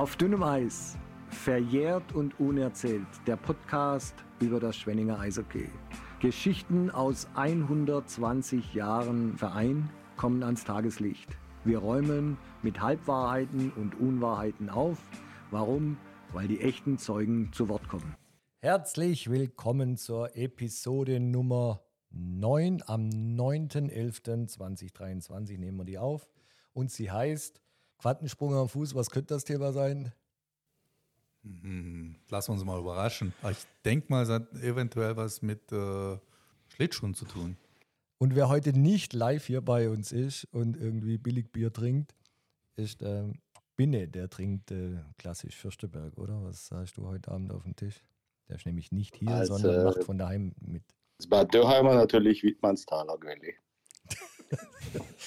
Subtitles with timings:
[0.00, 0.96] Auf dünnem Eis,
[1.28, 5.68] verjährt und unerzählt, der Podcast über das Schwenninger Eishockey.
[6.20, 11.36] Geschichten aus 120 Jahren Verein kommen ans Tageslicht.
[11.64, 14.96] Wir räumen mit Halbwahrheiten und Unwahrheiten auf.
[15.50, 15.98] Warum?
[16.32, 18.16] Weil die echten Zeugen zu Wort kommen.
[18.62, 22.84] Herzlich willkommen zur Episode Nummer 9.
[22.86, 26.26] Am 9.11.2023 nehmen wir die auf.
[26.72, 27.60] Und sie heißt
[28.00, 30.12] Quantensprung am Fuß, was könnte das Thema sein?
[31.42, 33.32] Hm, lassen wir uns mal überraschen.
[33.50, 36.18] Ich denke mal, es hat eventuell was mit äh,
[36.68, 37.56] Schlittschuhen zu tun.
[38.18, 42.14] Und wer heute nicht live hier bei uns ist und irgendwie billig Bier trinkt,
[42.76, 43.40] ist ähm,
[43.76, 46.42] Binne, der trinkt äh, klassisch Fürsteberg, oder?
[46.44, 48.02] Was hast du heute Abend auf dem Tisch?
[48.48, 50.82] Der ist nämlich nicht hier, also, sondern macht von daheim mit.
[51.18, 53.54] Das Bad Dürheimer natürlich Wittmannsthaler Quelle.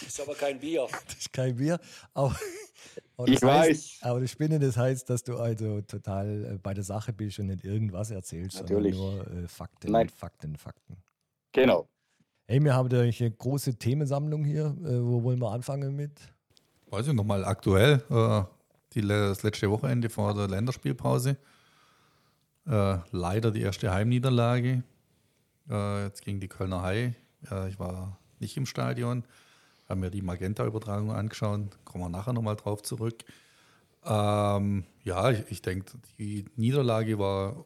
[0.02, 0.88] Ist aber kein Bier.
[1.06, 1.80] Das ist kein Bier.
[2.14, 2.36] Aber,
[3.26, 3.98] ich heißt, weiß.
[4.02, 7.48] Aber das Spinne, das heißt, dass du also total äh, bei der Sache bist und
[7.48, 8.96] nicht irgendwas erzählst, Natürlich.
[8.96, 10.10] sondern nur äh, Fakten, Nein.
[10.10, 10.98] Fakten, Fakten.
[11.52, 11.88] Genau.
[12.46, 14.66] Hey, wir haben eine große Themensammlung hier.
[14.66, 16.20] Äh, wo wollen wir anfangen mit?
[16.90, 18.44] Weiß ich nochmal aktuell, äh,
[18.94, 21.38] die, das letzte Wochenende vor der Länderspielpause.
[22.68, 24.84] Äh, leider die erste Heimniederlage.
[25.70, 27.16] Äh, jetzt gegen die Kölner Hai.
[27.50, 29.24] Äh, ich war nicht im Stadion,
[29.90, 33.24] habe mir die Magenta-Übertragung angeschaut, kommen wir nachher nochmal drauf zurück.
[34.06, 37.66] Ähm, ja, ich, ich denke, die Niederlage war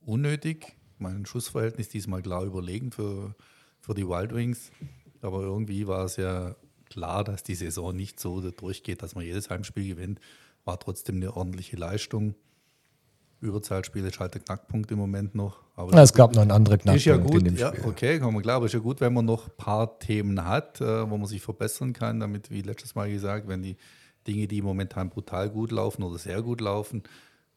[0.00, 0.76] unnötig.
[0.98, 3.34] Mein Schussverhältnis diesmal klar überlegen für,
[3.80, 4.70] für die Wild Wings.
[5.20, 6.54] Aber irgendwie war es ja
[6.88, 10.20] klar, dass die Saison nicht so durchgeht, dass man jedes Heimspiel gewinnt.
[10.64, 12.34] War trotzdem eine ordentliche Leistung.
[13.40, 15.60] Überzahlspiel ist halt der Knackpunkt im Moment noch.
[15.74, 17.84] Aber es gab noch einen anderen Knackpunkt ist ja gut, in dem ja, Spiel.
[17.84, 20.80] okay, kann man klar, aber ist ja gut, wenn man noch ein paar Themen hat,
[20.80, 23.76] äh, wo man sich verbessern kann, damit, wie letztes Mal gesagt, wenn die
[24.26, 27.02] Dinge, die momentan brutal gut laufen oder sehr gut laufen,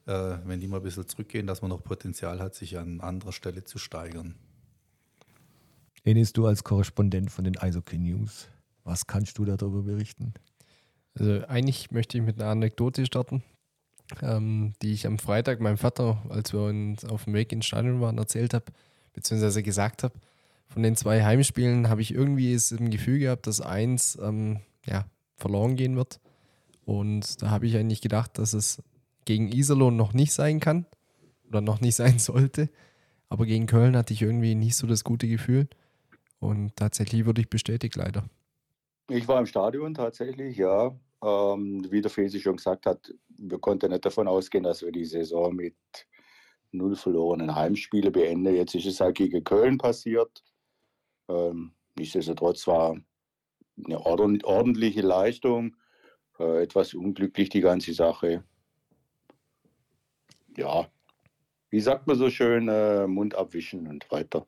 [0.05, 3.31] äh, wenn die mal ein bisschen zurückgehen, dass man noch Potenzial hat, sich an anderer
[3.31, 4.35] Stelle zu steigern.
[6.03, 8.47] Enis, du als Korrespondent von den Eishockey News,
[8.83, 10.33] was kannst du darüber berichten?
[11.13, 13.43] Also eigentlich möchte ich mit einer Anekdote starten,
[14.21, 18.01] ähm, die ich am Freitag meinem Vater, als wir uns auf dem Weg ins Stadion
[18.01, 18.65] waren, erzählt habe,
[19.13, 20.13] beziehungsweise gesagt habe.
[20.67, 25.05] Von den zwei Heimspielen habe ich irgendwie es im Gefühl gehabt, dass eins ähm, ja,
[25.35, 26.19] verloren gehen wird.
[26.85, 28.81] Und da habe ich eigentlich gedacht, dass es
[29.25, 30.85] gegen Iserlohn noch nicht sein kann
[31.47, 32.69] oder noch nicht sein sollte.
[33.29, 35.67] Aber gegen Köln hatte ich irgendwie nicht so das gute Gefühl.
[36.39, 38.23] Und tatsächlich wurde ich bestätigt, leider.
[39.09, 40.95] Ich war im Stadion tatsächlich, ja.
[41.21, 45.05] Ähm, wie der Fesi schon gesagt hat, wir konnten nicht davon ausgehen, dass wir die
[45.05, 45.75] Saison mit
[46.71, 48.55] null verlorenen Heimspiele beenden.
[48.55, 50.43] Jetzt ist es halt gegen Köln passiert.
[51.27, 52.97] Ähm, nichtsdestotrotz war
[53.85, 55.75] eine ordentliche Leistung.
[56.39, 58.43] Äh, etwas unglücklich die ganze Sache.
[60.55, 60.89] Ja,
[61.69, 64.47] wie sagt man so schön, äh, Mund abwischen und weiter.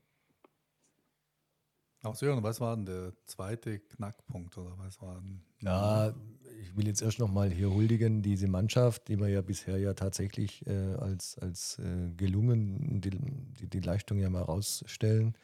[2.04, 5.42] Auch Sören, was war denn der zweite Knackpunkt oder was war denn?
[5.60, 6.16] Ja,
[6.62, 10.66] ich will jetzt erst nochmal hier huldigen, diese Mannschaft, die wir ja bisher ja tatsächlich
[10.68, 15.36] äh, als, als äh, gelungen, die, die, die Leistung ja mal rausstellen.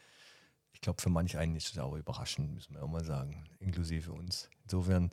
[0.72, 4.12] Ich glaube, für manch einen ist es auch überraschend, müssen wir auch mal sagen, inklusive
[4.12, 4.48] uns.
[4.64, 5.10] Insofern,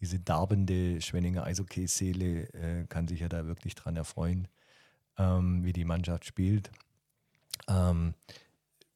[0.00, 4.48] diese darbende Schwenninger Eishockey-Seele äh, kann sich ja da wirklich dran erfreuen,
[5.16, 6.70] ähm, wie die Mannschaft spielt.
[7.68, 8.14] Ähm,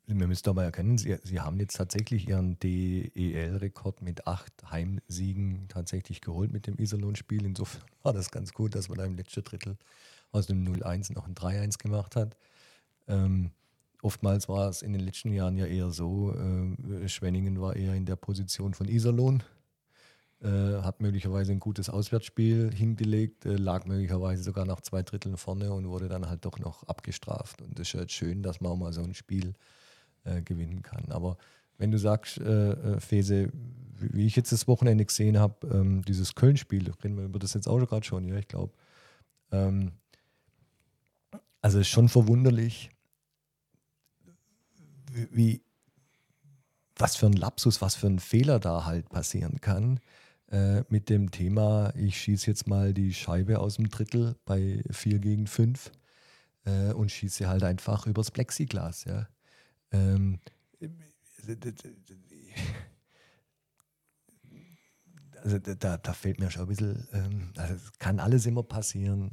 [0.08, 6.22] wir müssen mal erkennen, sie, sie haben jetzt tatsächlich ihren DEL-Rekord mit acht Heimsiegen tatsächlich
[6.22, 7.44] geholt mit dem Iserlohn-Spiel.
[7.44, 9.76] Insofern war das ganz gut, dass man da im letzten Drittel
[10.32, 12.36] aus dem 0-1 noch ein 3-1 gemacht hat.
[13.06, 13.50] Ähm,
[14.00, 18.06] oftmals war es in den letzten Jahren ja eher so, äh, Schwenningen war eher in
[18.06, 19.42] der Position von Iserlohn,
[20.40, 25.72] äh, hat möglicherweise ein gutes Auswärtsspiel hingelegt, äh, lag möglicherweise sogar nach zwei Dritteln vorne
[25.72, 27.60] und wurde dann halt doch noch abgestraft.
[27.60, 29.54] Und das ist halt schön, dass man auch mal so ein Spiel
[30.28, 31.04] äh, gewinnen kann.
[31.10, 31.38] Aber
[31.78, 33.50] wenn du sagst, äh, äh, Fese,
[33.98, 37.68] wie, ich jetzt das Wochenende gesehen habe, ähm, dieses Köln-Spiel, reden wir über das jetzt
[37.68, 38.72] auch gerade schon, ja, ich glaube.
[39.50, 39.92] Ähm,
[41.60, 42.90] also ist schon verwunderlich,
[45.30, 45.62] wie,
[46.96, 50.00] was für ein Lapsus, was für ein Fehler da halt passieren kann
[50.50, 55.18] äh, mit dem Thema, ich schieße jetzt mal die Scheibe aus dem Drittel bei 4
[55.18, 55.92] gegen 5
[56.64, 59.28] äh, und schieße halt einfach übers Plexiglas, ja.
[59.92, 60.40] Ähm,
[65.42, 69.30] also da, da fällt mir schon ein bisschen, ähm, also es kann alles immer passieren,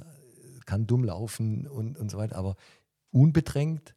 [0.65, 2.55] kann dumm laufen und, und so weiter, aber
[3.11, 3.95] unbedrängt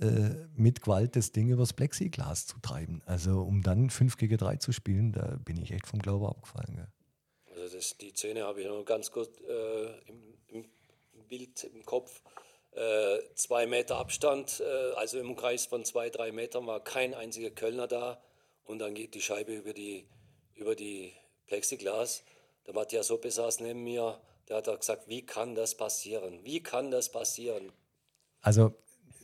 [0.00, 3.02] äh, mit Gewalt das Ding übers Plexiglas zu treiben.
[3.04, 6.76] Also um dann 5 gegen 3 zu spielen, da bin ich echt vom Glauben abgefallen.
[6.76, 6.88] Gell?
[7.62, 10.64] Also das, die Szene habe ich noch ganz kurz äh, im, im,
[11.28, 12.22] Bild im Kopf.
[12.72, 17.50] Äh, zwei Meter Abstand, äh, also im Kreis von zwei, drei Metern war kein einziger
[17.50, 18.22] Kölner da.
[18.64, 20.06] Und dann geht die Scheibe über die,
[20.54, 21.12] über die
[21.46, 22.22] Plexiglas.
[22.66, 26.44] Der Matthias Hoppe saß neben mir, der hat gesagt, wie kann das passieren?
[26.44, 27.72] Wie kann das passieren?
[28.40, 28.74] Also,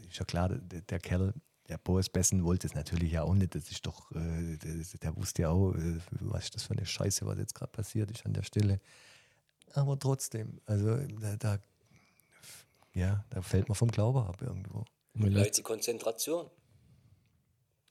[0.08, 1.32] ist ja klar, der, der Kerl,
[1.68, 3.54] der Boris Bessen wollte es natürlich ja auch nicht.
[3.54, 6.86] Das ist doch, äh, der, der, wusste ja auch, äh, was ist das für eine
[6.86, 8.80] Scheiße, was jetzt gerade passiert ist an der Stelle.
[9.74, 11.58] Aber trotzdem, also da, da,
[12.96, 14.84] ja, da fällt man vom Glauben ab irgendwo.
[15.14, 16.50] Vielleicht die Konzentration.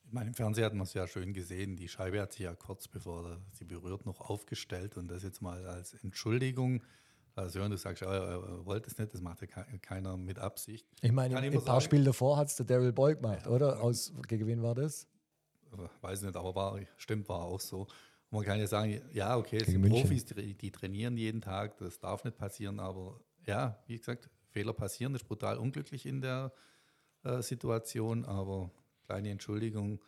[0.05, 1.75] Ich meine, im Fernsehen hat man es ja schön gesehen.
[1.75, 5.65] Die Scheibe hat sich ja kurz bevor sie berührt noch aufgestellt und das jetzt mal
[5.65, 6.81] als Entschuldigung
[7.35, 9.47] also wenn du sagst, oh, er wollte es nicht, das macht ja
[9.81, 10.87] keiner mit Absicht.
[11.01, 13.81] Ich meine, ein paar Spiele davor hat es der Daryl Boy gemacht, oder?
[13.81, 15.05] Aus, gegen wen war das?
[15.99, 17.81] Weiß nicht, aber war, stimmt, war auch so.
[17.81, 20.01] Und man kann ja sagen, ja, okay, es sind München.
[20.01, 24.71] Profis, die, die, trainieren jeden Tag, das darf nicht passieren, aber ja, wie gesagt, Fehler
[24.71, 26.53] passieren, das ist brutal unglücklich in der
[27.23, 28.71] äh, Situation, aber
[29.05, 29.99] kleine Entschuldigung,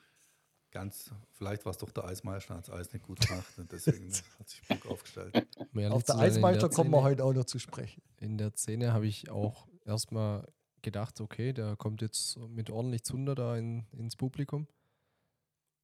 [0.71, 4.09] ganz, vielleicht war es doch der Eismeister, hat das Eis nicht gut gemacht und deswegen
[4.39, 5.45] hat sich Bock aufgestellt.
[5.89, 8.01] Auf der Eismeister kommen wir heute auch noch zu sprechen.
[8.19, 10.47] In der Szene habe ich auch erstmal
[10.81, 14.65] gedacht, okay, der kommt jetzt mit ordentlich Zunder da in, ins Publikum.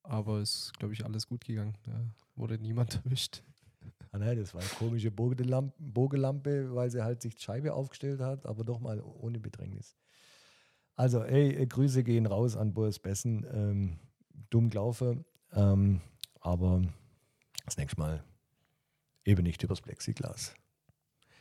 [0.04, 1.76] Aber es ist, glaube ich, alles gut gegangen.
[1.82, 1.92] Da
[2.34, 3.42] wurde niemand erwischt.
[4.14, 8.46] Ah nein, das war eine komische Bogelampe, weil sie halt sich die Scheibe aufgestellt hat,
[8.46, 9.96] aber doch mal ohne Bedrängnis.
[10.94, 13.44] Also, ey, Grüße gehen raus an Boris Bessen.
[13.52, 13.98] Ähm,
[14.50, 15.24] dumm gelaufen.
[15.50, 16.00] Ähm,
[16.40, 16.82] aber
[17.64, 18.22] das nächste Mal
[19.24, 20.54] eben nicht übers Plexiglas.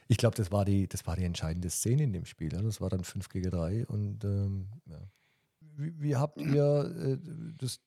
[0.08, 2.50] Ich glaube, das, war die, das war die entscheidende Szene in dem Spiel.
[2.50, 3.86] Das war dann 5 gegen 3.
[3.86, 5.00] Und ähm, ja.
[5.78, 7.18] Wie, wie, habt ihr äh,
[7.58, 7.82] das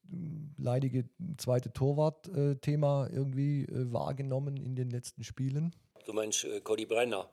[0.57, 5.75] leidige zweite Torwart-Thema irgendwie äh, wahrgenommen in den letzten Spielen?
[6.05, 7.29] Du meinst äh, Cody Brenner?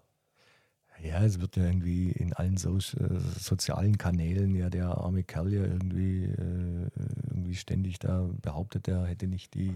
[1.01, 5.51] Ja, es wird ja irgendwie in allen so, äh, sozialen Kanälen ja der arme Kerl
[5.53, 6.89] ja irgendwie, äh,
[7.29, 9.75] irgendwie ständig da behauptet, er hätte nicht die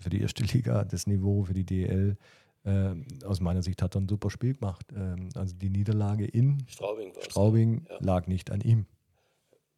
[0.00, 2.16] für die erste Liga das Niveau für die DL.
[2.64, 2.94] Äh,
[3.24, 4.86] aus meiner Sicht hat er ein super Spiel gemacht.
[4.94, 7.96] Ähm, also die Niederlage in Straubing, Straubing ja.
[8.00, 8.86] lag nicht an ihm.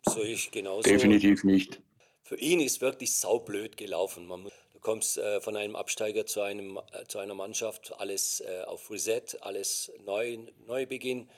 [0.08, 0.82] So ich genauso.
[0.82, 1.80] Definitiv nicht.
[2.22, 4.26] Für ihn ist wirklich saublöd gelaufen.
[4.26, 4.52] Man muss
[4.84, 9.24] kommst äh, von einem Absteiger zu, einem, äh, zu einer Mannschaft, alles äh, auf Reset,
[9.40, 11.28] alles neu, Neubeginn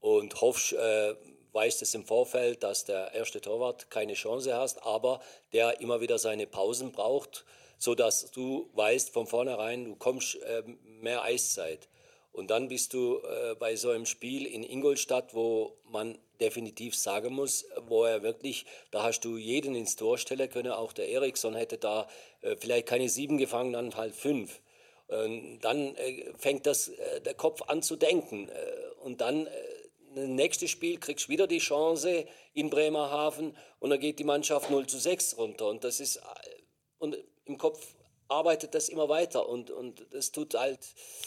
[0.00, 1.14] und hoffst, äh,
[1.52, 5.20] weißt es im Vorfeld, dass der erste Torwart keine Chance hast, aber
[5.54, 7.46] der immer wieder seine Pausen braucht,
[7.78, 11.88] sodass du weißt von vornherein, du kommst ähm, mehr Eiszeit.
[12.32, 17.34] Und dann bist du äh, bei so einem Spiel in Ingolstadt, wo man definitiv sagen
[17.34, 21.54] muss, wo er wirklich, da hast du jeden ins Tor stellen können, auch der Eriksson
[21.54, 22.08] hätte da
[22.42, 24.60] äh, vielleicht keine sieben gefangen, dann halt fünf.
[25.08, 28.48] Ähm, dann äh, fängt das, äh, der Kopf an zu denken.
[28.48, 34.00] Äh, und dann, äh, nächstes Spiel kriegst du wieder die Chance in Bremerhaven und dann
[34.00, 35.68] geht die Mannschaft 0 zu 6 runter.
[35.68, 36.20] Und das ist, äh,
[36.98, 37.95] und im Kopf
[38.28, 40.80] arbeitet das immer weiter und, und das tut halt.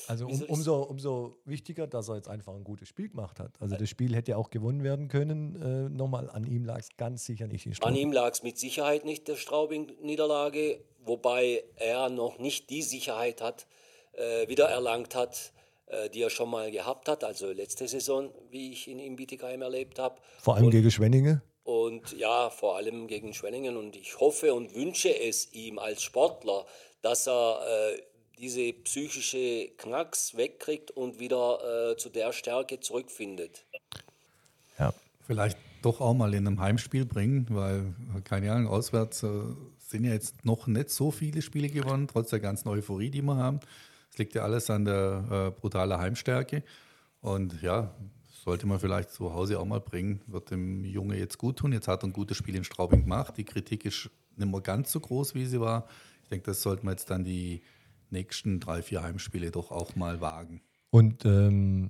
[0.08, 3.52] Also um, umso, umso wichtiger, dass er jetzt einfach ein gutes Spiel gemacht hat.
[3.60, 5.56] Also das Spiel hätte ja auch gewonnen werden können.
[5.62, 7.66] Äh, nochmal, an ihm lag es ganz sicher nicht.
[7.66, 12.82] Die an ihm lag es mit Sicherheit nicht, der Straubing-Niederlage, wobei er noch nicht die
[12.82, 13.68] Sicherheit hat,
[14.14, 15.54] äh, wieder erlangt hat,
[15.88, 19.62] äh, die er schon mal gehabt hat, also letzte Saison, wie ich ihn in Bietigheim
[19.62, 20.20] erlebt habe.
[20.40, 21.42] Vor allem und, gegen Schwenninge?
[21.64, 23.78] Und ja, vor allem gegen Schwenningen.
[23.78, 26.66] Und ich hoffe und wünsche es ihm als Sportler,
[27.02, 28.02] dass er äh,
[28.38, 33.66] diese psychische Knacks wegkriegt und wieder äh, zu der Stärke zurückfindet.
[34.78, 34.94] Ja.
[35.26, 39.30] Vielleicht doch auch mal in einem Heimspiel bringen, weil, keine Ahnung, auswärts äh,
[39.78, 43.36] sind ja jetzt noch nicht so viele Spiele gewonnen, trotz der ganzen Euphorie, die wir
[43.36, 43.60] haben.
[44.12, 46.64] Es liegt ja alles an der äh, brutalen Heimstärke.
[47.22, 47.94] Und ja,
[48.44, 51.74] sollte man vielleicht zu Hause auch mal bringen, wird dem Junge jetzt gut tun.
[51.74, 53.36] Jetzt hat er ein gutes Spiel in Straubing gemacht.
[53.38, 55.88] Die Kritik ist nicht mehr ganz so groß, wie sie war.
[56.30, 57.64] Ich denke, das sollten wir jetzt dann die
[58.12, 60.62] nächsten drei, vier Heimspiele doch auch mal wagen.
[60.92, 61.90] Und ähm,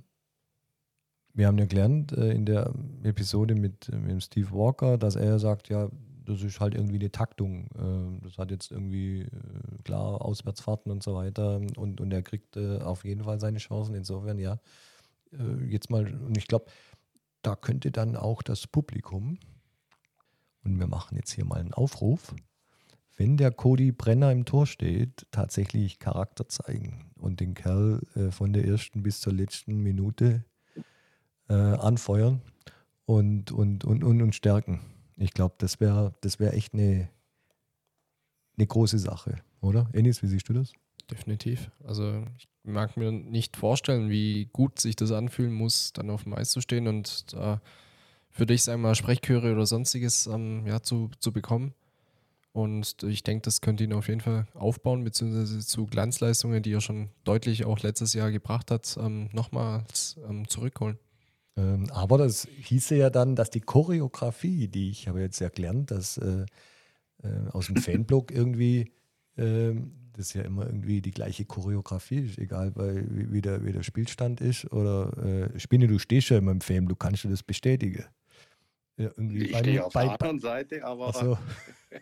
[1.34, 5.38] wir haben ja gelernt äh, in der Episode mit, äh, mit Steve Walker, dass er
[5.38, 5.90] sagt, ja,
[6.24, 7.66] das ist halt irgendwie eine Taktung.
[7.74, 11.56] Äh, das hat jetzt irgendwie, äh, klar, Auswärtsfahrten und so weiter.
[11.76, 13.94] Und, und er kriegt äh, auf jeden Fall seine Chancen.
[13.94, 14.58] Insofern, ja,
[15.68, 16.64] jetzt mal, und ich glaube,
[17.42, 19.38] da könnte dann auch das Publikum,
[20.64, 22.34] und wir machen jetzt hier mal einen Aufruf,
[23.20, 28.54] wenn der Cody Brenner im Tor steht, tatsächlich Charakter zeigen und den Kerl äh, von
[28.54, 30.46] der ersten bis zur letzten Minute
[31.50, 32.40] äh, anfeuern
[33.04, 34.80] und, und, und, und, und stärken.
[35.18, 37.10] Ich glaube, das wäre das wär echt eine,
[38.56, 39.36] eine große Sache.
[39.60, 39.90] oder?
[39.92, 40.72] Enis, wie siehst du das?
[41.10, 41.70] Definitiv.
[41.84, 46.32] Also ich mag mir nicht vorstellen, wie gut sich das anfühlen muss, dann auf dem
[46.32, 47.60] Eis zu stehen und da
[48.30, 51.74] für dich, sagen wir mal, Sprechchöre oder sonstiges ähm, ja, zu, zu bekommen.
[52.52, 56.80] Und ich denke, das könnte ihn auf jeden Fall aufbauen, beziehungsweise zu Glanzleistungen, die er
[56.80, 60.98] schon deutlich auch letztes Jahr gebracht hat, ähm, nochmals ähm, zurückholen.
[61.56, 65.92] Ähm, aber das hieße ja dann, dass die Choreografie, die ich habe jetzt ja gelernt,
[65.92, 66.46] dass äh,
[67.22, 68.90] äh, aus dem Fanblog irgendwie
[69.36, 69.74] äh,
[70.12, 74.40] das ja immer irgendwie die gleiche Choreografie ist, egal bei, wie, der, wie der Spielstand
[74.40, 74.70] ist.
[74.72, 75.16] Oder
[75.54, 78.04] äh, Spinne, du stehst ja immer im Fan, du kannst du das bestätigen.
[79.00, 81.12] Ja, irgendwie ich stehe auf bei, der anderen Seite, aber.
[81.14, 81.38] So.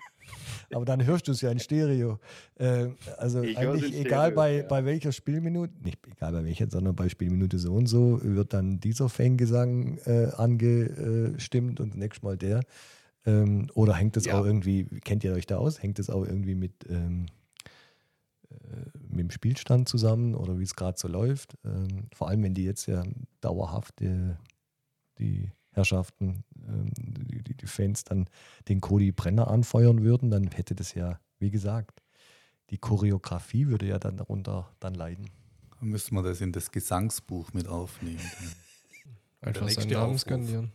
[0.75, 2.19] aber dann hörst du es ja in Stereo.
[2.57, 2.89] Äh,
[3.19, 4.63] also ich eigentlich egal Stereo, bei, ja.
[4.65, 8.81] bei welcher Spielminute, nicht egal bei welcher, sondern bei Spielminute so und so, wird dann
[8.81, 12.63] dieser Fangesang äh, angestimmt und nächstes Mal der.
[13.25, 14.41] Ähm, oder hängt es ja.
[14.41, 15.81] auch irgendwie, kennt ihr euch da aus?
[15.81, 17.27] Hängt es auch irgendwie mit, ähm,
[18.51, 18.57] äh,
[19.09, 21.57] mit dem Spielstand zusammen oder wie es gerade so läuft?
[21.65, 23.05] Ähm, vor allem, wenn die jetzt ja
[23.41, 24.35] dauerhaft die,
[25.21, 28.29] die Herrschaften, ähm, die, Fans dann
[28.69, 32.03] den Cody Brenner anfeuern würden, dann hätte das ja, wie gesagt,
[32.71, 35.31] die Choreografie würde ja dann darunter dann leiden.
[35.79, 38.21] Dann müsste man das in das Gesangsbuch mit aufnehmen.
[39.41, 40.73] Einfach seinen Namen skandieren.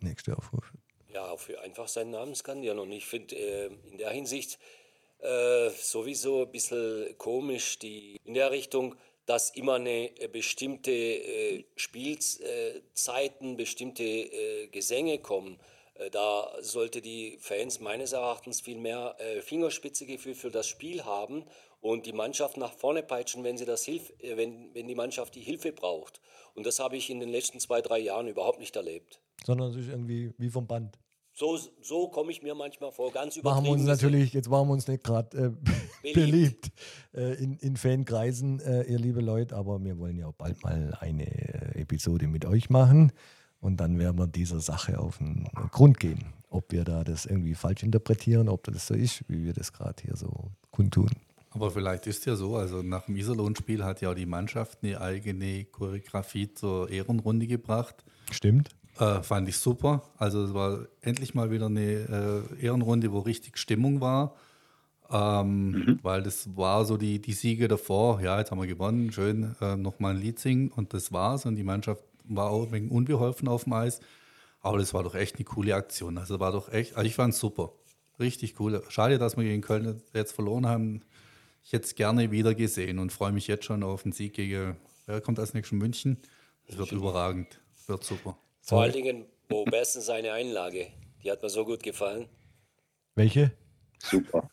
[0.00, 0.72] Nächste Aufruf.
[1.12, 2.78] Ja, für einfach seinen Namen skandieren.
[2.78, 4.58] Und ich finde äh, in der Hinsicht
[5.20, 8.96] äh, sowieso ein bisschen komisch, die in der Richtung,
[9.26, 15.58] dass immer eine äh, bestimmte äh, Spielzeiten, bestimmte äh, Gesänge kommen.
[16.12, 21.46] Da sollte die Fans meines Erachtens viel mehr Fingerspitzegefühl für das Spiel haben
[21.80, 25.40] und die Mannschaft nach vorne peitschen, wenn, sie das Hilf wenn, wenn die Mannschaft die
[25.40, 26.20] Hilfe braucht.
[26.54, 29.22] Und das habe ich in den letzten zwei, drei Jahren überhaupt nicht erlebt.
[29.42, 30.98] Sondern es ist irgendwie wie vom Band.
[31.38, 33.44] So, so komme ich mir manchmal vor, ganz übertrieben.
[33.44, 35.50] Machen wir uns natürlich, jetzt machen wir uns nicht gerade äh,
[36.14, 36.72] beliebt, beliebt
[37.12, 40.96] äh, in, in Fankreisen, äh, ihr liebe Leute, aber wir wollen ja auch bald mal
[40.98, 43.12] eine äh, Episode mit euch machen
[43.60, 47.54] und dann werden wir dieser Sache auf den Grund gehen, ob wir da das irgendwie
[47.54, 51.10] falsch interpretieren, ob das so ist, wie wir das gerade hier so kundtun.
[51.50, 55.02] Aber vielleicht ist ja so, also nach dem Iserlohn-Spiel hat ja auch die Mannschaft eine
[55.02, 58.06] eigene Choreografie zur Ehrenrunde gebracht.
[58.30, 58.74] Stimmt.
[58.98, 60.02] Äh, fand ich super.
[60.16, 64.34] Also es war endlich mal wieder eine äh, Ehrenrunde, wo richtig Stimmung war.
[65.10, 65.98] Ähm, mhm.
[66.02, 68.20] Weil das war so die, die Siege davor.
[68.20, 71.46] Ja, jetzt haben wir gewonnen, schön, äh, nochmal ein Lied singen und das war's.
[71.46, 74.00] Und die Mannschaft war auch wegen unbeholfen auf dem Eis.
[74.60, 76.18] Aber das war doch echt eine coole Aktion.
[76.18, 77.72] Also war doch echt, also ich fand es super.
[78.18, 78.82] Richtig cool.
[78.88, 81.02] Schade, dass wir gegen Köln jetzt verloren haben.
[81.62, 84.76] Ich hätte es gerne wieder gesehen und freue mich jetzt schon auf den Sieg gegen,
[85.04, 86.16] wer kommt als nächstes München?
[86.66, 87.60] Das wird überragend.
[87.86, 88.38] Wird super.
[88.66, 90.88] Vor allen Dingen Bo Bessen seine Einlage.
[91.22, 92.26] Die hat mir so gut gefallen.
[93.14, 93.52] Welche?
[94.00, 94.50] Super.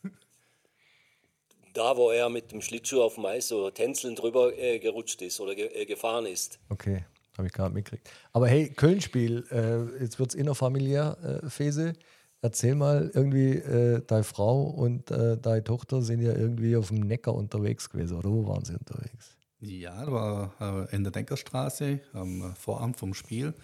[1.74, 5.40] Da, wo er mit dem Schlittschuh auf dem Eis so tänzelnd drüber äh, gerutscht ist
[5.40, 6.60] oder ge äh, gefahren ist.
[6.70, 7.06] Okay,
[7.36, 8.08] habe ich gerade mitgekriegt.
[8.32, 11.94] Aber hey, Köln-Spiel, äh, jetzt wird es innerfamiliär, äh, Fese.
[12.42, 17.00] Erzähl mal, irgendwie, äh, deine Frau und äh, deine Tochter sind ja irgendwie auf dem
[17.00, 19.36] Neckar unterwegs gewesen, oder wo waren sie unterwegs?
[19.60, 23.56] Ja, da war in der Denkerstraße am Vorabend vom Spiel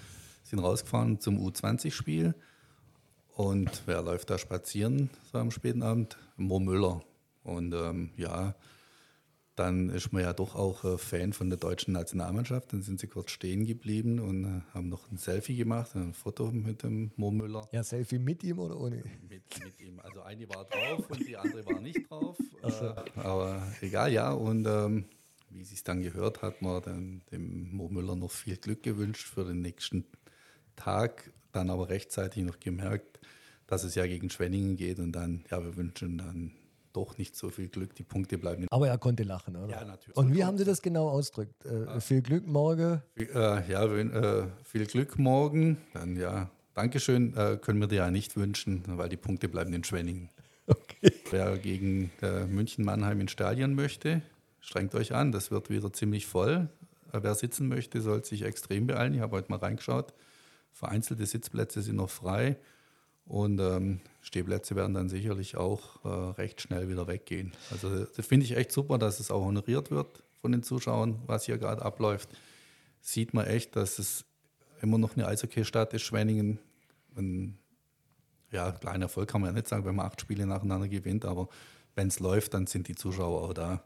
[0.50, 2.36] sind rausgefahren zum U20-Spiel.
[3.36, 6.18] Und wer läuft da spazieren so am späten Abend?
[6.36, 7.01] Mo Müller.
[7.44, 8.56] Und ähm, ja,
[9.56, 12.74] dann ist man ja doch auch äh, Fan von der deutschen Nationalmannschaft.
[12.74, 16.51] Dann sind sie kurz stehen geblieben und äh, haben noch ein Selfie gemacht, ein Foto
[16.51, 17.68] mit dem Mo Müller.
[17.72, 19.03] Ja, Selfie mit ihm oder ohne?
[19.27, 20.00] Mit, mit ihm.
[20.00, 22.38] Also eine war drauf und die andere war nicht drauf.
[22.63, 24.32] Äh, aber egal, ja.
[24.32, 25.06] Und ähm,
[25.50, 29.27] wie es sich dann gehört, hat man dann dem Mo Müller noch viel Glück gewünscht
[29.27, 30.06] für den nächsten
[30.79, 33.19] Tag dann aber rechtzeitig noch gemerkt,
[33.67, 36.51] dass es ja gegen Schwenningen geht und dann, ja, wir wünschen dann
[36.93, 38.65] doch nicht so viel Glück, die Punkte bleiben.
[38.71, 39.69] Aber er konnte lachen, oder?
[39.69, 40.17] Ja, natürlich.
[40.17, 41.65] Und wie haben Sie das genau ausgedrückt?
[41.65, 42.00] Äh, ja.
[42.00, 43.01] Viel Glück morgen?
[43.15, 45.77] Viel, äh, ja, wenn, äh, viel Glück morgen.
[45.93, 49.83] Dann ja, Dankeschön, äh, können wir dir ja nicht wünschen, weil die Punkte bleiben in
[49.83, 50.29] Schwenningen.
[50.69, 51.12] Okay.
[51.31, 54.21] Wer gegen äh, München-Mannheim ins Stadion möchte,
[54.59, 56.69] strengt euch an, das wird wieder ziemlich voll.
[57.12, 59.15] Äh, wer sitzen möchte, soll sich extrem beeilen.
[59.15, 60.13] Ich habe heute mal reingeschaut.
[60.72, 62.58] Vereinzelte Sitzplätze sind noch frei
[63.26, 66.08] und ähm, Stehplätze werden dann sicherlich auch äh,
[66.42, 67.54] recht schnell wieder weggehen.
[67.72, 71.46] Also das finde ich echt super, dass es auch honoriert wird von den Zuschauern, was
[71.46, 72.30] hier gerade abläuft.
[73.02, 74.26] Sieht man echt, dass es
[74.82, 76.60] immer noch eine Eishockey-Stadt ist, Schwenningen.
[77.16, 77.58] Ein,
[78.52, 81.50] ja, kleiner Erfolg kann man ja nicht sagen, wenn man acht Spiele nacheinander gewinnt, aber
[81.96, 83.84] wenn es läuft, dann sind die Zuschauer auch da.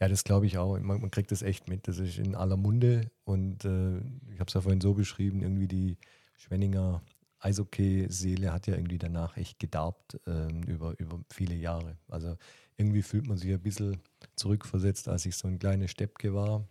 [0.00, 0.78] Ja, das glaube ich auch.
[0.78, 1.88] Man, man, kriegt das echt mit.
[1.88, 3.10] Das ist in aller Munde.
[3.24, 3.98] Und äh,
[4.32, 5.96] ich habe es ja vorhin so beschrieben, irgendwie die
[6.36, 7.02] Schwenninger
[7.44, 11.98] Eishockey-Seele hat ja irgendwie danach echt gedarbt ähm, über, über viele Jahre.
[12.08, 12.36] Also
[12.76, 13.98] irgendwie fühlt man sich ein bisschen
[14.36, 16.66] zurückversetzt, als ich so ein kleiner Steppke war.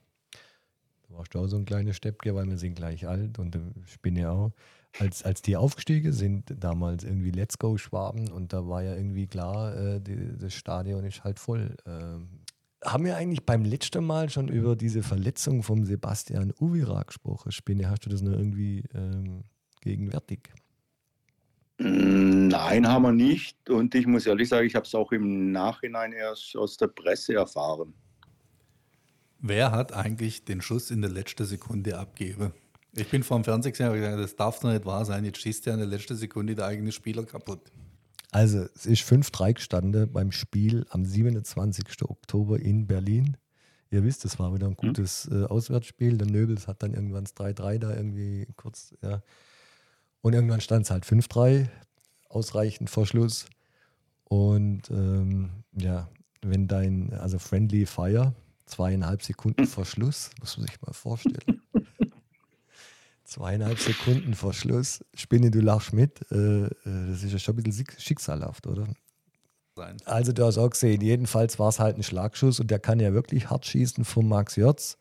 [1.07, 4.51] Du warst auch so ein kleiner Steppke, weil wir sind gleich alt und Spinne auch.
[4.99, 9.25] Als, als die aufgestiegen sind, damals irgendwie Let's Go Schwaben und da war ja irgendwie
[9.25, 11.75] klar, äh, die, das Stadion ist halt voll.
[11.85, 12.42] Ähm,
[12.85, 17.51] haben wir eigentlich beim letzten Mal schon über diese Verletzung vom Sebastian Uvira gesprochen?
[17.51, 19.43] Spinne, hast du das noch irgendwie ähm,
[19.81, 20.49] gegenwärtig?
[21.77, 23.69] Nein, haben wir nicht.
[23.69, 27.35] Und ich muss ehrlich sagen, ich habe es auch im Nachhinein erst aus der Presse
[27.35, 27.93] erfahren.
[29.39, 32.53] Wer hat eigentlich den Schuss in der letzten Sekunde abgegeben?
[32.95, 35.25] Ich bin vor dem Fernseher gesagt, das darf doch nicht wahr sein.
[35.25, 37.71] Jetzt schießt ja in der letzten Sekunde der eigene Spieler kaputt.
[38.33, 42.01] Also, es ist 5-3 gestanden beim Spiel am 27.
[42.01, 43.37] Oktober in Berlin.
[43.91, 44.87] Ihr wisst, es war wieder ein hm.
[44.87, 46.17] gutes äh, Auswärtsspiel.
[46.17, 49.21] Der Nöbels hat dann irgendwann das 3-3 da irgendwie kurz, ja.
[50.21, 51.67] Und irgendwann stand es halt 5-3,
[52.27, 53.45] ausreichend Verschluss.
[54.23, 56.09] Und ähm, ja,
[56.41, 58.33] wenn dein, also Friendly Fire,
[58.65, 61.61] zweieinhalb Sekunden Verschluss, muss man sich mal vorstellen.
[63.33, 66.21] Zweieinhalb Sekunden Verschluss, Spinne, du lachst mit.
[66.31, 68.87] Äh, äh, das ist ja schon ein bisschen schicksalhaft, oder?
[69.75, 69.97] Sein.
[70.05, 73.13] Also du hast auch gesehen, jedenfalls war es halt ein Schlagschuss und der kann ja
[73.13, 74.97] wirklich hart schießen von Max Jörz.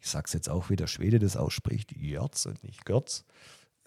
[0.00, 3.24] Ich sag's jetzt auch, wie der Schwede das ausspricht, Jörz und nicht Görz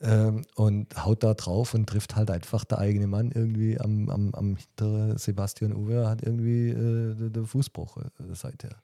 [0.02, 4.34] ähm, und haut da drauf und trifft halt einfach der eigene Mann irgendwie am, am,
[4.34, 8.82] am hintere Sebastian Uwe hat irgendwie äh, den Fußbruch äh, seither.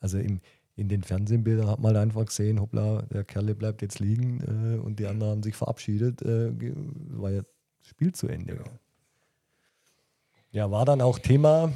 [0.00, 0.40] Also im,
[0.74, 4.78] in den Fernsehbildern hat man halt einfach gesehen, hoppla, der Kerle bleibt jetzt liegen äh,
[4.78, 6.52] und die anderen haben sich verabschiedet, äh,
[7.10, 8.56] war ja das Spiel zu Ende.
[8.56, 8.70] Genau.
[10.50, 11.72] Ja, war dann auch Thema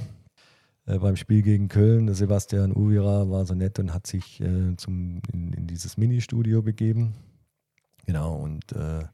[0.87, 2.13] äh, beim Spiel gegen Köln.
[2.15, 7.15] Sebastian Uvira war so nett und hat sich äh, zum, in, in dieses Ministudio begeben
[8.07, 9.05] Genau, und äh,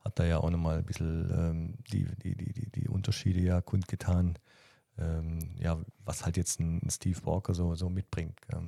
[0.00, 4.38] hat da ja auch nochmal ein bisschen ähm, die, die, die, die, Unterschiede ja kundgetan,
[4.96, 8.38] ähm, ja, was halt jetzt ein Steve Walker so, so mitbringt.
[8.52, 8.62] Ja.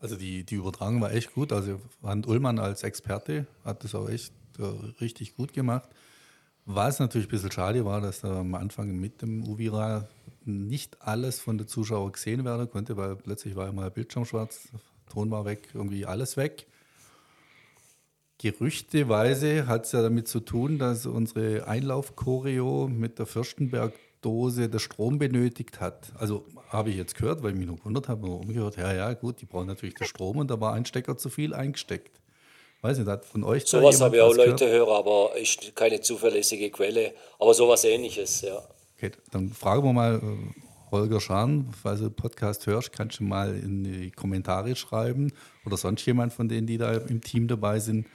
[0.00, 1.52] Also die, die Übertragung war echt gut.
[1.52, 4.64] Also Hand Ullmann als Experte hat das auch echt äh,
[5.00, 5.88] richtig gut gemacht.
[6.64, 10.08] Was natürlich ein bisschen schade war, dass am Anfang mit dem Uvira
[10.44, 14.68] nicht alles von den Zuschauern gesehen werden konnte, weil plötzlich war mal Bildschirm schwarz,
[15.10, 16.66] Ton war weg, irgendwie alles weg.
[18.38, 23.26] Gerüchteweise hat es ja damit zu tun, dass unsere Einlaufchoreo mit der
[24.20, 26.12] Fürstenberg-Dose der Strom benötigt hat.
[26.18, 29.40] Also habe ich jetzt gehört, weil ich mich noch gewundert habe, umgehört, ja, ja, gut,
[29.40, 32.20] die brauchen natürlich den Strom und da war ein Stecker zu viel eingesteckt.
[32.82, 34.88] Weiß nicht, hat von euch Sowas habe ich auch Leute gehört?
[34.88, 37.12] hören, aber ist keine zuverlässige Quelle.
[37.38, 38.62] Aber sowas ähnliches, ja.
[38.96, 43.24] Okay, dann fragen wir mal äh, Holger Scharn, falls du den Podcast hörst, kannst du
[43.24, 45.32] mal in die Kommentare schreiben
[45.66, 48.06] oder sonst jemand von denen, die da im Team dabei sind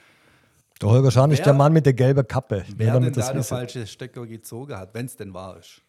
[0.80, 2.62] der Holger Schan ist der Mann mit der gelben Kappe.
[2.76, 5.80] Wer, wer denn da den falsche Stecker gezogen hat, wenn es denn wahr ist.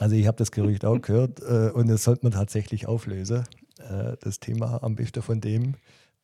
[0.00, 3.44] Also ich habe das Gerücht auch gehört äh, und das sollte man tatsächlich auflösen.
[3.78, 5.74] Äh, das Thema am besten von dem,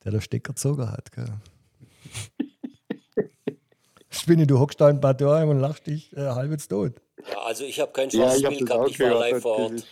[0.03, 1.11] der der Stecker gezogen hat.
[1.11, 1.33] Gell.
[4.09, 7.01] Spinne, du hockst da in Bad Dörheim und lachst dich äh, halb jetzt tot.
[7.29, 9.85] Ja, also ich habe kein schwarzes ja, gehabt, ich war live vor Ort.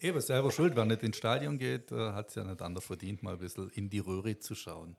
[0.00, 3.22] Eben, selber schuld, wer nicht ins Stadion geht, äh, hat es ja nicht anders verdient,
[3.22, 4.96] mal ein bisschen in die Röhre zu schauen.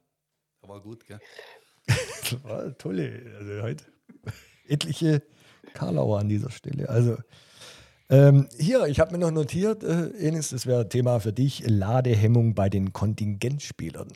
[0.62, 1.20] Aber gut, gell?
[2.42, 3.84] war tolle, also heute
[4.66, 5.22] etliche
[5.74, 6.88] Karlauer an dieser Stelle.
[6.88, 7.16] Also
[8.08, 12.54] ähm, hier, ich habe mir noch notiert, äh, Enis, das wäre Thema für dich, Ladehemmung
[12.54, 14.08] bei den Kontingentspielern.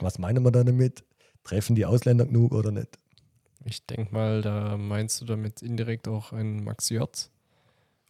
[0.00, 1.04] Was meinen wir da damit?
[1.44, 2.98] Treffen die Ausländer genug oder nicht?
[3.64, 7.30] Ich denke mal, da meinst du damit indirekt auch einen Max Jörz.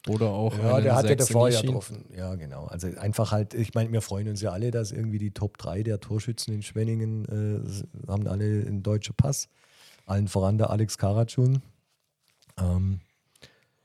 [0.09, 0.57] Oder auch.
[0.57, 2.07] Ja, der hat ja davor ja getroffen.
[2.17, 2.65] Ja, genau.
[2.67, 5.83] Also einfach halt, ich meine, wir freuen uns ja alle, dass irgendwie die Top 3
[5.83, 9.49] der Torschützen in Schwenningen äh, haben alle einen deutschen Pass.
[10.07, 11.61] Allen voran der Alex Karatschun.
[12.59, 13.01] Ähm,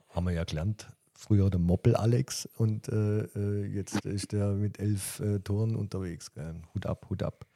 [0.08, 0.86] haben wir ja gelernt.
[1.16, 6.32] Früher der Moppel Alex und äh, äh jetzt ist der mit elf äh, Toren unterwegs.
[6.32, 6.62] Gell?
[6.74, 7.46] Hut ab, Hut ab.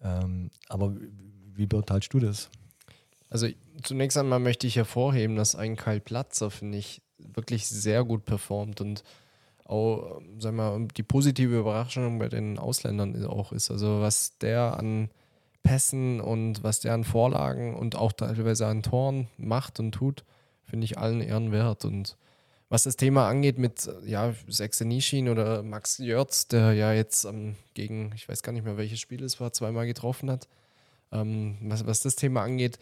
[0.00, 0.94] Ähm, aber
[1.54, 2.48] wie beurteilst du das?
[3.28, 3.48] Also
[3.82, 8.80] zunächst einmal möchte ich hervorheben, dass ein Kyle Platzer, finde ich, wirklich sehr gut performt
[8.80, 9.02] und
[9.64, 13.70] auch, sag mal, die positive Überraschung bei den Ausländern auch ist.
[13.70, 15.08] Also was der an
[15.62, 20.24] Pässen und was der an Vorlagen und auch teilweise an Toren macht und tut,
[20.64, 21.84] finde ich allen Ehren wert.
[21.84, 22.16] Und
[22.72, 28.12] was das Thema angeht mit ja, Sexenishin oder Max Jörz, der ja jetzt ähm, gegen,
[28.14, 30.48] ich weiß gar nicht mehr, welches Spiel es war, zweimal getroffen hat,
[31.12, 32.78] ähm, was, was das Thema angeht,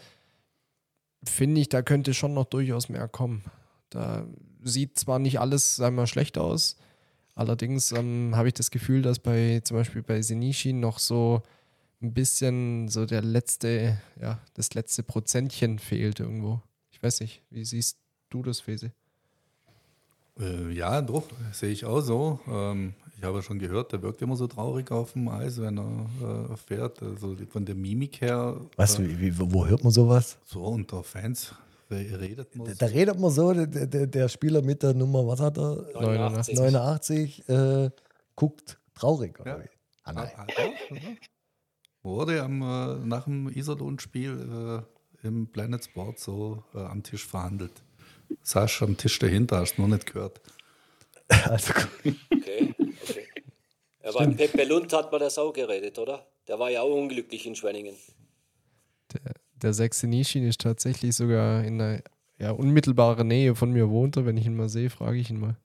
[1.25, 3.43] finde ich, da könnte schon noch durchaus mehr kommen.
[3.89, 4.29] Da
[4.63, 6.77] sieht zwar nicht alles, wir, schlecht aus,
[7.35, 11.43] allerdings ähm, habe ich das Gefühl, dass bei zum Beispiel bei Senishin noch so
[12.01, 16.63] ein bisschen so der letzte, ja, das letzte Prozentchen fehlt irgendwo.
[16.93, 17.99] Ich weiß nicht, wie siehst
[18.29, 18.93] du das, Fese?
[20.41, 22.41] Äh, ja, doch, sehe ich auch so.
[22.49, 26.51] Ähm, ich habe schon gehört, der wirkt immer so traurig auf dem Eis, wenn er
[26.51, 27.03] äh, fährt.
[27.03, 28.57] Also von der Mimik her.
[28.77, 30.39] Weißt du, wie, wo hört man sowas?
[30.47, 31.55] So unter Fans
[31.91, 32.69] redet man.
[32.69, 35.87] Da, da redet man so, der, der, der, Spieler mit der Nummer, was hat er?
[35.95, 36.57] 89.
[36.57, 37.91] 89 äh,
[38.37, 39.39] guckt traurig.
[39.45, 39.59] Ja.
[40.05, 40.31] ah, nein.
[40.37, 40.97] Ah, ah,
[42.03, 44.85] Wurde am, äh, nach dem Iserlohn-Spiel
[45.23, 47.83] äh, im Planet Sport so äh, am Tisch verhandelt.
[48.43, 50.41] Saß am Tisch dahinter, hast du noch nicht gehört.
[51.45, 51.73] Also,
[52.33, 53.29] okay, okay.
[54.03, 56.27] Ja, beim Pepe Lund hat man das auch geredet, oder?
[56.49, 57.95] Der war ja auch unglücklich in Schwenningen.
[59.13, 62.03] Der, der Sechse Nischin ist tatsächlich sogar in einer
[62.39, 64.27] ja, unmittelbaren Nähe von mir wohnt er.
[64.27, 65.57] Wenn ich ihn mal sehe, frage ich ihn mal.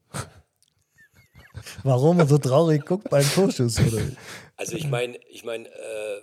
[1.84, 4.01] Warum er so traurig guckt beim Torschuss, oder?
[4.58, 6.21] Also ich meine, ich meine, äh,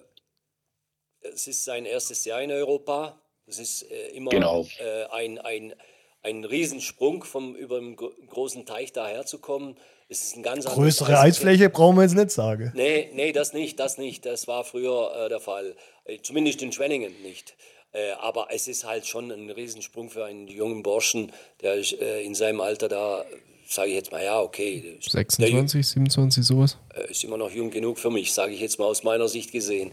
[1.34, 3.20] es ist sein erstes Jahr in Europa.
[3.44, 4.66] Es ist äh, immer genau.
[4.78, 5.74] äh, ein, ein,
[6.22, 9.76] ein Riesensprung vom über dem großen Teich daher zu kommen.
[10.08, 12.70] Es ist ein ganz Größere Eisfläche brauchen wir jetzt nicht sagen.
[12.74, 14.26] Nee, nee, das nicht, das nicht.
[14.26, 15.74] Das war früher äh, der Fall.
[16.04, 17.54] Äh, zumindest in Schwenningen nicht.
[17.92, 22.34] Äh, aber es ist halt schon ein Riesensprung für einen jungen Burschen, der äh, in
[22.34, 23.24] seinem Alter da
[23.72, 24.98] sage ich jetzt mal, ja, okay.
[25.00, 26.76] 26, 27, sowas?
[26.94, 29.50] Äh, ist immer noch jung genug für mich, sage ich jetzt mal aus meiner Sicht
[29.50, 29.92] gesehen.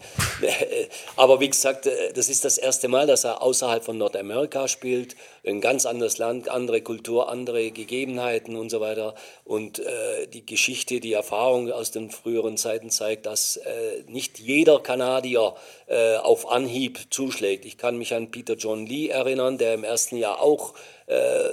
[1.15, 5.15] Aber wie gesagt, äh, das ist das erste Mal, dass er außerhalb von Nordamerika spielt.
[5.45, 9.15] Ein ganz anderes Land, andere Kultur, andere Gegebenheiten und so weiter.
[9.45, 14.79] Und äh, die Geschichte, die Erfahrung aus den früheren Zeiten zeigt, dass äh, nicht jeder
[14.79, 15.55] Kanadier
[15.87, 17.63] äh, auf Anhieb zuschlägt.
[17.65, 20.73] Ich kann mich an Peter John Lee erinnern, der im ersten Jahr auch
[21.07, 21.49] äh,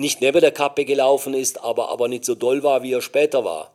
[0.00, 3.44] nicht neben der Kappe gelaufen ist, aber, aber nicht so doll war, wie er später
[3.44, 3.70] war.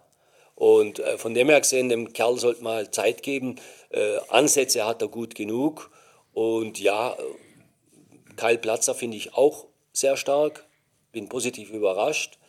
[0.56, 3.58] Und äh, von dem her gesehen, dem Kerl sollte man halt Zeit geben.
[3.92, 5.92] Äh, Ansätze hat er gut genug.
[6.34, 7.16] Und ja,
[8.38, 10.66] Kyle Platzer finde ich auch sehr stark.
[11.12, 12.40] Bin positiv überrascht.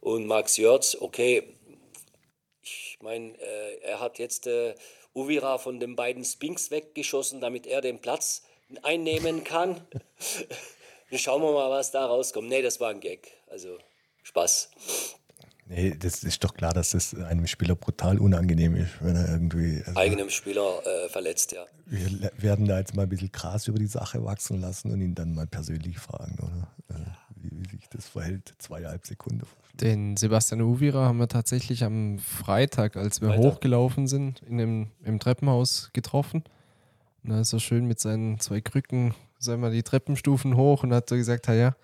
[0.00, 1.42] Und Max Jörz, okay,
[2.62, 4.74] ich meine, äh, er hat jetzt äh,
[5.14, 8.44] Uvira von den beiden Spinks weggeschossen, damit er den Platz
[8.82, 9.86] einnehmen kann.
[11.12, 12.48] schauen wir mal, was da rauskommt.
[12.48, 13.30] Nee, das war ein Gag.
[13.50, 13.78] Also
[14.22, 14.70] Spaß.
[15.68, 19.82] Nee, das ist doch klar, dass das einem Spieler brutal unangenehm ist, wenn er irgendwie.
[19.84, 21.64] Also Eigenem Spieler äh, verletzt, ja.
[21.86, 25.14] Wir werden da jetzt mal ein bisschen Gras über die Sache wachsen lassen und ihn
[25.14, 26.96] dann mal persönlich fragen, oder?
[26.96, 27.02] Äh,
[27.36, 29.42] wie, wie, sich das verhält, zweieinhalb Sekunden.
[29.74, 33.44] Den Sebastian Uvira haben wir tatsächlich am Freitag, als wir Freitag.
[33.44, 36.44] hochgelaufen sind, in dem, im Treppenhaus getroffen.
[37.26, 40.92] Und da ist er schön mit seinen zwei Krücken sagen wir, die Treppenstufen hoch und
[40.94, 41.74] hat so gesagt, ja,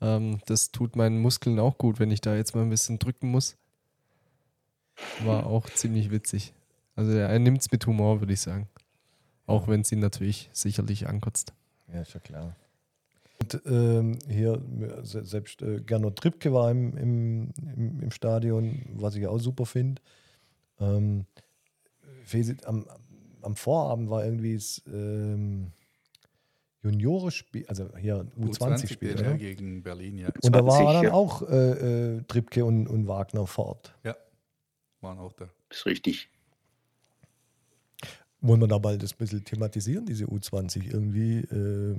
[0.00, 3.30] ähm, das tut meinen Muskeln auch gut, wenn ich da jetzt mal ein bisschen drücken
[3.30, 3.56] muss.
[5.24, 6.52] War auch ziemlich witzig.
[6.96, 8.68] Also er nimmt es mit Humor, würde ich sagen.
[9.46, 11.54] Auch wenn es ihn natürlich sicherlich ankotzt.
[11.92, 12.56] Ja, ist ja klar.
[13.40, 14.60] Und ähm, hier,
[15.02, 20.02] selbst äh, Gernot Trippke war im, im, im, im, Stadion, was ich auch super finde.
[20.78, 21.24] Ähm,
[22.64, 22.84] am,
[23.42, 25.72] am Vorabend war irgendwie das, ähm,
[26.82, 29.14] Juniorenspiel, also hier U20-Spiel.
[29.14, 30.30] U20 ja, gegen Berlin, ja.
[30.42, 33.94] Und da war dann auch äh, äh, Trippke und, und Wagner fort.
[34.02, 34.16] Ja,
[35.00, 35.50] waren auch da.
[35.68, 36.30] Das ist richtig.
[38.40, 40.90] Wollen wir da bald das ein bisschen thematisieren, diese U20?
[40.90, 41.96] Irgendwie, äh,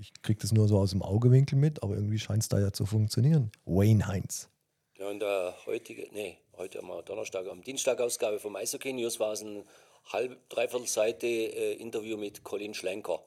[0.00, 2.72] ich kriege das nur so aus dem Augewinkel mit, aber irgendwie scheint es da ja
[2.72, 3.52] zu funktionieren.
[3.66, 4.48] Wayne Heinz.
[4.96, 9.42] Ja, in der heutige, nee, heute am Donnerstag, am Dienstagausgabe vom Eishockey News war es
[9.42, 9.64] ein
[10.06, 13.20] halb, dreiviertel Seite äh, Interview mit Colin Schlenker.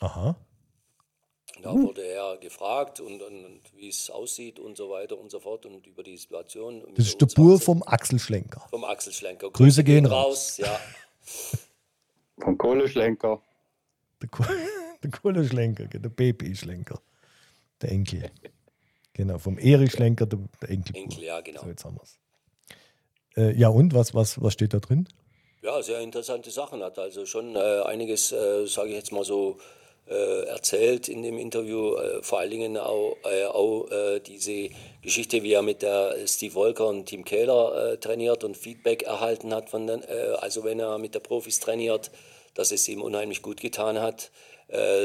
[0.00, 0.36] Aha.
[1.62, 1.88] Da uh.
[1.88, 5.66] wurde er gefragt und, und, und wie es aussieht und so weiter und so fort
[5.66, 6.82] und über die Situation.
[6.94, 8.66] Das ist der Bur vom Axel Schlenker.
[8.70, 9.50] Vom Axel Schlenker.
[9.50, 10.56] Grüße, Grüße gehen raus.
[10.58, 10.80] Ja.
[12.42, 13.42] Vom Kohleschlenker.
[14.22, 14.44] Der, Ko
[15.02, 17.00] der Kohleschlenker, der Baby-Schlenker.
[17.82, 18.30] Der Enkel.
[19.12, 20.96] Genau, vom Erich Schlenker, der, der Enkel.
[20.96, 21.62] Enkel, ja, genau.
[21.62, 22.18] So, jetzt haben wir es.
[23.36, 25.08] Äh, ja, und was, was, was steht da drin?
[25.62, 26.98] Ja, sehr interessante Sachen hat.
[26.98, 29.58] Also schon äh, einiges, äh, sage ich jetzt mal so,
[30.08, 34.70] äh, erzählt in dem Interview, äh, vor allen Dingen auch, äh, auch äh, diese
[35.02, 39.68] Geschichte, wie er mit der Steve Volker und Tim Kehler trainiert und Feedback erhalten hat,
[39.68, 40.02] von den,
[40.40, 42.10] also wenn er mit der Profis trainiert,
[42.54, 44.30] dass es ihm unheimlich gut getan hat,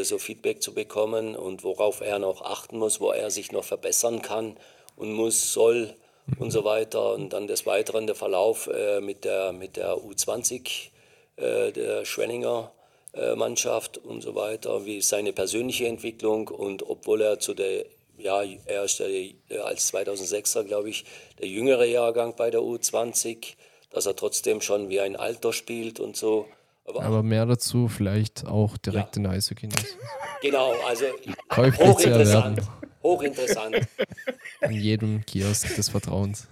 [0.02, 4.22] so Feedback zu bekommen und worauf er noch achten muss, wo er sich noch verbessern
[4.22, 4.58] kann
[4.98, 5.96] und muss, soll
[6.40, 7.14] und so weiter.
[7.14, 8.70] Und dann des Weiteren der Verlauf
[9.02, 10.90] mit, der, mit der U20
[11.38, 12.72] der Schwenninger
[13.16, 17.86] äh, Mannschaft und so weiter, wie seine persönliche Entwicklung und obwohl er zu der,
[18.18, 19.34] ja, er ist der, äh,
[19.64, 21.06] als 2006er, glaube ich,
[21.40, 23.54] der jüngere Jahrgang bei der U20,
[23.90, 26.46] dass er trotzdem schon wie ein Alter spielt und so.
[26.84, 29.22] Aber, aber mehr dazu vielleicht auch direkt ja.
[29.22, 29.70] in Eishockey.
[30.42, 31.06] Genau, also
[32.04, 32.58] erwerben.
[33.06, 33.76] Hochinteressant.
[34.62, 36.48] In jedem Kiosk des Vertrauens.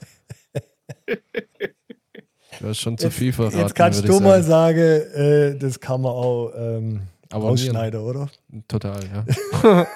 [2.59, 3.57] Du hast schon zu viel verraten.
[3.57, 8.29] Jetzt kannst du mal sagen, äh, das kann man auch ähm, ausschneiden, oder?
[8.67, 9.87] Total, ja.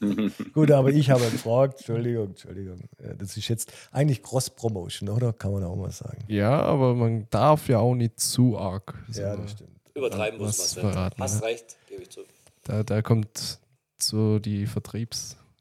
[0.52, 2.78] Gut, aber ich habe gefragt, Entschuldigung, Entschuldigung.
[3.18, 5.32] Das ist jetzt eigentlich Cross-Promotion, oder?
[5.32, 6.24] Kann man auch mal sagen.
[6.28, 8.94] Ja, aber man darf ja auch nicht zu arg.
[9.08, 9.70] So ja, das stimmt.
[9.94, 11.20] Übertreiben muss man verraten.
[11.20, 12.20] Hast recht, gebe ich zu.
[12.62, 13.58] Da, da kommt
[13.98, 14.66] so die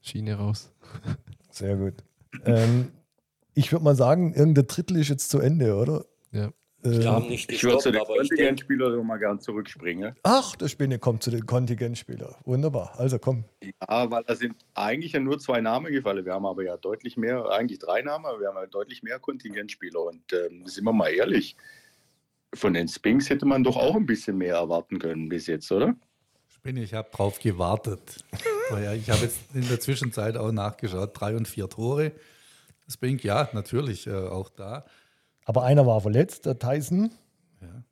[0.05, 0.71] Vertriebsschiene raus.
[1.49, 1.95] Sehr gut.
[2.45, 2.91] Ähm,
[3.53, 6.05] ich würde mal sagen, irgendein Drittel ist jetzt zu Ende, oder?
[6.31, 6.51] Ja.
[6.83, 10.13] Ich, ähm, nicht ich würde zu den Kontingentspielern mal gern zurückspringen.
[10.21, 12.35] Ach, der Spinne kommt zu den Kontingentspielern.
[12.43, 12.93] Wunderbar.
[12.99, 13.45] Also komm.
[13.63, 16.23] Ja, weil da sind eigentlich ja nur zwei Namen gefallen.
[16.23, 19.17] Wir haben aber ja deutlich mehr, eigentlich drei Namen, aber wir haben ja deutlich mehr
[19.17, 20.03] Kontingentspieler.
[20.03, 21.55] Und ähm, sind wir mal ehrlich,
[22.53, 25.95] von den Spinks hätte man doch auch ein bisschen mehr erwarten können bis jetzt, oder?
[26.47, 28.23] Spinne, ich habe drauf gewartet.
[28.95, 31.11] Ich habe jetzt in der Zwischenzeit auch nachgeschaut.
[31.13, 32.11] Drei und vier Tore.
[32.87, 34.85] Spink, ja, natürlich äh, auch da.
[35.45, 37.11] Aber einer war verletzt, der Tyson.
[37.61, 37.83] Ja.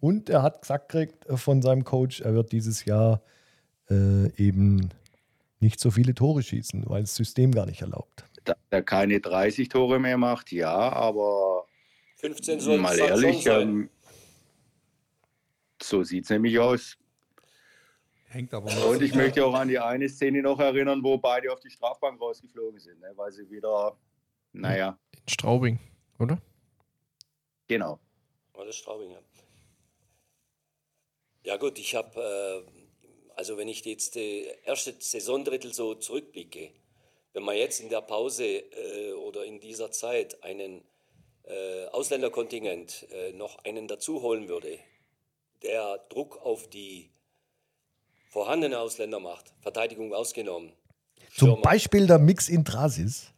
[0.00, 3.22] Und er hat gesagt gekriegt äh, von seinem Coach, er wird dieses Jahr
[3.90, 4.90] äh, eben
[5.60, 8.24] nicht so viele Tore schießen, weil das System gar nicht erlaubt.
[8.44, 11.66] Da er keine 30 Tore mehr macht, ja, aber
[12.16, 13.90] 15 soll mal ehrlich, ähm,
[15.82, 16.96] so sieht es nämlich aus.
[18.30, 21.58] Hängt aber Und ich möchte auch an die eine Szene noch erinnern, wo beide auf
[21.58, 23.96] die Strafbank rausgeflogen sind, ne, weil sie wieder,
[24.52, 24.96] naja.
[25.12, 25.78] In Straubing
[26.20, 26.40] oder?
[27.66, 27.98] Genau.
[28.52, 29.18] War das Straubing, ja.
[31.42, 36.70] Ja gut, ich habe, äh, also wenn ich jetzt die erste Saisondrittel so zurückblicke,
[37.32, 40.84] wenn man jetzt in der Pause äh, oder in dieser Zeit einen
[41.44, 44.78] äh, Ausländerkontingent äh, noch einen dazu holen würde,
[45.62, 47.10] der Druck auf die
[48.30, 50.72] vorhandenen Ausländer macht, Verteidigung ausgenommen.
[51.36, 51.62] Zum Stürmer.
[51.62, 53.32] Beispiel der Mix in Trasis?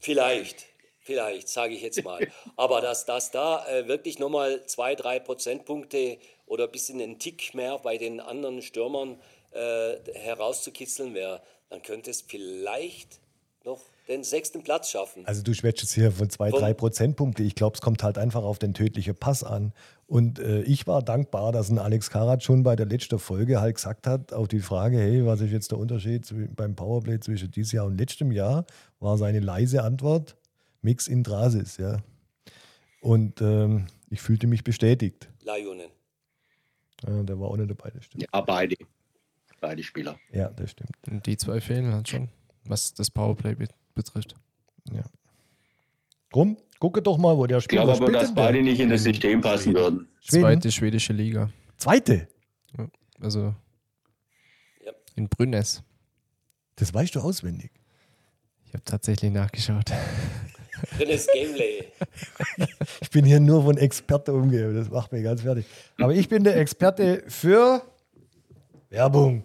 [0.00, 0.66] Vielleicht,
[1.08, 2.28] Vielleicht, sage ich jetzt mal.
[2.56, 7.54] Aber dass, dass da äh, wirklich nochmal zwei, drei Prozentpunkte oder ein bisschen einen Tick
[7.54, 9.18] mehr bei den anderen Stürmern
[9.52, 13.20] äh, herauszukitzeln wäre, dann könnte es vielleicht
[13.64, 15.26] noch den sechsten Platz schaffen.
[15.26, 17.42] Also du schwätzt jetzt hier von zwei, drei Prozentpunkte.
[17.42, 19.72] Ich glaube, es kommt halt einfach auf den tödlichen Pass an.
[20.06, 23.76] Und äh, ich war dankbar, dass ein Alex Karat schon bei der letzten Folge halt
[23.76, 27.72] gesagt hat, auf die Frage, hey, was ist jetzt der Unterschied beim Powerplay zwischen dieses
[27.72, 28.64] Jahr und letztem Jahr,
[29.00, 30.36] war seine leise Antwort,
[30.80, 31.98] Mix in Drasis, ja.
[33.02, 35.28] Und ähm, ich fühlte mich bestätigt.
[35.42, 35.90] Lajunen.
[37.06, 38.24] Ja, der war auch nicht dabei, das stimmt.
[38.32, 38.76] Ja, beide.
[39.60, 40.18] Beide Spieler.
[40.32, 40.96] Ja, das stimmt.
[41.06, 42.28] Und die zwei fehlen halt schon,
[42.64, 43.56] was das Powerplay
[43.98, 44.34] betrifft.
[44.92, 45.02] Ja.
[46.30, 49.02] Drum, gucke doch mal, wo der Spieler Ich glaube aber, dass beide nicht in das
[49.02, 50.08] System passen würden.
[50.20, 50.42] Schweden.
[50.42, 51.50] Zweite schwedische Liga.
[51.76, 52.28] Zweite?
[52.76, 52.88] Ja,
[53.20, 53.54] also
[54.84, 54.92] ja.
[55.16, 55.82] in Brünnes.
[56.76, 57.72] Das weißt du auswendig.
[58.66, 59.90] Ich habe tatsächlich nachgeschaut.
[60.98, 61.84] Dünnes Gameplay.
[63.00, 65.66] ich bin hier nur von Experte umgeben, das macht mich ganz fertig.
[65.98, 67.82] Aber ich bin der Experte für
[68.90, 69.44] Werbung.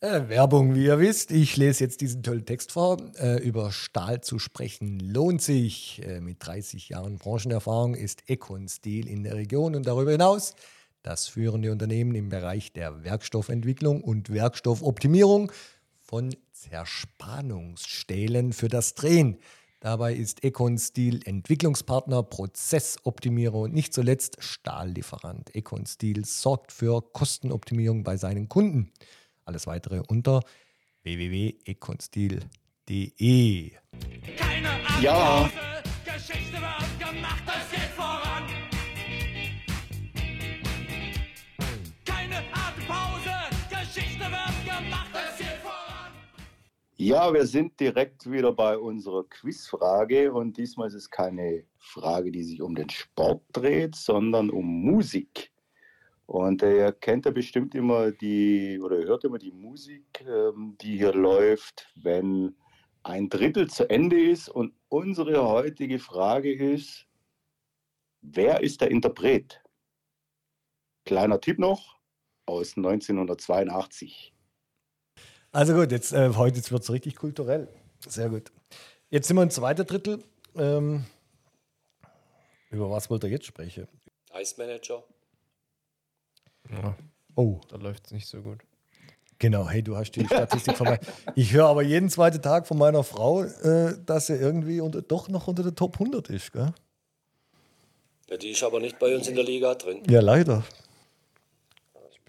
[0.00, 1.30] Äh, Werbung, wie ihr wisst.
[1.30, 2.96] Ich lese jetzt diesen tollen Text vor.
[3.18, 6.02] Äh, über Stahl zu sprechen lohnt sich.
[6.04, 10.54] Äh, mit 30 Jahren Branchenerfahrung ist Econ Steel in der Region und darüber hinaus
[11.02, 15.52] das führende Unternehmen im Bereich der Werkstoffentwicklung und Werkstoffoptimierung
[15.98, 19.38] von Zerspannungsstählen für das Drehen.
[19.80, 25.54] Dabei ist Econ Steel Entwicklungspartner, Prozessoptimierer und nicht zuletzt Stahllieferant.
[25.54, 28.92] Econ Steel sorgt für Kostenoptimierung bei seinen Kunden.
[29.46, 30.42] Alles weitere unter
[31.02, 33.72] www.econstil.de.
[35.00, 35.50] Ja.
[47.02, 52.42] Ja, wir sind direkt wieder bei unserer Quizfrage und diesmal ist es keine Frage, die
[52.42, 55.50] sich um den Sport dreht, sondern um Musik.
[56.26, 61.14] Und er kennt ja bestimmt immer die, oder hört immer die Musik, ähm, die hier
[61.14, 62.54] läuft, wenn
[63.02, 64.50] ein Drittel zu Ende ist.
[64.50, 67.06] Und unsere heutige Frage ist,
[68.20, 69.62] wer ist der Interpret?
[71.06, 71.98] Kleiner Tipp noch
[72.44, 74.34] aus 1982.
[75.52, 77.68] Also gut, jetzt äh, heute wird es richtig kulturell.
[78.06, 78.52] Sehr gut.
[79.10, 80.22] Jetzt sind wir im zweiten Drittel.
[80.56, 81.04] Ähm,
[82.70, 83.88] über was wollt ihr jetzt sprechen?
[84.40, 85.02] Ice Manager.
[86.70, 86.96] Ja,
[87.36, 88.58] Oh, da läuft es nicht so gut.
[89.38, 89.68] genau.
[89.68, 91.00] Hey, du hast die Statistik von mir.
[91.34, 95.28] Ich höre aber jeden zweiten Tag von meiner Frau, äh, dass sie irgendwie unter, doch
[95.28, 96.52] noch unter der Top 100 ist.
[96.52, 96.72] Gell?
[98.28, 100.02] Ja, die ist aber nicht bei uns in der Liga drin.
[100.08, 100.64] Ja, leider.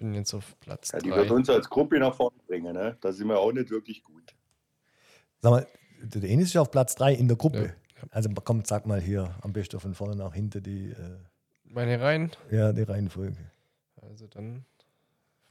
[0.02, 1.16] Ich bin jetzt auf Platz Ja, die 3.
[1.18, 2.74] wird uns als Gruppe nach vorne bringen.
[2.74, 2.98] Ne?
[3.02, 4.34] Da sind wir auch nicht wirklich gut.
[5.42, 5.68] Sag mal,
[6.02, 7.76] der Enis ist auf Platz 3 in der Gruppe.
[7.98, 11.20] Ja, Also komm, sag mal hier, am besten von vorne nach hinten die, äh,
[11.66, 12.32] Meine Reihen.
[12.50, 13.38] ja, die Reihenfolge.
[14.02, 14.66] Also dann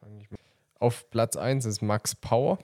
[0.00, 0.38] fange ich mal.
[0.80, 2.58] Auf Platz 1 ist Max Power.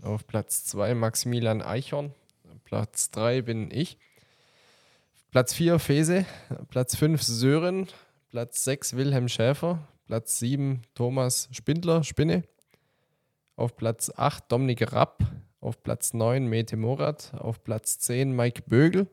[0.00, 2.14] Auf Platz 2 Maximilian Eichhorn.
[2.62, 3.98] Platz 3 bin ich.
[5.32, 6.24] Platz 4 Fese.
[6.70, 7.88] Platz 5 Sören.
[8.30, 9.80] Platz 6 Wilhelm Schäfer.
[10.14, 12.44] Platz 7 Thomas Spindler, Spinne.
[13.56, 15.24] Auf Platz 8 Dominik Rapp.
[15.60, 17.34] Auf Platz 9 Mete Morat.
[17.34, 19.08] Auf Platz 10 Mike Bögel.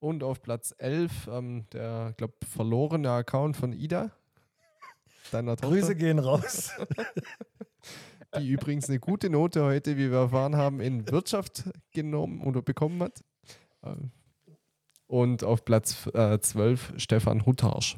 [0.00, 4.10] Und auf Platz 11 ähm, der, glaube verlorene Account von Ida.
[5.32, 6.72] Deiner Tochter, Grüße gehen raus.
[8.38, 13.04] die übrigens eine gute Note heute, wie wir erfahren haben, in Wirtschaft genommen oder bekommen
[13.04, 13.24] hat.
[13.82, 14.10] Ähm,
[15.06, 17.96] Und auf Platz äh, 12 Stefan Huttarsch.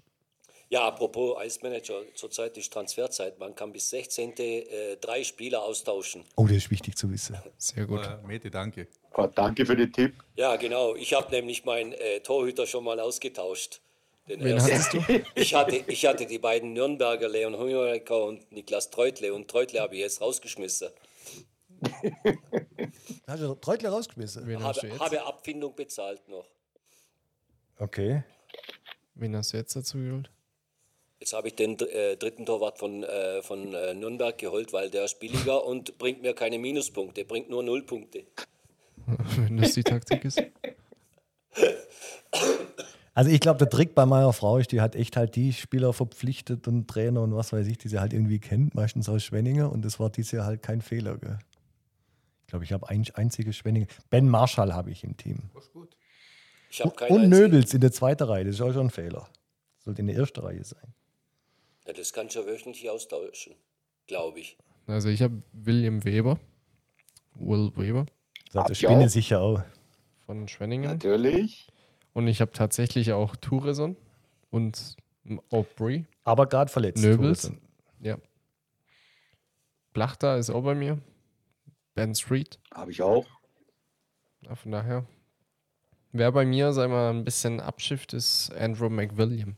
[0.77, 3.39] Ja, apropos Eismanager, zurzeit ist Transferzeit.
[3.39, 4.35] Man kann bis 16.
[4.37, 6.23] Äh, drei Spieler austauschen.
[6.37, 7.35] Oh, das ist wichtig zu wissen.
[7.57, 8.05] Sehr gut.
[8.05, 8.87] Äh, Mete, danke.
[9.15, 10.23] Oh, danke für den Tipp.
[10.35, 10.95] Ja, genau.
[10.95, 13.81] Ich habe nämlich meinen äh, Torhüter schon mal ausgetauscht.
[14.29, 14.71] Den Wen ersten.
[14.75, 15.25] hattest du?
[15.35, 19.33] Ich hatte, ich hatte die beiden Nürnberger, Leon Hungerecker und Niklas Treutle.
[19.33, 20.91] Und Treutle habe ich jetzt rausgeschmissen.
[23.27, 24.47] Hast du Treutler rausgeschmissen?
[24.47, 25.01] Wen hast du Habe, jetzt?
[25.01, 26.45] habe Abfindung bezahlt noch.
[27.79, 28.25] Okay.
[29.15, 30.31] Wen hast du jetzt dazu geholt?
[31.18, 35.05] Jetzt habe ich den äh, dritten Torwart von, äh, von äh, Nürnberg geholt, weil der
[35.05, 38.24] ist billiger und bringt mir keine Minuspunkte, bringt nur Nullpunkte.
[39.37, 40.42] Wenn das die Taktik ist.
[43.14, 45.94] Also ich glaube, der Trick bei meiner Frau ist, die hat echt halt die Spieler
[45.94, 49.68] verpflichtet und Trainer und was weiß ich, die sie halt irgendwie kennt, meistens aus Schwenningen
[49.70, 51.16] und das war dieses Jahr halt kein Fehler.
[51.16, 51.38] Gell?
[52.42, 53.88] Ich glaube, ich habe ein einziges Schwenningen.
[54.11, 55.38] Ben Marshall habe ich im Team.
[56.70, 59.26] Ich habe keinen Und Nöbels in der zweiten Reihe, das ist auch schon ein Fehler.
[59.79, 60.92] Sollte in der ersten Reihe sein.
[61.87, 63.55] Ja, das kannst du ja wöchentlich austauschen,
[64.07, 64.59] glaube ich.
[64.87, 66.38] Also ich habe William Weber.
[67.35, 68.07] Will Weber
[68.51, 69.09] Sagt der ich Spinne auch.
[69.09, 69.62] sicher auch.
[70.25, 70.90] von Schwenningen.
[70.90, 71.68] Natürlich.
[72.12, 73.96] Und ich habe tatsächlich auch Toureson
[74.51, 74.96] und
[75.51, 76.07] Aubry.
[76.25, 77.03] Aber gerade verletzt.
[77.03, 77.53] Nöbels.
[78.01, 78.16] Ja.
[79.92, 80.99] Blachta ist auch bei mir.
[81.94, 82.59] Ben Street.
[82.72, 83.27] Habe ich auch.
[84.42, 85.07] Ja, von daher.
[86.12, 89.57] Wer bei mir, sag mal, ein bisschen abschifft, ist Andrew McWilliam.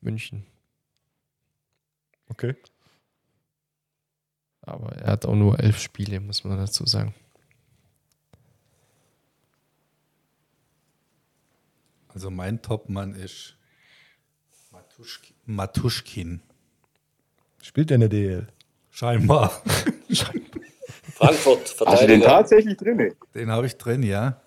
[0.00, 0.46] München.
[2.30, 2.54] Okay.
[4.62, 7.14] Aber er hat auch nur elf Spiele, muss man dazu sagen.
[12.08, 13.56] Also mein Topmann ist
[14.72, 16.40] Matuschk Matuschkin.
[17.62, 18.46] Spielt der in der DL?
[18.90, 19.50] Scheinbar.
[21.14, 22.26] Frankfurt, Hast du den Verteidiger.
[22.26, 23.14] tatsächlich drin?
[23.34, 24.40] Den habe ich drin, ja.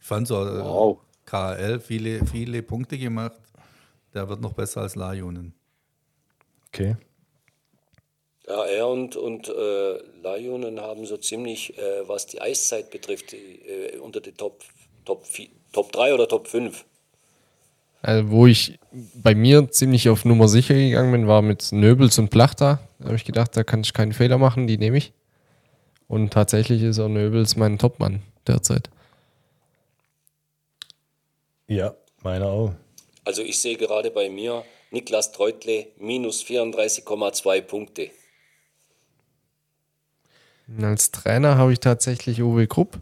[0.00, 1.00] Ich fand so äh, Wow.
[1.24, 3.40] KL viele, viele Punkte gemacht.
[4.14, 5.54] Der wird noch besser als Lajunen.
[6.68, 6.96] Okay.
[8.48, 13.98] Ja, er und, und äh, Lajunen haben so ziemlich, äh, was die Eiszeit betrifft, äh,
[13.98, 14.62] unter die Top,
[15.04, 15.24] Top,
[15.72, 16.84] Top 3 oder Top 5.
[18.00, 18.78] Also, wo ich
[19.14, 22.80] bei mir ziemlich auf Nummer sicher gegangen bin, war mit Nöbels und Plachta.
[22.98, 25.12] Da habe ich gedacht, da kann ich keinen Fehler machen, die nehme ich.
[26.06, 28.88] Und tatsächlich ist auch Nöbels mein Topmann derzeit.
[31.66, 32.72] Ja, meiner auch.
[33.24, 38.10] Also ich sehe gerade bei mir Niklas Treutle minus 34,2 Punkte.
[40.68, 43.00] Und als Trainer habe ich tatsächlich Uwe Krupp,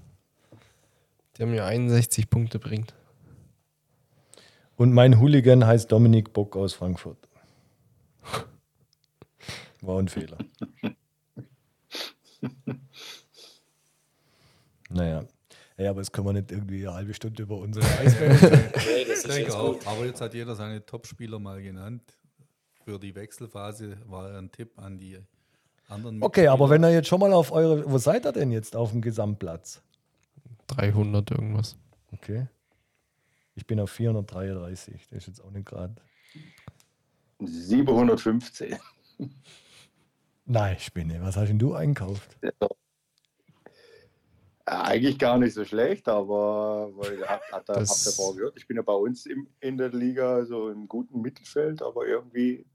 [1.39, 2.95] der mir 61 Punkte bringt.
[4.77, 7.19] Und mein Hooligan heißt Dominik Bock aus Frankfurt.
[9.81, 10.39] War ein Fehler.
[14.89, 15.25] naja.
[15.79, 18.37] Ja, aber das können wir nicht irgendwie eine halbe Stunde über unsere Eisbären.
[18.75, 19.73] Okay, das ist Ich denke jetzt auch.
[19.75, 19.87] gut.
[19.87, 22.03] Aber jetzt hat jeder seine Top-Spieler mal genannt.
[22.85, 25.19] Für die Wechselphase war ein Tipp an die
[25.89, 26.23] anderen.
[26.23, 27.91] Okay, aber wenn ihr jetzt schon mal auf eure.
[27.91, 29.83] Wo seid ihr denn jetzt auf dem Gesamtplatz?
[30.69, 31.77] 300 irgendwas.
[32.13, 32.49] Okay.
[33.55, 35.07] Ich bin auf 433.
[35.09, 35.95] Das ist jetzt auch nicht gerade.
[37.41, 38.77] 715.
[40.45, 41.21] Nein, Spinne.
[41.23, 42.37] Was hast denn du einkauft?
[42.43, 42.51] Ja,
[44.69, 48.77] Eigentlich gar nicht so schlecht, aber weil, hat, hat, habt ihr vorher gehört, ich bin
[48.77, 52.67] ja bei uns im, in der Liga so im guten Mittelfeld, aber irgendwie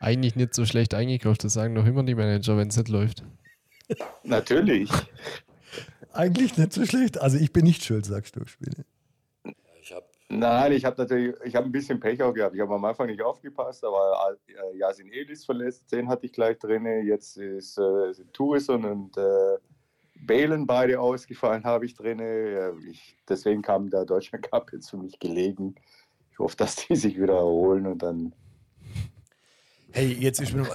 [0.00, 3.22] Eigentlich nicht so schlecht eingekauft, das sagen doch immer die Manager, wenn es nicht läuft.
[4.24, 4.90] natürlich.
[6.12, 7.20] Eigentlich nicht so schlecht.
[7.20, 8.40] Also ich bin nicht schuld, sagst du.
[9.82, 12.54] Ich habe Nein, ich habe natürlich, ich habe ein bisschen Pech auch gehabt.
[12.54, 16.58] Ich habe am Anfang nicht aufgepasst, aber äh, Yasin Elis verletzt, den hatte ich gleich
[16.58, 16.86] drin.
[17.04, 19.58] Jetzt ist, äh, sind Tourison und äh,
[20.22, 22.20] Balen beide ausgefallen, habe ich drin.
[22.90, 25.74] Ich, deswegen kam der Deutschland Cup jetzt für mich gelegen.
[26.32, 28.32] Ich hoffe, dass die sich wieder erholen und dann.
[29.92, 30.66] Hey, jetzt ist mir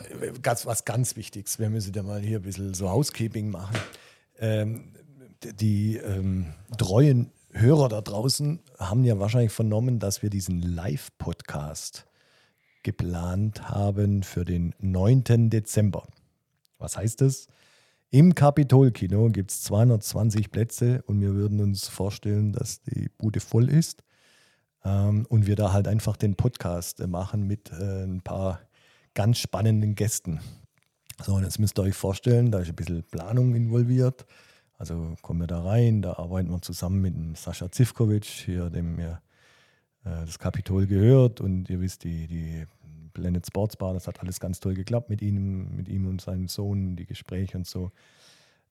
[0.41, 1.57] ganz, was ganz Wichtiges.
[1.57, 3.77] Wir müssen ja mal hier ein bisschen so Housekeeping machen.
[4.39, 4.93] Ähm,
[5.41, 12.05] die ähm, treuen Hörer da draußen haben ja wahrscheinlich vernommen, dass wir diesen Live-Podcast
[12.83, 15.49] geplant haben für den 9.
[15.49, 16.07] Dezember.
[16.77, 17.47] Was heißt das?
[18.09, 23.69] Im Kapitolkino gibt es 220 Plätze und wir würden uns vorstellen, dass die Bude voll
[23.69, 24.03] ist
[24.83, 28.59] ähm, und wir da halt einfach den Podcast äh, machen mit äh, ein paar
[29.15, 30.39] ganz spannenden Gästen.
[31.23, 34.25] So, und jetzt müsst ihr euch vorstellen, da ist ein bisschen Planung involviert.
[34.77, 38.97] Also kommen wir da rein, da arbeiten wir zusammen mit dem Sascha Zivkovic, hier, dem
[38.97, 39.21] mir
[40.03, 41.39] äh, das Kapitol gehört.
[41.39, 42.65] Und ihr wisst, die, die
[43.13, 46.49] Planet Sports Bar, das hat alles ganz toll geklappt mit ihm, mit ihm und seinem
[46.49, 47.91] Sohn, die Gespräche und so.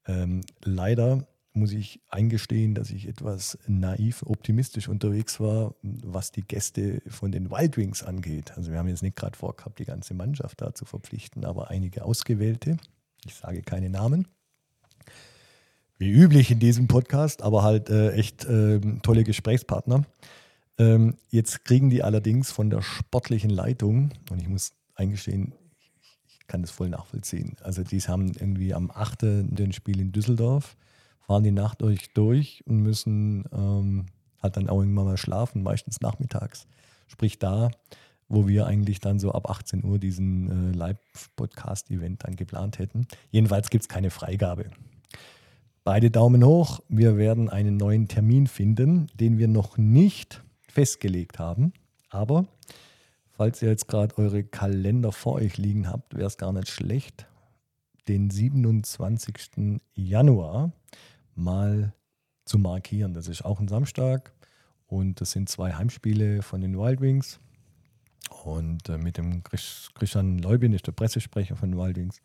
[0.07, 7.01] Ähm, leider muss ich eingestehen, dass ich etwas naiv optimistisch unterwegs war, was die Gäste
[7.07, 8.53] von den Wild Wings angeht.
[8.57, 12.05] Also wir haben jetzt nicht gerade vorgehabt, die ganze Mannschaft da zu verpflichten, aber einige
[12.05, 12.77] ausgewählte.
[13.25, 14.27] Ich sage keine Namen
[15.99, 20.05] wie üblich in diesem Podcast, aber halt äh, echt äh, tolle Gesprächspartner.
[20.77, 25.55] Ähm, jetzt kriegen die allerdings von der sportlichen Leitung, und ich muss eingestehen,
[26.27, 27.57] ich kann das voll nachvollziehen.
[27.63, 29.23] Also die haben irgendwie am 8.
[29.23, 30.77] den Spiel in Düsseldorf,
[31.27, 34.07] fahren die Nacht durch, durch und müssen ähm,
[34.43, 36.66] halt dann auch irgendwann mal schlafen, meistens nachmittags.
[37.07, 37.70] Sprich da,
[38.29, 43.07] wo wir eigentlich dann so ab 18 Uhr diesen äh, Live-Podcast-Event dann geplant hätten.
[43.31, 44.70] Jedenfalls gibt es keine Freigabe.
[45.83, 46.81] Beide Daumen hoch.
[46.89, 51.72] Wir werden einen neuen Termin finden, den wir noch nicht festgelegt haben.
[52.09, 52.47] Aber
[53.31, 57.27] falls ihr jetzt gerade eure Kalender vor euch liegen habt, wäre es gar nicht schlecht,
[58.09, 59.81] den 27.
[59.95, 60.72] Januar
[61.37, 61.93] mal
[62.45, 63.14] zu markieren.
[63.14, 64.32] Das ist auch ein Samstag
[64.87, 67.41] und das sind zwei Heimspiele von den Wild Wings.
[68.45, 72.20] Und äh, mit dem Christian Leubin, ist der Pressesprecher von den Wild Wings,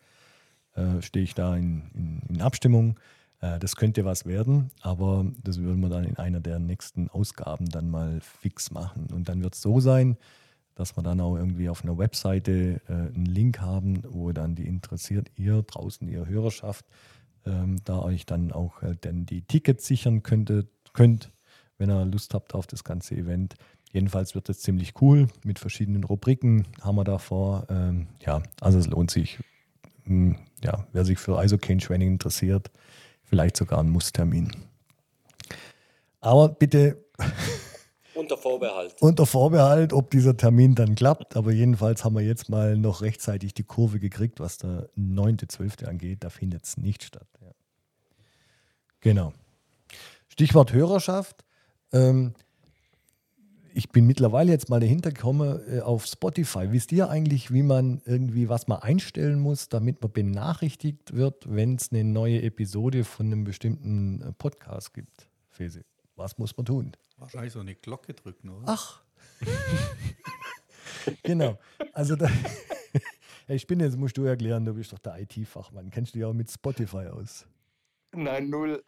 [0.74, 2.98] äh, stehe ich da in, in, in Abstimmung.
[3.40, 7.66] Äh, das könnte was werden, aber das würden wir dann in einer der nächsten Ausgaben
[7.66, 9.08] dann mal fix machen.
[9.12, 10.16] Und dann wird es so sein,
[10.74, 14.66] dass wir dann auch irgendwie auf einer Webseite äh, einen Link haben, wo dann die
[14.66, 16.86] interessiert, ihr draußen, ihr Hörerschaft,
[17.46, 21.30] ähm, da euch dann auch äh, dann die Tickets sichern könntet, könnt,
[21.78, 23.54] wenn ihr Lust habt auf das ganze Event.
[23.92, 27.66] Jedenfalls wird es ziemlich cool mit verschiedenen Rubriken haben wir davor.
[27.68, 29.40] Ähm, ja, also es lohnt sich.
[30.04, 32.70] Hm, ja, wer sich für Isocane-Training interessiert,
[33.24, 34.52] vielleicht sogar ein Musstermin.
[36.20, 37.04] Aber bitte.
[38.14, 38.96] Unter Vorbehalt.
[39.00, 41.36] Unter Vorbehalt, ob dieser Termin dann klappt.
[41.36, 45.86] Aber jedenfalls haben wir jetzt mal noch rechtzeitig die Kurve gekriegt, was der 9.12.
[45.86, 46.24] angeht.
[46.24, 47.28] Da findet es nicht statt.
[47.40, 47.52] Ja.
[49.00, 49.32] Genau.
[50.28, 51.44] Stichwort Hörerschaft.
[51.92, 52.34] Ähm,
[53.72, 56.72] ich bin mittlerweile jetzt mal dahinter gekommen äh, auf Spotify.
[56.72, 61.76] Wisst ihr eigentlich, wie man irgendwie was mal einstellen muss, damit man benachrichtigt wird, wenn
[61.76, 65.28] es eine neue Episode von einem bestimmten äh, Podcast gibt?
[65.50, 65.84] Fese,
[66.20, 66.92] was muss man tun?
[67.16, 68.64] Wahrscheinlich so eine Glocke drücken, oder?
[68.66, 69.02] Ach.
[71.22, 71.58] genau.
[71.92, 72.30] Also da,
[73.48, 75.90] ich bin jetzt, musst du erklären, du bist doch der IT-Fachmann.
[75.90, 77.46] Kennst du dich auch mit Spotify aus?
[78.12, 78.82] Nein, null.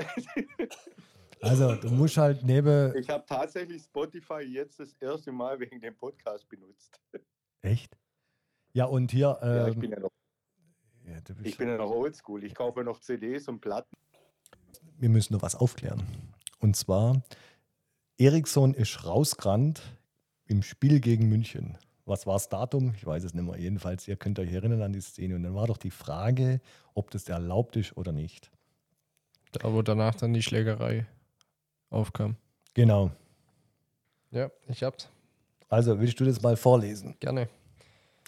[1.41, 2.95] Also, du musst halt neben.
[2.97, 7.01] Ich habe tatsächlich Spotify jetzt das erste Mal wegen dem Podcast benutzt.
[7.63, 7.97] Echt?
[8.73, 9.39] Ja, und hier.
[9.43, 10.13] Ähm, ja, ich bin ja noch.
[11.05, 12.45] Ja, ich bin ja noch oldschool.
[12.45, 13.97] Ich kaufe noch CDs und Platten.
[14.99, 16.01] Wir müssen noch was aufklären.
[16.63, 17.23] Und zwar:
[18.19, 19.83] Eriksson ist rausgerannt
[20.47, 21.77] im Spiel gegen München.
[22.05, 22.95] Was war das Datum?
[22.97, 23.59] Ich weiß es nicht mehr.
[23.59, 25.37] Jedenfalls, ihr könnt euch erinnern an die Szene.
[25.37, 26.61] Und dann war doch die Frage,
[26.95, 28.51] ob das erlaubt ist oder nicht.
[29.53, 31.07] Da, wo danach dann die Schlägerei
[31.91, 32.37] aufkam.
[32.75, 33.11] Genau.
[34.31, 35.09] Ja, ich hab's.
[35.69, 37.17] Also, willst du das mal vorlesen?
[37.19, 37.49] Gerne.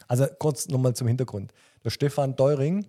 [0.09, 1.53] Also, kurz nochmal zum Hintergrund.
[1.85, 2.87] Der Stefan Deuring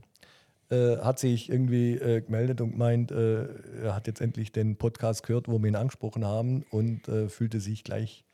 [0.69, 3.45] äh, hat sich irgendwie äh, gemeldet und gemeint, äh,
[3.83, 7.59] er hat jetzt endlich den Podcast gehört, wo wir ihn angesprochen haben und äh, fühlte
[7.59, 8.25] sich gleich,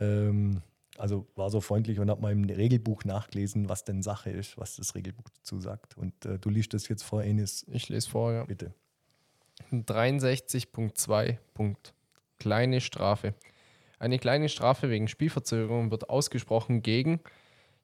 [0.00, 0.62] ähm,
[0.96, 4.76] also war so freundlich und hat mal im Regelbuch nachgelesen, was denn Sache ist, was
[4.76, 5.96] das Regelbuch dazu sagt.
[5.98, 7.66] Und äh, du liest das jetzt vor, Enis.
[7.70, 8.44] Ich lese vor, ja.
[8.44, 8.72] Bitte.
[9.72, 11.38] 63.2.
[12.38, 13.34] Kleine Strafe.
[13.98, 17.20] Eine kleine Strafe wegen Spielverzögerung wird ausgesprochen gegen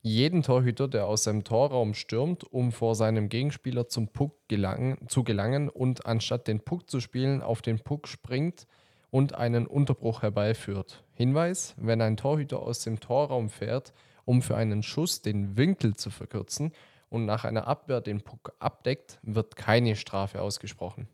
[0.04, 5.24] jeden Torhüter, der aus seinem Torraum stürmt, um vor seinem Gegenspieler zum Puck gelangen, zu
[5.24, 8.66] gelangen und anstatt den Puck zu spielen, auf den Puck springt
[9.10, 11.02] und einen Unterbruch herbeiführt.
[11.14, 13.94] Hinweis, wenn ein Torhüter aus dem Torraum fährt,
[14.26, 16.72] um für einen Schuss den Winkel zu verkürzen
[17.08, 21.08] und nach einer Abwehr den Puck abdeckt, wird keine Strafe ausgesprochen.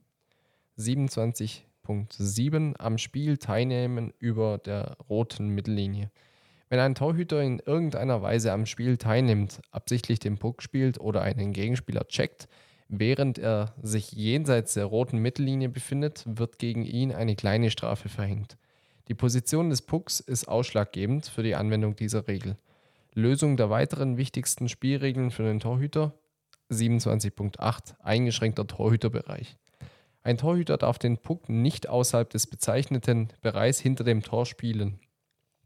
[0.78, 6.11] 27.7 am Spiel teilnehmen über der roten Mittellinie.
[6.71, 11.53] Wenn ein Torhüter in irgendeiner Weise am Spiel teilnimmt, absichtlich den Puck spielt oder einen
[11.53, 12.47] Gegenspieler checkt,
[12.89, 18.57] während er sich jenseits der roten Mittellinie befindet, wird gegen ihn eine kleine Strafe verhängt.
[19.09, 22.57] Die Position des Pucks ist ausschlaggebend für die Anwendung dieser Regel.
[23.14, 26.14] Lösung der weiteren wichtigsten Spielregeln für den Torhüter
[26.71, 29.57] 27.8 eingeschränkter Torhüterbereich.
[30.23, 35.01] Ein Torhüter darf den Puck nicht außerhalb des bezeichneten Bereichs hinter dem Tor spielen.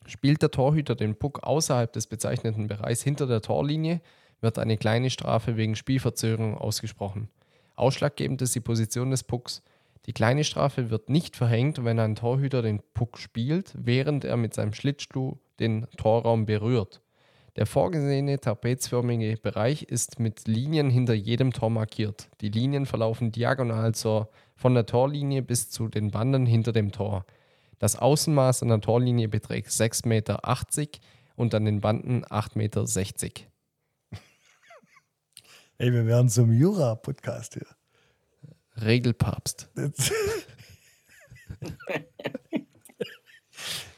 [0.07, 4.01] Spielt der Torhüter den Puck außerhalb des bezeichneten Bereichs hinter der Torlinie,
[4.41, 7.29] wird eine kleine Strafe wegen Spielverzögerung ausgesprochen.
[7.77, 9.63] Ausschlaggebend ist die Position des Pucks.
[10.07, 14.53] Die kleine Strafe wird nicht verhängt, wenn ein Torhüter den Puck spielt, während er mit
[14.53, 17.01] seinem Schlittschuh den Torraum berührt.
[17.57, 22.29] Der vorgesehene trapezförmige Bereich ist mit Linien hinter jedem Tor markiert.
[22.41, 27.25] Die Linien verlaufen diagonal zur, von der Torlinie bis zu den Banden hinter dem Tor.
[27.85, 30.41] Das Außenmaß an der Torlinie beträgt 6,80 Meter
[31.37, 32.87] und an den Banden 8,60 Meter.
[35.77, 37.67] Ey, wir werden zum Jura-Podcast hier.
[38.83, 39.69] Regelpapst.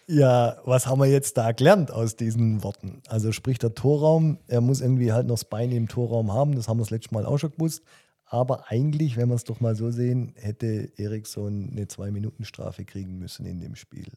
[0.09, 3.03] Ja, was haben wir jetzt da gelernt aus diesen Worten?
[3.09, 6.68] Also sprich der Torraum, er muss irgendwie halt noch das Bein im Torraum haben, das
[6.68, 7.82] haben wir das letzte Mal auch schon gewusst.
[8.27, 13.47] Aber eigentlich, wenn wir es doch mal so sehen, hätte Eriksson eine Zwei-Minuten-Strafe kriegen müssen
[13.47, 14.12] in dem Spiel.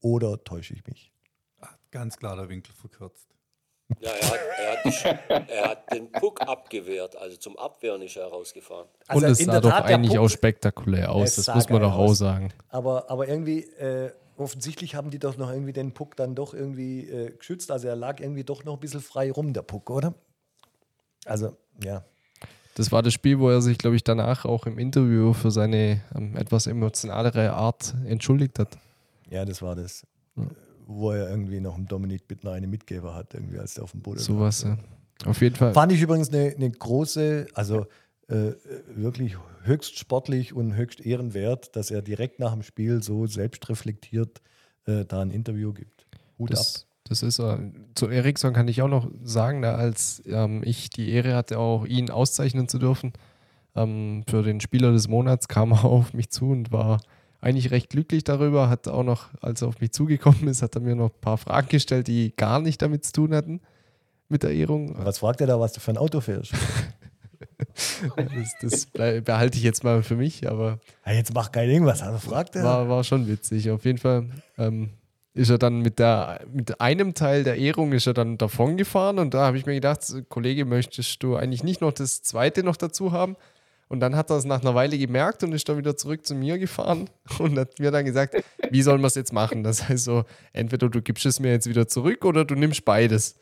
[0.00, 1.12] Oder täusche ich mich?
[1.90, 3.28] Ganz klar der Winkel verkürzt.
[4.00, 8.26] Ja, er hat, er, hat, er hat, den Puck abgewehrt, also zum Abwehren ist er
[8.26, 8.88] rausgefahren.
[9.06, 12.14] Also Und es sah doch Tat, eigentlich auch spektakulär aus, das muss man doch auch
[12.14, 12.54] sagen.
[12.70, 17.08] Aber, aber irgendwie, äh, offensichtlich haben die doch noch irgendwie den Puck dann doch irgendwie
[17.08, 17.70] äh, geschützt.
[17.70, 20.14] Also er lag irgendwie doch noch ein bisschen frei rum, der Puck, oder?
[21.24, 22.04] Also, ja.
[22.74, 26.00] Das war das Spiel, wo er sich, glaube ich, danach auch im Interview für seine
[26.14, 28.78] ähm, etwas emotionalere Art entschuldigt hat.
[29.30, 30.06] Ja, das war das.
[30.36, 30.46] Ja.
[30.86, 34.00] Wo er irgendwie noch einen Dominik Bittner eine Mitgeber hat, irgendwie, als der auf dem
[34.00, 34.24] Boden war.
[34.24, 34.78] Sowas, ja.
[35.24, 35.72] Auf jeden Fall.
[35.72, 37.86] Fand ich übrigens eine, eine große, also
[38.28, 38.52] äh,
[38.94, 44.40] wirklich höchst sportlich und höchst ehrenwert, dass er direkt nach dem Spiel so selbstreflektiert
[44.86, 46.06] äh, da ein Interview gibt.
[46.38, 46.91] Hut das, ab.
[47.04, 47.58] Das ist uh,
[47.94, 51.84] zu Eriksson kann ich auch noch sagen, da als ähm, ich die Ehre hatte, auch
[51.84, 53.12] ihn auszeichnen zu dürfen
[53.74, 57.00] ähm, für den Spieler des Monats, kam er auf mich zu und war
[57.40, 58.68] eigentlich recht glücklich darüber.
[58.68, 61.38] Hat auch noch, als er auf mich zugekommen ist, hat er mir noch ein paar
[61.38, 63.60] Fragen gestellt, die gar nicht damit zu tun hatten
[64.28, 64.94] mit der Ehrung.
[64.96, 66.52] Was fragt er da, was du für ein Auto fährst?
[68.16, 70.78] das, das behalte ich jetzt mal für mich, aber.
[71.06, 72.64] Ja, jetzt mach kein Ding, was er fragt er.
[72.64, 73.70] War, war schon witzig.
[73.70, 74.28] Auf jeden Fall
[74.58, 74.90] ähm,
[75.34, 79.18] ist er dann mit, der, mit einem Teil der Ehrung ist er dann davon gefahren
[79.18, 82.76] und da habe ich mir gedacht, Kollege, möchtest du eigentlich nicht noch das zweite noch
[82.76, 83.36] dazu haben?
[83.88, 86.34] Und dann hat er es nach einer Weile gemerkt und ist dann wieder zurück zu
[86.34, 88.36] mir gefahren und hat mir dann gesagt,
[88.70, 89.62] wie sollen wir es jetzt machen?
[89.62, 93.36] Das heißt so, entweder du gibst es mir jetzt wieder zurück oder du nimmst beides.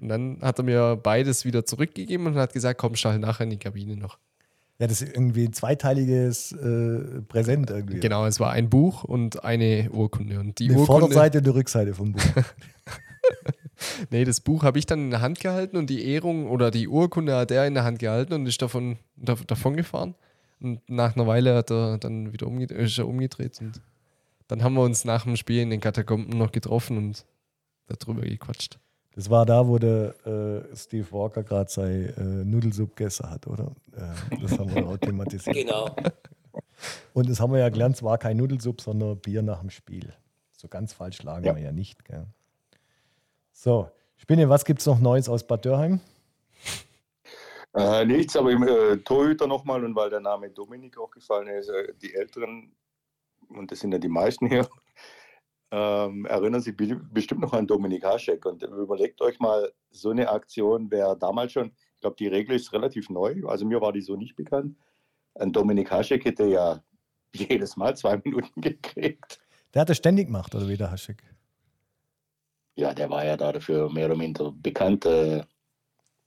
[0.00, 3.50] Und dann hat er mir beides wieder zurückgegeben und hat gesagt, komm, schall nachher in
[3.50, 4.18] die Kabine noch.
[4.78, 8.00] Ja, das ist irgendwie ein zweiteiliges äh, Präsent irgendwie.
[8.00, 10.40] Genau, es war ein Buch und eine Urkunde.
[10.40, 12.22] Und die eine Urkunde, Vorderseite und die Rückseite vom Buch.
[14.10, 16.88] nee, das Buch habe ich dann in der Hand gehalten und die Ehrung oder die
[16.88, 20.16] Urkunde hat er in der Hand gehalten und ist davon, davon gefahren.
[20.60, 23.80] Und nach einer Weile hat er dann wieder umgedreht, ist er umgedreht und
[24.48, 27.24] dann haben wir uns nach dem Spiel in den Katakomben noch getroffen und
[27.86, 28.78] darüber gequatscht.
[29.14, 33.70] Das war da, wo der äh, Steve Walker gerade sein äh, Nudelsuppe gegessen hat, oder?
[33.96, 35.54] Äh, das haben wir auch thematisiert.
[35.54, 35.94] Genau.
[37.12, 40.12] Und das haben wir ja gelernt, es war kein Nudelsuppe, sondern Bier nach dem Spiel.
[40.56, 41.54] So ganz falsch lagen ja.
[41.54, 42.04] wir ja nicht.
[42.04, 42.26] Gell?
[43.52, 46.00] So, Spinne, was gibt es noch Neues aus Bad Dörheim?
[47.74, 51.68] Äh, nichts, aber im äh, Torhüter nochmal und weil der Name Dominik auch gefallen ist,
[51.68, 52.72] äh, die Älteren,
[53.48, 54.68] und das sind ja die meisten hier,
[55.76, 58.46] ähm, erinnern sich bestimmt noch an Dominik Haschek.
[58.46, 62.72] Und überlegt euch mal, so eine Aktion wäre damals schon, ich glaube, die Regel ist
[62.72, 64.76] relativ neu, also mir war die so nicht bekannt.
[65.34, 66.80] Ein Dominik Haschek hätte ja
[67.34, 69.40] jedes Mal zwei Minuten gekriegt.
[69.72, 71.24] Der hat das ständig gemacht, oder wie der Haschek?
[72.76, 75.42] Ja, der war ja da dafür mehr oder minder bekannt, äh,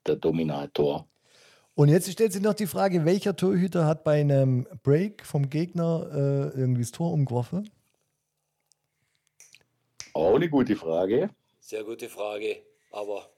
[0.05, 1.07] der Dominator.
[1.73, 6.09] Und jetzt stellt sich noch die Frage, welcher Torhüter hat bei einem Break vom Gegner
[6.11, 7.69] äh, irgendwie das Tor umgeworfen?
[10.17, 11.29] Auch eine gute Frage.
[11.59, 13.29] Sehr gute Frage, aber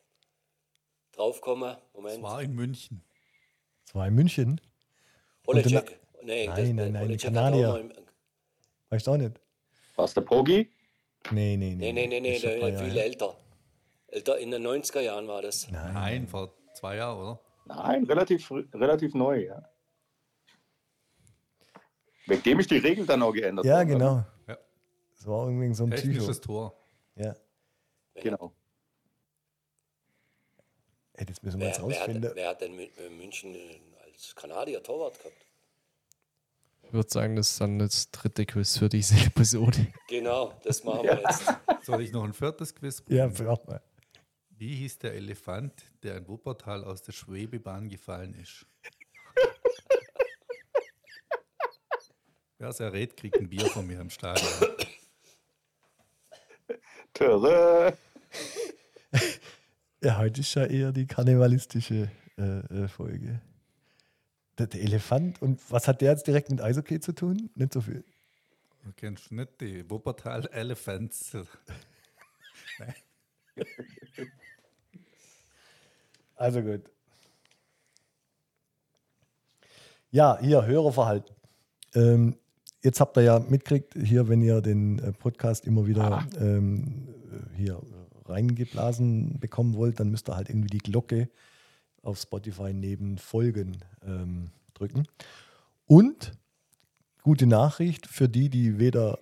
[1.12, 2.18] draufkommen, Moment.
[2.18, 3.04] Es war in München.
[3.86, 4.62] Es war in München?
[5.46, 6.00] Holecek.
[6.24, 7.90] Nee, nein, nein, nein, die Kanadier.
[8.90, 9.42] Weißt du auch nicht?
[9.98, 10.72] Was der Pogi?
[11.32, 13.04] Nee, nee, Nee, nee, nee, nee, Ist der, viel Jahre.
[13.04, 13.38] älter.
[14.08, 15.70] Älter in den 90er Jahren war das.
[15.70, 15.94] Nein.
[15.94, 17.40] Nein, vor zwei Jahren, oder?
[17.66, 19.62] Nein, relativ, relativ neu, ja.
[22.26, 24.26] Wegen dem ist die Regel dann auch geändert Ja, worden, genau.
[25.20, 26.08] Das war irgendwie so ein Psycho.
[26.08, 26.76] Technisches Tor.
[27.16, 27.36] Ja.
[28.16, 28.54] Genau.
[31.14, 32.30] Ey, das müssen wir Wer, jetzt wer, rausfinden.
[32.30, 35.46] hat, wer hat denn Mü- äh, München äh, als Kanadier Torwart gehabt?
[36.84, 39.88] Ich würde sagen, das ist dann das dritte Quiz für diese Episode.
[40.08, 41.44] Genau, das machen wir jetzt.
[41.86, 43.82] Soll ich noch ein viertes Quiz Ja, mach mal.
[44.52, 48.66] Wie hieß der Elefant, der in Wuppertal aus der Schwebebahn gefallen ist?
[52.58, 54.50] Wer es errät, kriegt ein Bier von mir im Stadion.
[57.14, 57.98] Töre.
[60.02, 63.42] Ja, heute ist ja eher die karnevalistische äh, äh, Folge.
[64.58, 67.50] Der, der Elefant, und was hat der jetzt direkt mit Eishockey zu tun?
[67.56, 68.06] Nicht so viel.
[68.86, 71.36] Du kennst nicht die Wuppertal Elephants.
[76.36, 76.90] Also gut.
[80.10, 81.36] Ja, hier, Hörerverhalten.
[81.94, 82.38] Ähm,
[82.82, 87.58] jetzt habt ihr ja mitgekriegt, hier, wenn ihr den äh, Podcast immer wieder ähm, äh,
[87.58, 87.82] hier
[88.26, 91.30] reingeblasen bekommen wollt, dann müsst ihr halt irgendwie die Glocke
[92.04, 95.04] auf Spotify neben Folgen ähm, drücken.
[95.86, 96.34] Und
[97.24, 99.20] gute Nachricht für die, die weder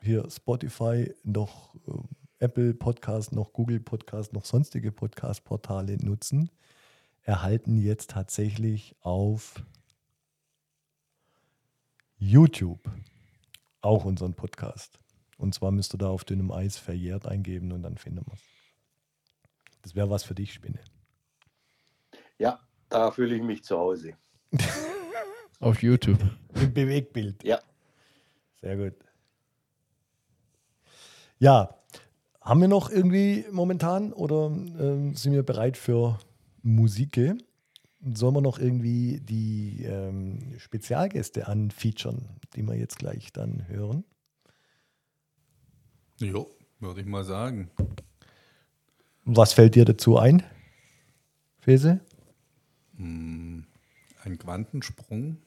[0.00, 6.50] hier Spotify noch äh, Apple Podcast noch Google Podcast noch sonstige Podcast-Portale nutzen,
[7.22, 9.62] erhalten jetzt tatsächlich auf
[12.18, 12.90] YouTube
[13.80, 14.98] auch unseren Podcast.
[15.36, 18.42] Und zwar müsst ihr da auf dünnem Eis verjährt eingeben und dann finden wir es.
[19.82, 20.80] Das wäre was für dich, Spinne.
[22.38, 24.14] Ja, da fühle ich mich zu Hause.
[25.60, 26.18] Auf YouTube.
[26.54, 27.42] Im Bewegbild.
[27.42, 27.60] Ja.
[28.60, 28.94] Sehr gut.
[31.38, 31.78] Ja,
[32.40, 36.18] haben wir noch irgendwie momentan oder ähm, sind wir bereit für
[36.62, 37.16] Musik?
[38.00, 44.04] Sollen wir noch irgendwie die ähm, Spezialgäste anfeaturen, die wir jetzt gleich dann hören?
[46.18, 47.70] Jo, würde ich mal sagen.
[49.24, 50.42] Was fällt dir dazu ein,
[51.58, 52.00] Fese?
[52.96, 53.66] Ein
[54.38, 55.38] Quantensprung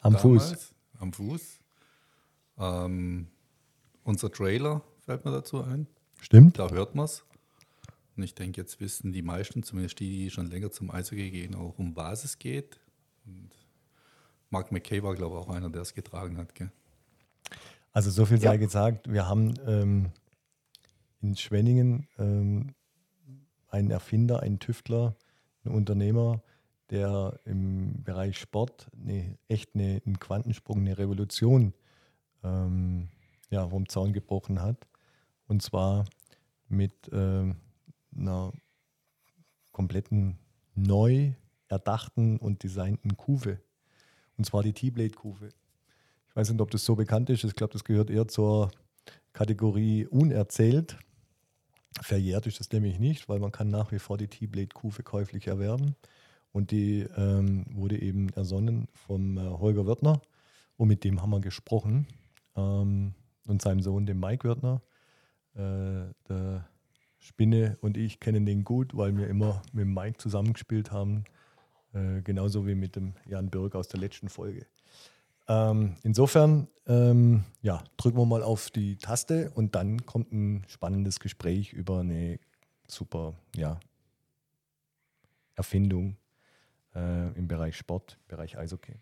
[0.00, 0.42] Am Fuß.
[0.44, 1.58] damals, Am Fuß.
[2.58, 3.28] Ähm,
[4.04, 5.86] unser Trailer fällt mir dazu ein.
[6.20, 6.58] Stimmt?
[6.58, 7.24] Da hört man es.
[8.20, 11.54] Und ich denke, jetzt wissen die meisten, zumindest die, die schon länger zum Eishockey gehen,
[11.54, 12.78] auch um was es geht.
[13.24, 13.48] Und
[14.50, 16.54] Mark McKay war, glaube ich, auch einer, der es getragen hat.
[16.54, 16.70] Gell?
[17.92, 18.56] Also so viel sei Ja.
[18.56, 20.10] gesagt, wir haben ähm,
[21.22, 22.74] in Schwenningen ähm,
[23.68, 25.16] einen Erfinder, einen Tüftler,
[25.64, 26.42] einen Unternehmer,
[26.90, 31.72] der im Bereich Sport eine, echt eine, einen Quantensprung, eine Revolution
[32.44, 33.08] ähm,
[33.48, 34.86] ja, vom Zaun gebrochen hat.
[35.46, 36.04] Und zwar
[36.68, 37.56] mit ähm,
[38.16, 38.52] einer
[39.72, 40.38] kompletten
[40.74, 41.32] neu
[41.68, 43.60] erdachten und designten Kufe.
[44.36, 45.48] Und zwar die T-Blade-Kufe.
[46.28, 47.44] Ich weiß nicht, ob das so bekannt ist.
[47.44, 48.70] Ich glaube, das gehört eher zur
[49.32, 50.98] Kategorie unerzählt.
[52.00, 55.96] Verjährt ist das nämlich nicht, weil man kann nach wie vor die T-Blade-Kufe käuflich erwerben.
[56.52, 60.20] Und die ähm, wurde eben ersonnen vom äh, Holger Wörtner.
[60.76, 62.06] Und mit dem haben wir gesprochen.
[62.56, 63.14] Ähm,
[63.46, 64.82] und seinem Sohn, dem Mike Wörtner.
[65.54, 66.68] Äh, der
[67.20, 71.24] Spinne und ich kennen den gut, weil wir immer mit Mike zusammengespielt haben.
[71.92, 74.66] Äh, genauso wie mit dem Jan Birk aus der letzten Folge.
[75.48, 81.20] Ähm, insofern, ähm, ja, drücken wir mal auf die Taste und dann kommt ein spannendes
[81.20, 82.38] Gespräch über eine
[82.86, 83.80] super ja,
[85.56, 86.16] Erfindung
[86.94, 88.94] äh, im Bereich Sport, Bereich Eishockey.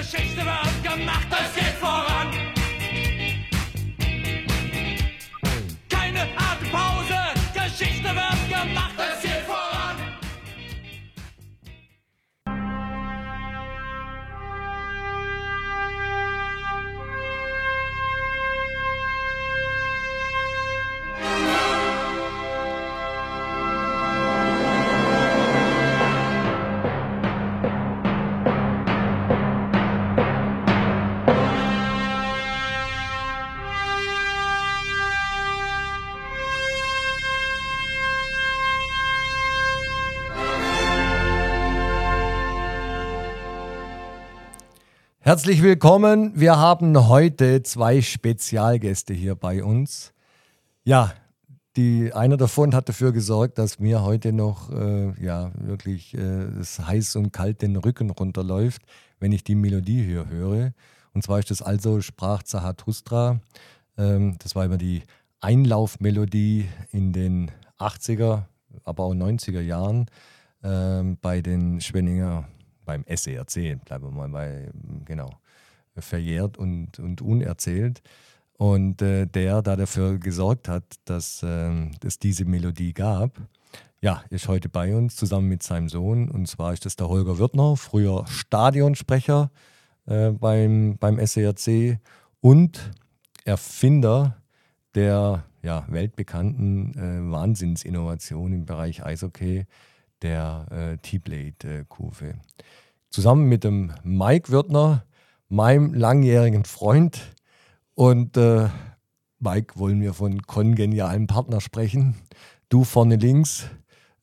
[0.00, 2.30] Geschichte wird gemacht, es geht voran.
[5.90, 7.18] Keine Atempause,
[7.52, 9.29] Geschichte wird gemacht, es geht voran.
[45.30, 46.32] Herzlich willkommen.
[46.34, 50.12] Wir haben heute zwei Spezialgäste hier bei uns.
[50.82, 51.12] Ja,
[51.76, 56.48] die, einer davon hat dafür gesorgt, dass mir heute noch äh, ja, wirklich äh,
[56.84, 58.82] heiß und kalt den Rücken runterläuft,
[59.20, 60.72] wenn ich die Melodie hier höre.
[61.14, 63.38] Und zwar ist das also sprach Zarathustra.
[63.96, 65.04] Ähm, das war immer die
[65.40, 68.46] Einlaufmelodie in den 80er,
[68.82, 70.06] aber auch 90er Jahren
[70.64, 72.48] ähm, bei den Schwenninger,
[72.90, 74.68] beim SERC, bleiben wir mal bei,
[75.04, 75.30] genau,
[75.96, 78.02] verjährt und, und unerzählt.
[78.58, 83.40] Und äh, der da dafür gesorgt hat, dass äh, es diese Melodie gab,
[84.02, 86.28] ja, ist heute bei uns zusammen mit seinem Sohn.
[86.30, 89.52] Und zwar ist das der Holger Wirtner, früher Stadionsprecher
[90.06, 92.00] äh, beim, beim SERC
[92.40, 92.90] und
[93.44, 94.36] Erfinder
[94.96, 99.66] der ja, weltbekannten äh, Wahnsinnsinnovation im Bereich Eishockey,
[100.22, 102.34] der äh, T-Blade-Kurve.
[103.10, 105.04] Zusammen mit dem Mike Wirtner,
[105.48, 107.20] meinem langjährigen Freund.
[107.94, 108.68] Und äh,
[109.38, 112.14] Mike wollen wir von kongenialen Partner sprechen.
[112.68, 113.68] Du vorne links,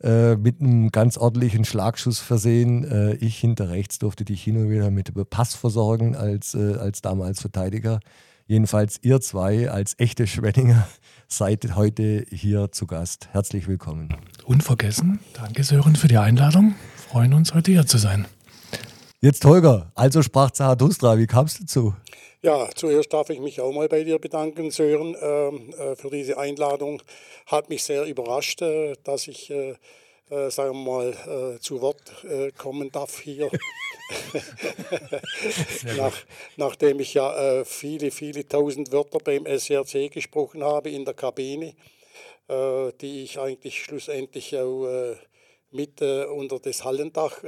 [0.02, 2.84] äh, mit einem ganz ordentlichen Schlagschuss versehen.
[2.84, 7.02] Äh, ich hinter rechts durfte dich hin und wieder mit Pass versorgen als, äh, als
[7.02, 8.00] damals Verteidiger.
[8.46, 10.88] Jedenfalls ihr zwei als echte Schwenninger
[11.28, 13.30] seid heute hier zu Gast.
[13.32, 14.16] Herzlich willkommen.
[14.46, 15.20] Unvergessen.
[15.34, 16.76] Danke Sören für die Einladung.
[16.96, 18.28] Freuen uns heute hier zu sein.
[19.20, 21.94] Jetzt Holger, also sprach Zarathustra, wie kamst du dazu?
[22.44, 26.38] Ja, zuerst darf ich mich auch mal bei dir bedanken, Sören, ähm, äh, für diese
[26.38, 27.02] Einladung.
[27.48, 29.76] Hat mich sehr überrascht, äh, dass ich, äh,
[30.30, 33.50] äh sagen wir mal, äh, zu Wort äh, kommen darf hier.
[35.98, 36.16] Nach,
[36.56, 41.74] nachdem ich ja viele, viele tausend Wörter beim SRC gesprochen habe in der Kabine,
[42.50, 45.14] die ich eigentlich schlussendlich auch
[45.72, 47.44] mit unter das Hallendach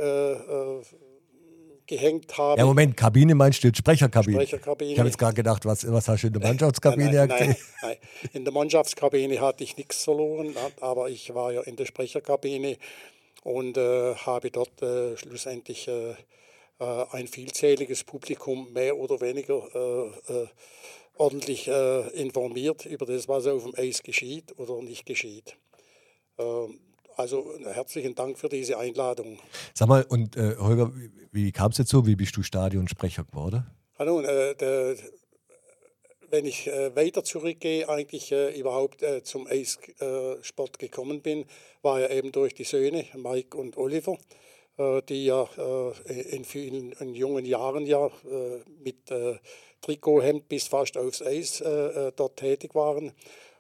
[1.90, 2.60] gehängt habe.
[2.60, 4.38] Ja, Moment, Kabine meinst du jetzt Sprecherkabine?
[4.38, 4.92] Sprecherkabine.
[4.94, 7.98] Ich habe jetzt gerade gedacht, was, was hast du in der Mannschaftskabine nein, nein, nein,
[8.32, 12.78] In der Mannschaftskabine hatte ich nichts verloren, aber ich war ja in der Sprecherkabine
[13.44, 16.16] und äh, habe dort äh, schlussendlich äh, äh
[17.12, 20.48] ein vielzähliges Publikum mehr oder weniger äh, äh,
[21.18, 21.68] ordentlich
[22.14, 25.58] informiert über das, was auf dem Eis geschieht oder nicht geschieht.
[26.38, 26.80] Ähm,
[27.20, 29.40] also herzlichen Dank für diese Einladung.
[29.74, 32.08] Sag mal, und äh, Holger, wie, wie kam es dazu?
[32.08, 33.70] Wie bist du Stadionsprecher geworden?
[34.00, 34.96] Hallo, äh, der,
[36.30, 41.46] wenn ich äh, weiter zurückgehe, eigentlich äh, überhaupt äh, zum Eissport gekommen bin,
[41.82, 44.18] war ja eben durch die Söhne, Mike und Oliver,
[44.78, 45.46] äh, die ja
[46.06, 48.10] in vielen in jungen Jahren ja
[48.82, 49.12] mit
[49.82, 51.64] Trikothemd bis fast aufs Eis
[52.16, 53.14] dort tätig waren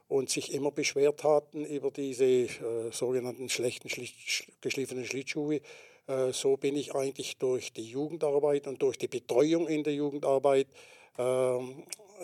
[0.10, 2.50] und sich immer beschwert hatten über diese äh,
[2.92, 5.62] sogenannten schlechten Schlicht, geschliffenen Schlittschuhe.
[6.08, 10.68] Äh, so bin ich eigentlich durch die Jugendarbeit und durch die Betreuung in der Jugendarbeit
[11.18, 11.58] äh,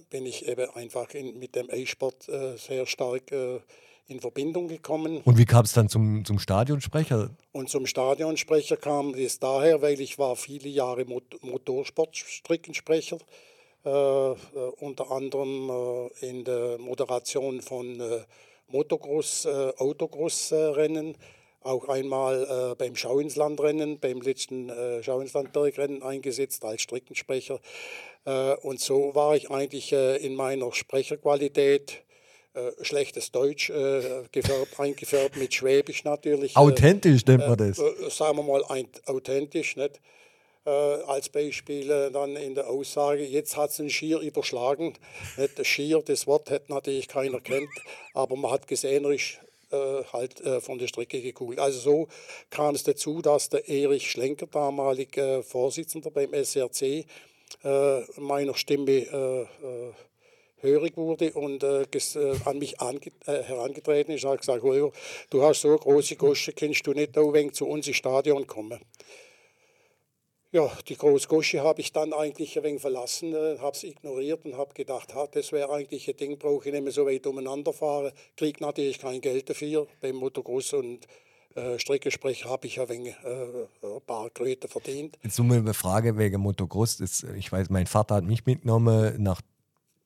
[0.10, 3.60] bin ich eben einfach in, mit dem E-Sport äh, sehr stark äh,
[4.08, 5.22] in Verbindung gekommen.
[5.24, 7.30] Und wie kam es dann zum, zum Stadionsprecher?
[7.52, 13.28] Und zum Stadionsprecher kam es daher, weil ich war viele Jahre Mot Motorsportstrickensprecher war
[13.86, 18.02] unter anderem äh, in der Moderation von
[18.68, 21.16] Motocross, Autocross-Rennen,
[21.62, 24.72] auch einmal beim Schau ins Landrennen, beim letzten
[25.04, 27.60] Schau ins Landbergrennen eingesetzt als Streckensprecher.
[28.64, 32.06] und so war ich eigentlich in meiner Sprecherqualität
[32.82, 36.56] schlechtes Deutsch, äh, gefärbt, eingefärbt mit Schwäbisch natürlich.
[36.56, 37.80] Authentisch nennt man das.
[37.80, 40.00] Äh, sagen wir mal ein, authentisch, nicht?
[40.66, 44.94] Äh, als Beispiel äh, dann in der Aussage, jetzt hat es ein Schier überschlagen.
[45.38, 47.70] Nicht Schier, das Wort hat natürlich keiner kennt,
[48.14, 49.40] aber man hat gesänerisch
[49.72, 51.60] äh, halt äh, von der Strecke gekugelt.
[51.60, 52.08] Also so
[52.50, 57.06] kam es dazu, dass der Erich Schlenker, damalig äh, Vorsitzender beim SRC,
[57.64, 59.48] äh, meiner Stimme
[60.66, 61.86] hörig wurde und äh,
[62.46, 64.64] an mich äh, herangetreten ist und hat gesagt,
[65.30, 68.80] du hast so große Gosche, kannst du nicht auch zu uns ins Stadion kommen?
[70.56, 74.56] Ja, die Großgosche habe ich dann eigentlich ein wenig verlassen, äh, habe es ignoriert und
[74.56, 77.74] habe gedacht, ha, das wäre eigentlich ein Ding, brauche ich nicht mehr so weit umeinander
[77.74, 78.14] fahren.
[78.38, 79.86] Kriege natürlich kein Geld dafür.
[80.00, 81.00] Beim Motocross und
[81.56, 85.20] äh, Streckensprecher habe ich ein wenig äh, ein paar Kröte verdient.
[85.24, 87.00] Jetzt nur eine Frage wegen Motocross.
[87.00, 89.42] Das, ich weiß, mein Vater hat mich mitgenommen nach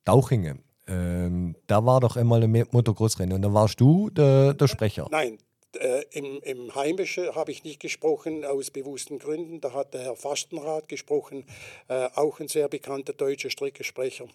[0.04, 0.64] Dauchingen.
[0.88, 5.08] Ähm, da war doch einmal ein Motocross-Rennen und da warst du der, der Sprecher.
[5.12, 5.38] Nein,
[5.78, 9.61] äh, im, Im Heimischen habe ich nicht gesprochen, aus bewussten Gründen.
[9.61, 11.45] Da hat der Herr Fastenrath gesprochen,
[11.88, 14.28] äh, auch ein sehr bekannter deutscher Streckensprecher.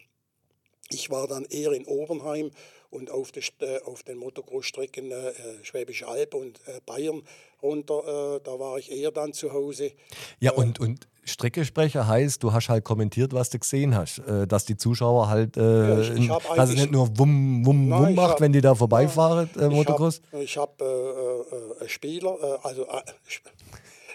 [0.90, 2.50] Ich war dann eher in Obernheim
[2.90, 7.22] und auf, St- äh, auf den Motocross-Strecken äh, äh, Schwäbische Alb und äh, Bayern
[7.62, 9.92] runter, äh, da war ich eher dann zu Hause.
[10.40, 14.18] Ja, und, und Streckesprecher heißt, du hast halt kommentiert, was du gesehen hast.
[14.18, 17.88] Äh, dass die Zuschauer halt, äh, ich- ich hab dass es nicht nur wumm, wumm,
[17.88, 20.20] Nein, wumm ich macht, hab- wenn die da vorbeifahren, äh, Motocross.
[20.40, 23.00] Ich habe hab, äh, äh, Spieler, äh, also äh,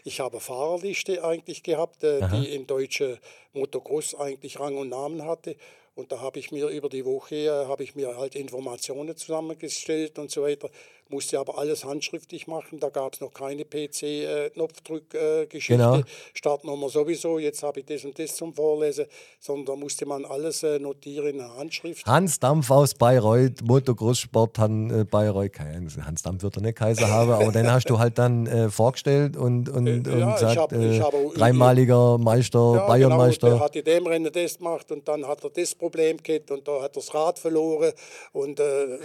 [0.04, 3.20] ich habe Fahrerliste eigentlich gehabt, äh, die in deutsche
[3.54, 5.56] Motocross eigentlich Rang und Namen hatte.
[5.96, 10.18] Und da habe ich mir über die Woche äh, habe ich mir halt Informationen zusammengestellt
[10.18, 10.70] und so weiter.
[11.12, 12.80] Musste aber alles handschriftlich machen.
[12.80, 15.74] Da gab es noch keine PC-Knopfdrückgeschichte.
[15.74, 16.02] Genau.
[16.34, 17.40] Startnummer sowieso.
[17.40, 19.06] Jetzt habe ich das und das zum Vorlesen.
[19.40, 22.06] Sondern da musste man alles äh, notieren in Handschrift.
[22.06, 27.52] Hans Dampf aus Bayreuth, Motocross-Sport, äh, Bayreuth, Hans Dampf wird er nicht Kaiser haben, aber
[27.52, 30.72] den hast du halt dann äh, vorgestellt und, und, Äh, und ja, ich gesagt, hab-
[30.74, 33.48] äh, ich habe auch- dreimaliger Meister, Ja, Bayernmeister.
[33.48, 36.52] Genau, der hat in dem Rennen das gemacht und dann hat er das Problem gehabt
[36.52, 37.94] und da hat er das Rad verloren
[38.34, 39.00] und, äh, äh,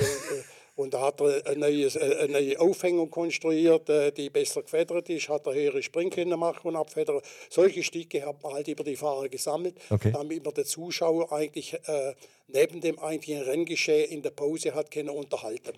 [0.76, 5.28] und da hat er eine neue, eine neue Aufhängung konstruiert, äh, die besser gefedert ist,
[5.28, 7.20] hat er höhere Springkinder machen und abfedern.
[7.50, 10.10] Solche Stücke hat man halt über die Fahrer gesammelt, Okay.
[10.12, 12.14] damit man den Zuschauer eigentlich äh,
[12.48, 15.72] neben dem eigentlichen Renngeschehen in der Pause hat können unterhalten.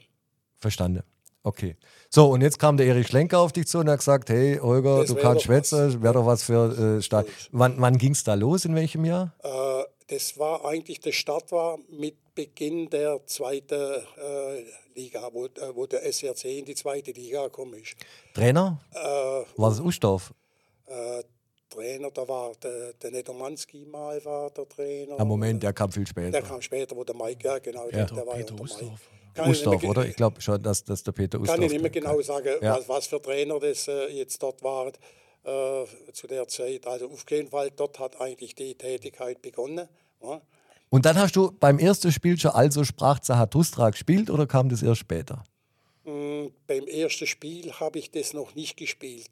[0.59, 1.03] Verstanden.
[1.43, 1.77] Okay.
[2.11, 4.99] So, und jetzt kam der Erich Schlenker auf dich zu und hat gesagt: Hey, Holger,
[5.01, 7.29] Das du kannst schwätzen, wäre doch was für äh, Start.
[7.53, 8.65] Wann, wann ging es da los?
[8.65, 9.33] In welchem Jahr?
[9.45, 15.51] Äh, das war eigentlich, der Start war mit Beginn der zweiten äh, Liga, wo, äh,
[15.75, 17.97] wo der SRC in die zweite Liga gekommen ist.
[18.35, 18.81] Trainer?
[18.95, 20.33] Äh, War das Ustorf?
[20.87, 21.23] äh,
[21.69, 25.19] Trainer, da war der, der Nedomanski mal war der Trainer.
[25.19, 26.43] Am Moment, der kam viel Der später.
[26.43, 28.63] kam später, wo der Mike, ja genau, der, der war ja Peter der Mike.
[28.65, 29.01] Ustorf.
[29.35, 30.07] Kann Ustorf, oder?
[30.07, 31.57] Ich glaube schon, dass, dass der Peter Ustorf.
[31.57, 32.79] Kann ich nicht mehr der- genau sagen, Ja.
[32.79, 34.93] was, was für Trainer das äh, jetzt dort waren
[35.47, 36.87] äh, zu der Zeit.
[36.87, 39.89] Also auf jeden Fall, dort hat eigentlich die Tätigkeit begonnen.
[40.23, 40.41] Ja.
[40.89, 44.83] Und dann hast du beim ersten Spiel schon also sprach Zarathustra gespielt oder kam das
[44.83, 45.45] erst später?
[46.05, 49.31] Mm, Beim ersten Spiel habe ich das noch nicht gespielt.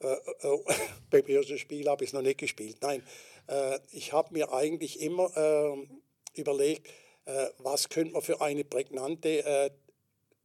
[0.00, 0.58] Äh, äh,
[1.10, 2.76] beim ersten Spiel habe ich es noch nicht gespielt.
[2.80, 3.02] Nein,
[3.48, 6.88] äh, ich habe mir eigentlich immer äh, überlegt,
[7.24, 9.70] äh, was könnte man für eine prägnante, äh,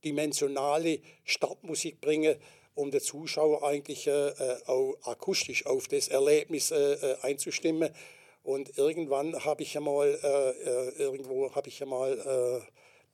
[0.03, 2.35] dimensionale Startmusik bringen,
[2.75, 7.89] um den Zuschauer eigentlich äh, äh, auch akustisch auf das Erlebnis äh, äh, einzustimmen.
[8.43, 12.61] Und irgendwann habe ich einmal, äh, äh, irgendwo habe ich einmal äh,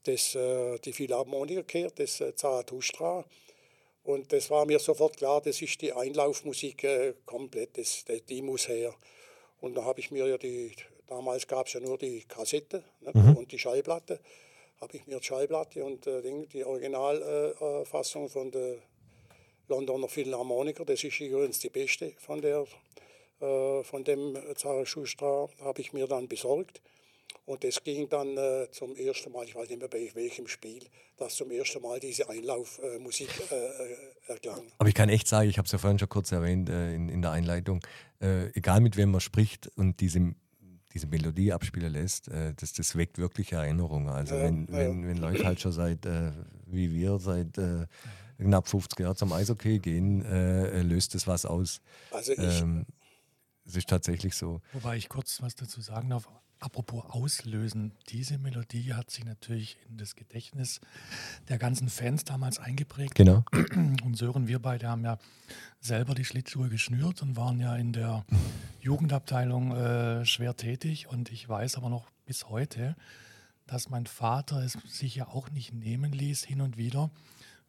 [0.03, 0.37] das,
[0.85, 3.25] die Philharmoniker gehört, das äh, Zarathustra.
[4.03, 6.87] Und das war mir sofort klar, das ist die Einlaufmusik
[7.25, 8.95] komplett, das, die, die muss her.
[9.59, 10.71] Und da habe ich mir ja die,
[11.07, 14.21] damals gab es ja nur die Kassette ne, und die Schallplatte,
[14.79, 16.21] habe ich mir die Schallplatte und äh,
[16.53, 18.77] die Originalfassung äh, von der
[19.67, 22.65] Londoner Philharmoniker, das ist übrigens die beste von, der,
[23.41, 26.81] äh, von dem Zarathustra, habe ich mir dann besorgt.
[27.45, 30.83] Und das ging dann äh, zum ersten Mal, ich weiß nicht mehr bei welchem Spiel,
[31.17, 33.97] dass zum ersten Mal diese Einlaufmusik äh, äh,
[34.27, 34.63] erklang.
[34.77, 37.07] Aber ich kann echt sagen, ich habe es ja vorhin schon kurz erwähnt äh, in,
[37.07, 37.79] in der Einleitung,
[38.21, 40.35] äh, egal mit wem man spricht und diese,
[40.93, 44.09] diese Melodie abspielen lässt, äh, das, das weckt wirklich Erinnerungen.
[44.09, 44.73] Also Ja, wenn, ja.
[44.73, 46.31] wenn, wenn Leute halt schon seit, äh,
[46.65, 47.85] wie wir, seit äh,
[48.37, 51.81] knapp 50 Jahren zum Eishockey gehen, äh, löst das was aus.
[52.11, 52.85] Also ich, Ähm,
[53.65, 54.61] es ist tatsächlich so.
[54.73, 56.27] Wobei ich kurz was dazu sagen darf.
[56.59, 60.81] Apropos auslösen, diese Melodie hat sich natürlich in das Gedächtnis
[61.49, 63.13] der ganzen Fans damals eingeprägt.
[63.13, 63.43] Genau.
[64.03, 65.19] Und Sören, wir beide haben ja
[65.81, 68.25] selber die Schlittschuhe geschnürt und waren ja in der
[68.81, 71.07] Jugendabteilung äh, schwer tätig.
[71.07, 72.95] Und ich weiß aber noch bis heute,
[73.67, 77.11] dass mein Vater es sich ja auch nicht nehmen ließ, hin und wieder,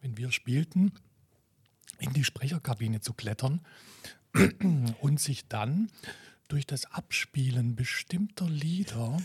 [0.01, 0.93] wenn wir spielten,
[1.99, 3.61] in die Sprecherkabine zu klettern
[5.01, 5.91] und sich dann
[6.49, 9.19] durch das Abspielen bestimmter Lieder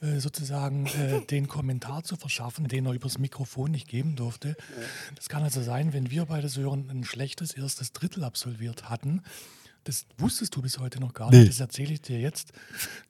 [0.00, 4.56] äh, sozusagen äh, den Kommentar zu verschaffen, den er übers Mikrofon nicht geben durfte.
[5.16, 9.22] Das kann also sein, wenn wir beide Sören ein schlechtes erstes Drittel absolviert hatten.
[9.84, 11.38] Das wusstest du bis heute noch gar Nee.
[11.38, 12.52] nicht, das erzähle ich dir jetzt.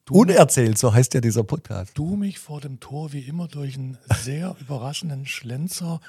[0.06, 1.92] Du, Unerzählt, so heißt ja dieser Podcast.
[1.98, 6.00] du mich vor dem Tor wie immer durch einen sehr überraschenden Schlenzer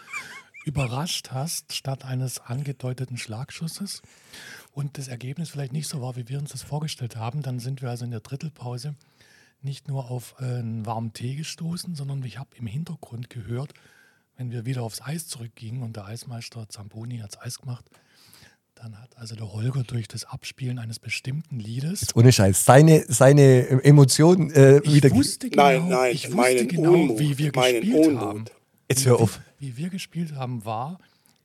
[0.66, 4.02] überrascht hast, statt eines angedeuteten Schlagschusses
[4.72, 7.82] und das Ergebnis vielleicht nicht so war, wie wir uns das vorgestellt haben, dann sind
[7.82, 8.96] wir also in der Drittelpause
[9.62, 13.74] nicht nur auf äh, einen warmen Tee gestoßen, sondern ich habe im Hintergrund gehört,
[14.36, 17.86] wenn wir wieder aufs Eis zurückgingen und der Eismeister Zamboni hat Eis gemacht,
[18.76, 22.66] dann hat also der Holger durch das Abspielen eines bestimmten Liedes Ohne Scheiß.
[22.66, 25.12] Seine, seine Emotionen äh, ich wieder.
[25.12, 28.22] wusste genau, Nein, nein, ich wusste meinen genau Unmut, wie wir gespielt Unmut.
[28.22, 28.46] haben.
[28.94, 29.40] Jetzt hör auf.
[29.60, 31.00] Wie wir gespielt haben, war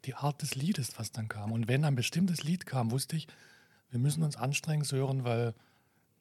[0.04, 1.52] die Art des Liedes, was dann kam.
[1.52, 3.26] Und wenn ein bestimmtes Lied kam, wusste ich,
[3.90, 5.54] wir müssen uns anstrengen, Sören, weil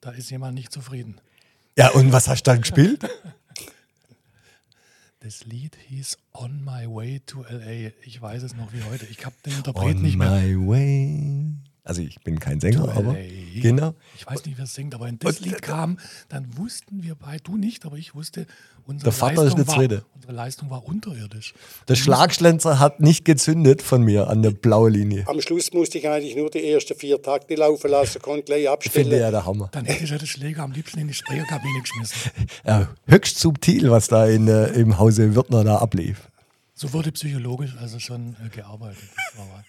[0.00, 1.20] da ist jemand nicht zufrieden.
[1.76, 3.08] Ja, und was hast du dann gespielt?
[5.20, 7.90] Das Lied hieß On My Way to LA.
[8.04, 9.04] Ich weiß es noch wie heute.
[9.06, 10.30] Ich habe den Interpret On nicht mehr.
[10.30, 11.54] my way.
[11.88, 13.16] Also ich bin kein Sänger, To aber
[13.54, 13.94] genau.
[14.18, 17.42] Ich weiß nicht, wer singt, aber wenn das Und- Lied kam, dann wussten wir beide,
[17.42, 18.46] du nicht, aber ich wusste,
[18.84, 21.54] unsere, Der Vater ist Leistung, war, unsere Leistung war unterirdisch.
[21.88, 25.24] Der Schlagschlenzer hat nicht gezündet von mir an der blauen Linie.
[25.28, 28.70] Am Schluss musste ich eigentlich nur die ersten vier Takte laufen lassen, konnte gleich Finde
[28.72, 29.10] abstellen.
[29.20, 29.70] ja der Hammer.
[29.72, 32.30] Dann hätte ich ja den Schläger am liebsten in die Sprecherkabine geschmissen.
[32.66, 36.27] Ja, höchst subtil, was da in, äh, im Hause Wirtner da ablief.
[36.78, 39.02] So wurde psychologisch also schon äh, gearbeitet.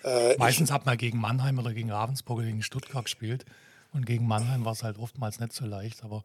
[0.03, 3.45] Äh, Meistens hat man gegen Mannheim oder gegen Ravensburg oder gegen Stuttgart gespielt.
[3.91, 6.22] Und gegen Mannheim war es halt oftmals nicht so leicht, aber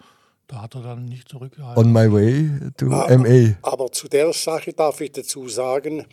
[0.46, 1.82] da hat er dann nicht zurückgehalten.
[1.82, 3.08] On my way to Ah.
[3.16, 3.56] MA.
[3.62, 6.04] Aber zu der Sache darf ich dazu sagen,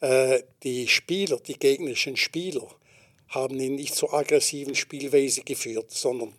[0.00, 2.66] äh, die Spieler, die gegnerischen Spieler,
[3.28, 6.32] haben ihn nicht zur aggressiven Spielweise geführt, sondern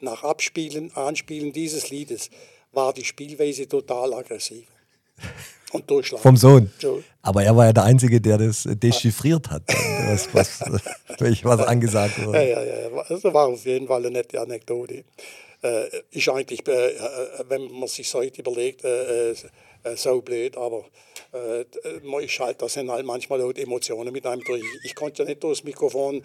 [0.00, 2.30] nach Abspielen, Anspielen dieses Liedes
[2.72, 4.66] war die Spielweise total aggressiv.
[5.72, 6.22] Und durchschlagend.
[6.22, 6.70] Vom Sohn.
[6.78, 7.02] So.
[7.22, 9.62] Aber er war ja der Einzige, der das äh, dechiffriert hat,
[10.06, 10.60] was, was,
[11.44, 12.48] was angesagt Ja, wurde.
[12.50, 13.04] ja, ja.
[13.08, 15.04] Das war auf jeden Fall eine nette Anekdote.
[15.60, 16.98] Äh, ist eigentlich, äh, äh,
[17.48, 19.36] wenn man sich so heute überlegt, äh, äh,
[19.96, 20.84] so blöd, aber
[22.04, 24.62] man ist halt, da sind halt manchmal auch Emotionen mit einem durch.
[24.82, 26.22] Ich konnte ja nicht durchs Mikrofon,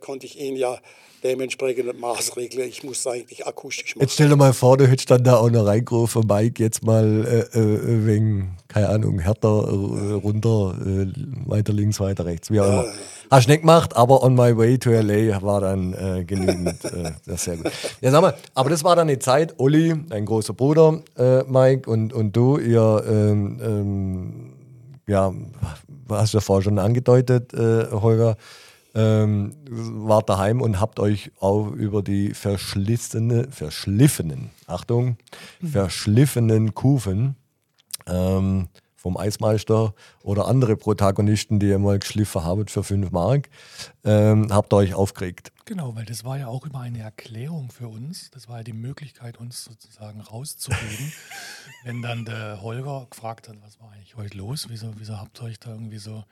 [0.00, 0.78] konnte ich ihn ja
[1.24, 2.68] dementsprechend maßregeln.
[2.68, 4.02] Ich musste eigentlich akustisch machen.
[4.02, 7.48] Jetzt stell dir mal vor, du hättest dann da auch noch reingerufen, Mike, jetzt mal
[7.52, 11.06] äh, äh, wegen, keine Ahnung, härter äh, runter, äh,
[11.46, 12.84] weiter links, weiter rechts, wie auch immer.
[13.30, 16.84] Hast nicht gemacht, aber on my way to LA war dann äh, genügend.
[16.84, 17.72] äh, das ist sehr gut.
[18.02, 21.00] Ja, sag mal, aber das war dann die Zeit, Olli, dein großer Bruder,
[21.48, 24.52] Mike, und, und du, ihr, ähm, ähm,
[25.06, 25.32] ja,
[26.10, 28.36] hast du ja vorher schon angedeutet, Holger,
[28.94, 35.16] ähm, wart daheim und habt euch auch über die verschlissene, verschliffenen, Achtung,
[35.62, 37.36] verschliffenen Kufen
[38.06, 38.68] ähm,
[39.04, 43.50] vom Eismeister oder andere Protagonisten, die ihr mal geschliffen habt für 5 Mark,
[44.02, 45.52] ähm, habt ihr euch aufgeregt.
[45.66, 48.30] Genau, weil das war ja auch immer eine Erklärung für uns.
[48.30, 51.12] Das war ja die Möglichkeit, uns sozusagen rauszureden.
[51.84, 54.68] Wenn dann der Holger gefragt hat, was war eigentlich heute los?
[54.70, 56.24] Wieso, wieso habt ihr euch da irgendwie so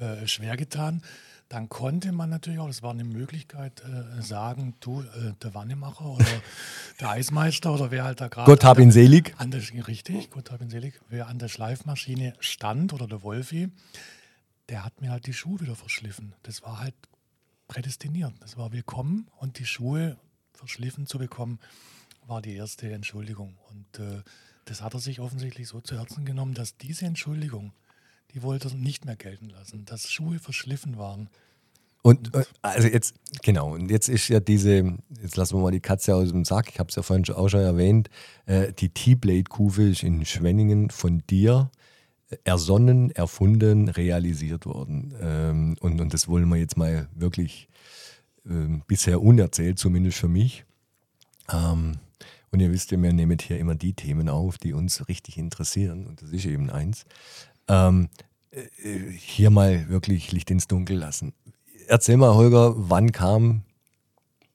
[0.00, 1.02] äh, schwer getan?
[1.50, 6.04] Dann konnte man natürlich auch, das war eine Möglichkeit, äh, sagen, du, äh, der Wannemacher
[6.06, 6.24] oder
[7.00, 8.48] der Eismeister oder wer halt da gerade.
[8.48, 9.34] Gott hab ihn selig.
[9.36, 11.00] An der, richtig, Gott hab ihn selig.
[11.08, 13.68] Wer an der Schleifmaschine stand oder der Wolfi,
[14.68, 16.34] der hat mir halt die Schuhe wieder verschliffen.
[16.44, 16.94] Das war halt
[17.66, 18.32] prädestiniert.
[18.38, 20.18] Das war willkommen und die Schuhe
[20.52, 21.58] verschliffen zu bekommen,
[22.28, 23.58] war die erste Entschuldigung.
[23.70, 24.22] Und äh,
[24.66, 27.72] das hat er sich offensichtlich so zu Herzen genommen, dass diese Entschuldigung,
[28.34, 31.28] die wollte er nicht mehr gelten lassen, dass Schuhe verschliffen waren.
[32.02, 35.80] Und äh, also jetzt, genau, und jetzt ist ja diese, jetzt lassen wir mal die
[35.80, 38.08] Katze aus dem Sack, ich habe es ja vorhin schon- auch schon erwähnt,
[38.46, 41.70] äh, die T-Blade-Kufe ist in Schwenningen von dir
[42.30, 45.14] äh, ersonnen, erfunden, realisiert worden.
[45.20, 47.68] Ähm, und, und das wollen wir jetzt mal wirklich
[48.46, 50.64] ähm, bisher unerzählt, zumindest für mich.
[51.52, 51.98] Ähm,
[52.50, 56.06] und ihr wisst ja, wir nehmen hier immer die Themen auf, die uns richtig interessieren.
[56.06, 57.04] Und das ist eben eins.
[57.70, 58.08] Ähm,
[58.50, 58.62] äh,
[59.16, 61.32] hier mal wirklich Licht ins Dunkel lassen.
[61.86, 63.62] Erzähl mal, Holger, wann kam,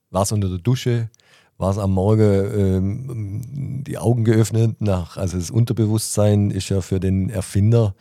[0.10, 1.10] war es unter der Dusche,
[1.58, 7.00] war es am Morgen ähm, die Augen geöffnet, nach, also das Unterbewusstsein ist ja für
[7.00, 7.96] den Erfinder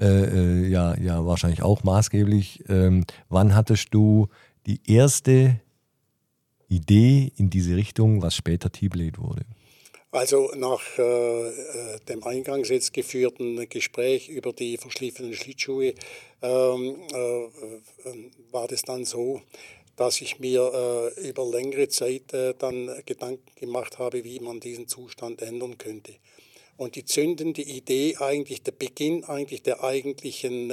[0.00, 2.64] äh, äh, ja, ja wahrscheinlich auch maßgeblich.
[2.68, 4.28] Ähm, wann hattest du
[4.66, 5.60] die erste
[6.68, 9.42] Idee in diese Richtung, was später T-Blade wurde?
[10.16, 15.92] Also nach äh, äh, dem eingangs jetzt geführten Gespräch über die verschliffenen Schlittschuhe
[16.40, 17.50] ähm, äh, äh,
[18.50, 19.42] war das dann so,
[19.96, 24.88] dass ich mir äh, über längere Zeit äh, dann Gedanken gemacht habe, wie man diesen
[24.88, 26.14] Zustand ändern könnte.
[26.78, 30.72] Und die zündende Idee, eigentlich der Beginn eigentlich der eigentlichen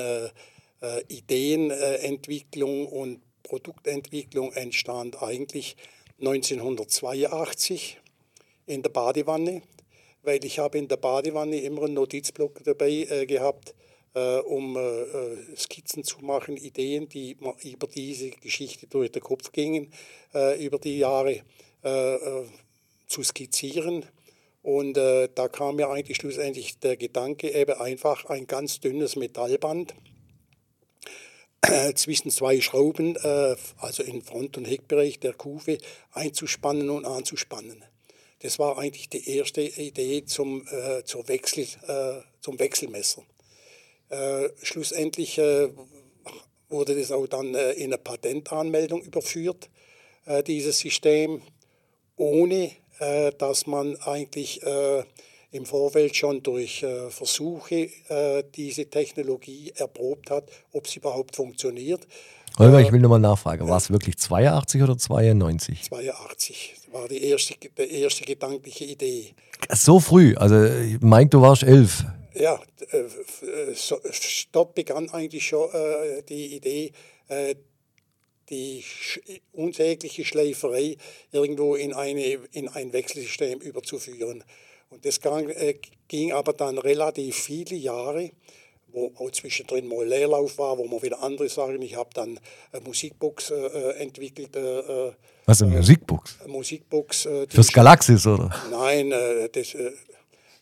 [1.08, 5.78] Ideenentwicklung und Produktentwicklung entstand eigentlich
[6.20, 8.00] 1982
[8.66, 9.62] in der Badewanne,
[10.24, 13.76] weil ich habe in der Badewanne immer einen Notizblock dabei äh, gehabt,
[14.16, 19.52] äh, um äh, äh, Skizzen zu machen, Ideen, die über diese Geschichte durch den Kopf
[19.52, 19.92] gingen,
[20.34, 21.42] äh, über die Jahre
[21.82, 22.18] äh,
[23.08, 24.06] zu skizzieren.
[24.62, 29.94] Und da kam mir eigentlich schlussendlich der Gedanke, eben einfach ein ganz dünnes Metallband
[31.96, 35.80] zwischen zwei Schrauben, also im Front- und Heckbereich der Kufe,
[36.14, 37.84] einzuspannen und anzuspannen.
[38.44, 43.24] Das war eigentlich die erste Idee zum, äh, zur Wechsel, äh, zum Wechselmesser.
[44.10, 45.70] Äh, schlussendlich äh,
[46.68, 49.70] wurde das auch dann äh, in eine Patentanmeldung überführt,
[50.26, 51.42] äh, dieses System,
[52.18, 52.72] ohne
[53.40, 54.62] dass man eigentlich
[55.52, 57.90] im Vorfeld schon durch Versuche
[58.56, 62.08] diese Technologie erprobt hat, ob sie überhaupt funktioniert.
[62.60, 63.68] Holger, ich will nochmal nachfragen.
[63.68, 65.84] War es wirklich 82 oder 92?
[65.84, 69.34] 82 war die erste, die erste gedankliche Idee.
[69.70, 70.36] So früh.
[70.36, 70.56] Also,
[71.02, 72.04] Mike, du warst elf.
[72.36, 72.60] Ja,
[72.92, 73.76] äh, äh,
[74.52, 76.92] dort begann eigentlich schon äh, die Idee,
[77.28, 77.56] äh,
[78.50, 78.84] die
[79.54, 80.98] unsägliche Schleiferei
[81.32, 84.44] irgendwo in, eine, in ein Wechselsystem überzuführen.
[84.90, 85.76] Und das äh,
[86.08, 88.32] ging aber dann relativ viele Jahre,
[88.94, 91.82] wo auch zwischendrin mal Leerlauf war, wo man wieder andere sagen.
[91.82, 92.40] Ich habe dann
[92.72, 94.56] eine Musikbox äh, entwickelt.
[94.56, 95.12] Äh,
[95.46, 96.38] Was, eine Musikbox?
[96.42, 97.26] Eine Musikbox.
[97.26, 98.50] Äh, Fürs Galaxis, oder?
[98.72, 99.92] Nein, äh, das, äh,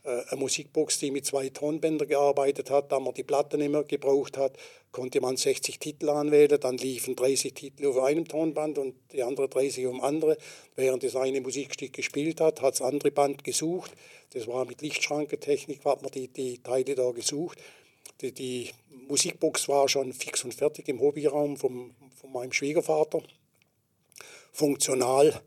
[0.04, 4.38] eine Musikbox, die mit zwei Tonbändern gearbeitet hat, da man die Platte nicht mehr gebraucht
[4.38, 4.58] hat,
[4.92, 9.48] konnte man 60 Titel anwählen, dann liefen 30 Titel auf einem Tonband und die andere
[9.48, 10.38] 30 um andere.
[10.76, 13.92] Während das eine Musikstück gespielt hat, hat das andere Band gesucht.
[14.34, 17.60] Das war mit Lichtschrankentechnik, hat man die, die Teile da gesucht.
[18.20, 18.72] Die, die
[19.08, 23.22] Musikbox war schon fix und fertig im Hobbyraum vom, von meinem Schwiegervater.
[24.52, 25.42] Funktional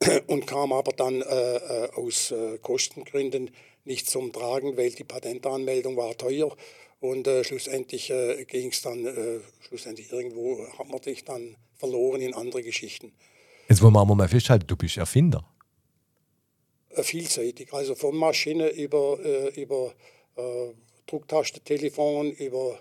[0.26, 3.50] und kam aber dann äh, äh, aus äh, Kostengründen
[3.84, 6.54] nicht zum Tragen, weil die Patentanmeldung war teuer
[7.00, 12.20] und äh, schlussendlich äh, ging es dann, äh, schlussendlich irgendwo hat man sich dann verloren
[12.20, 13.12] in andere Geschichten.
[13.68, 15.44] Jetzt wollen wir aber mal festhalten, du bist Erfinder.
[16.92, 19.16] Vielseitig, also von Maschine über,
[19.54, 19.94] über
[21.10, 22.78] Drucktastentelefon, über,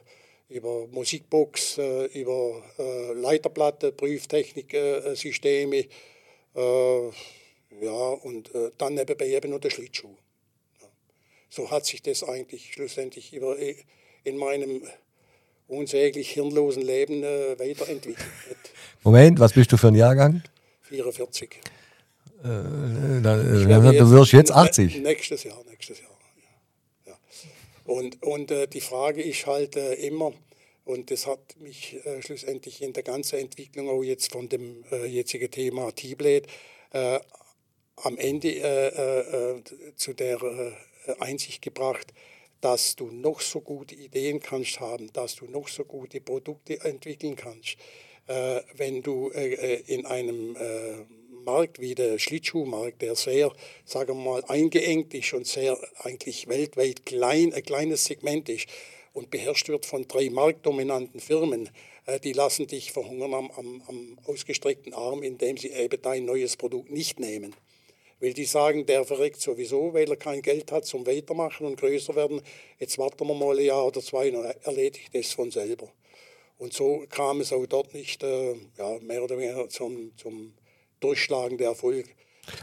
[0.50, 5.86] über Musikbox, äh, über äh, Leiterplatte, Prüftechniksysteme,
[6.56, 7.10] äh,
[7.82, 10.16] ja, und äh, dann nebenbei eben noch der Schlittschuh.
[10.82, 10.88] Ja.
[11.50, 13.58] So hat sich das eigentlich schlussendlich über,
[14.24, 14.82] in meinem
[15.68, 18.28] unsäglich hirnlosen Leben äh, weiterentwickelt.
[19.04, 20.44] Moment, was bist du für ein Jahrgang?
[20.84, 21.50] 44.
[21.52, 21.62] Äh,
[23.22, 25.02] da, du wirst jetzt 80.
[25.02, 26.09] Nächstes Jahr, nächstes Jahr.
[27.90, 30.32] Und, und äh, die Frage ist halt äh, immer,
[30.86, 35.08] und das hat mich äh, schlussendlich in der ganzen Entwicklung auch jetzt von dem äh,
[35.08, 36.46] jetzigen Thema T-Blade
[36.92, 37.20] äh,
[37.96, 39.62] am Ende
[39.98, 40.40] zu der
[41.20, 42.14] Einsicht gebracht,
[42.62, 47.36] dass du noch so gute Ideen kannst haben, dass du noch so gute Produkte entwickeln
[47.36, 47.76] kannst.
[48.78, 50.56] wenn du in einem
[51.44, 53.52] Markt wie der Schlittschuhmarkt, der sehr,
[53.86, 58.68] sagen wir mal, eingeengt ist und sehr eigentlich weltweit klein, ein kleines Segment ist
[59.14, 61.70] und beherrscht wird von drei marktdominanten Firmen,
[62.06, 66.58] äh, die lassen dich verhungern am, am, am ausgestreckten Arm, indem sie eben dein neues
[66.58, 67.56] Produkt nicht nehmen.
[68.20, 72.16] Weil die sagen, der verreckt sowieso, weil er kein Geld hat zum Weitermachen und größer
[72.16, 72.42] werden.
[72.78, 75.90] Jetzt warten wir mal ein Jahr oder zwei und erledigt das von selber.
[76.58, 80.54] Und so kam es auch dort nicht äh, ja, mehr oder weniger zum, zum
[81.00, 82.06] Durchschlagen der Erfolg.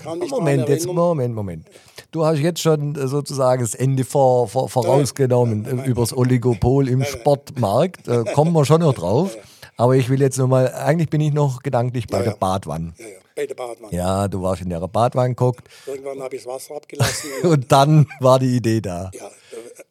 [0.05, 1.69] Moment, jetzt Moment, Moment.
[2.11, 6.03] Du hast jetzt schon äh, sozusagen das Ende vor, vor, vorausgenommen nein, nein, nein, über
[6.03, 8.09] das Oligopol im Sportmarkt.
[8.09, 9.37] Da kommen wir schon noch drauf.
[9.77, 12.95] Aber ich will jetzt nochmal, eigentlich bin ich noch gedanklich bei ja, der Badwanne.
[12.97, 13.95] Ja, ja, bei der Badwanne.
[13.95, 15.69] Ja, du warst in der Badwanne geguckt.
[15.87, 17.31] Irgendwann habe ich das Wasser abgelassen.
[17.43, 19.11] und dann war die Idee da.
[19.13, 19.31] Ja,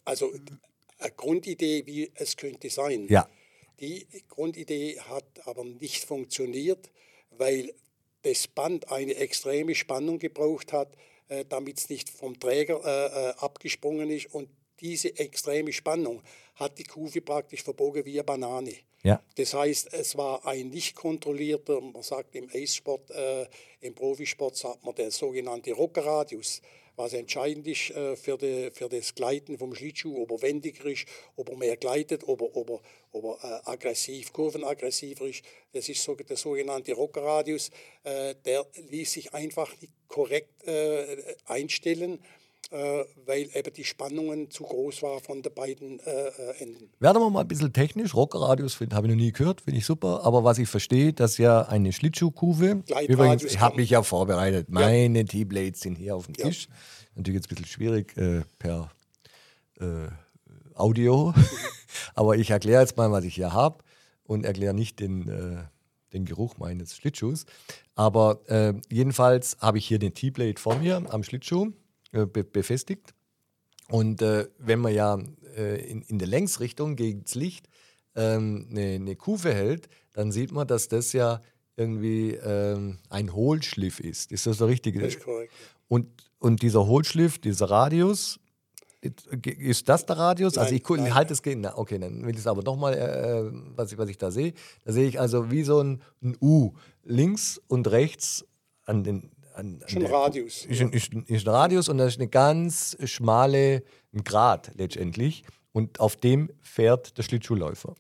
[0.04, 0.32] also
[0.98, 3.06] eine Grundidee, wie es könnte sein.
[3.10, 3.28] Ja.
[3.80, 6.90] Die Grundidee hat aber nicht funktioniert,
[7.38, 7.72] weil
[8.26, 10.90] das Band eine extreme Spannung gebraucht hat,
[11.30, 14.34] äh, damit es nicht vom Träger äh, äh, abgesprungen ist.
[14.34, 14.50] Und
[14.80, 16.24] diese extreme Spannung
[16.56, 18.74] hat die Kufe praktisch verbogen wie eine Banane.
[19.04, 19.22] Ja.
[19.36, 23.46] Das heißt, es war ein nicht kontrollierter, man sagt im Ace-Sport, äh,
[23.82, 26.62] im Profisport sagt man der sogenannte Rockerradius
[26.96, 31.06] was entscheidend ist äh, für, die, für das Gleiten vom Schlittschuh, ob er wendiger ist,
[31.36, 32.82] ob er mehr gleitet, ob er, ob er,
[33.12, 35.44] ob er äh, aggressiv, kurvenaggressiver ist.
[35.74, 37.70] Das ist so, der sogenannte Rockerradius.
[38.04, 42.20] Äh, der ließ sich einfach nicht korrekt äh, einstellen
[42.72, 46.90] weil eben die Spannungen zu groß waren von den beiden äh, Enden.
[47.00, 48.16] Werden wir mal ein bisschen technisch.
[48.16, 50.22] Rockerradius habe ich noch nie gehört, finde ich super.
[50.24, 52.84] Aber was ich verstehe, dass ja eine Schlittschuhkufe.
[53.08, 54.70] Übrigens, ich habe mich ja vorbereitet.
[54.70, 55.26] Meine ja.
[55.26, 56.68] T-Blades sind hier auf dem Tisch.
[56.68, 56.76] Ja.
[57.16, 58.92] Natürlich jetzt ein bisschen schwierig äh, per
[59.80, 60.08] äh,
[60.74, 61.34] Audio.
[62.16, 63.84] Aber ich erkläre jetzt mal, was ich hier habe
[64.24, 65.64] und erkläre nicht den, äh,
[66.14, 67.46] den Geruch meines Schlittschuhs.
[67.96, 71.85] Aber äh, jedenfalls habe ich hier den T-Blade vor mir am Schlittschuh äh,
[72.24, 73.14] be befestigt.
[73.90, 75.20] Und äh, wenn man ja
[75.56, 77.70] äh, in, in der Längsrichtung gegen das Licht
[78.16, 81.42] ähm, eine, eine Kufe hält, dann sieht man, dass das ja
[81.78, 84.32] irgendwie ähm, ein Hohlschliff ist.
[84.32, 84.96] Ist das so richtig?
[84.96, 85.52] Das ist korrekt.
[85.88, 86.08] Und,
[86.40, 88.40] und dieser Hohlschliff, dieser Radius,
[89.02, 90.58] ist das der Radius?
[90.58, 91.66] Also nein, also ich halte es gegen.
[91.66, 94.54] Okay, dann will ich es aber nochmal, äh, was, ich, was ich da sehe.
[94.84, 96.74] Da sehe ich also wie so ein, ein U
[97.04, 98.46] links und rechts
[98.86, 100.66] an den an, an der- Radius.
[100.66, 103.84] Ist ein, ist, ist ein Radius und das ist eine ganz schmale
[104.14, 105.44] ein Grat letztendlich.
[105.74, 107.96] Und auf dem fährt der Schlittschuhläufer.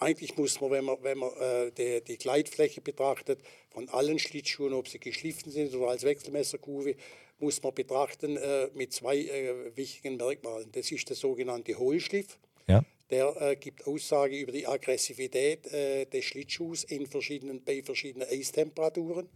[0.00, 4.72] Eigentlich muss man, wenn man, wenn man äh, die, die Gleitfläche betrachtet, von allen Schlittschuhen,
[4.72, 6.94] ob sie geschliffen sind oder als Wechselmesserkufe,
[7.40, 10.70] muss man betrachten äh, mit zwei äh, wichtigen Merkmalen.
[10.72, 12.38] Das ist der sogenannte Hohlschliff.
[12.68, 12.82] Ja.
[13.10, 19.28] Der äh, gibt Aussage über die Aggressivität äh, des Schlittschuhs in verschiedenen, bei verschiedenen Eistemperaturen.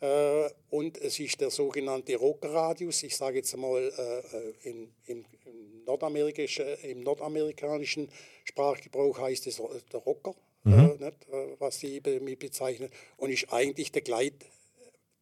[0.00, 3.02] Äh, und es ist der sogenannte Rockerradius.
[3.02, 8.10] Ich sage jetzt einmal äh, äh, in, in, im, nordamerikanischen, im nordamerikanischen
[8.44, 9.62] Sprachgebrauch heißt es äh,
[9.92, 10.34] der Rocker,
[10.66, 10.68] äh,
[11.04, 14.34] nicht, äh, was sie be- mit bezeichnen, und ist eigentlich der, Gleit,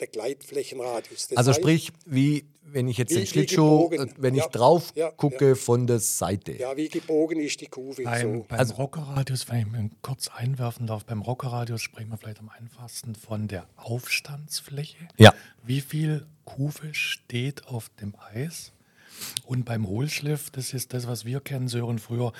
[0.00, 1.28] der Gleitflächenradius.
[1.28, 4.12] Das Also sprich, wie wenn ich jetzt den Schlittschuh, gebogen.
[4.18, 4.48] wenn ich Ja.
[4.48, 6.52] drauf Ja, gucke von der Seite.
[6.52, 7.94] Ja, wie gebogen ist die Kuh.
[8.04, 8.44] Beim, So.
[8.46, 12.50] beim Also- Rockerradius, wenn ich mir kurz einwerfen darf, beim Rockerradius sprechen wir vielleicht am
[12.50, 14.96] einfachsten von der Aufstandsfläche.
[15.16, 15.32] Ja.
[15.64, 18.72] Wie viel Kufe steht auf dem Eis?
[19.46, 22.32] Und beim Hohlschliff, das ist das, was wir kennen, Sören, früher,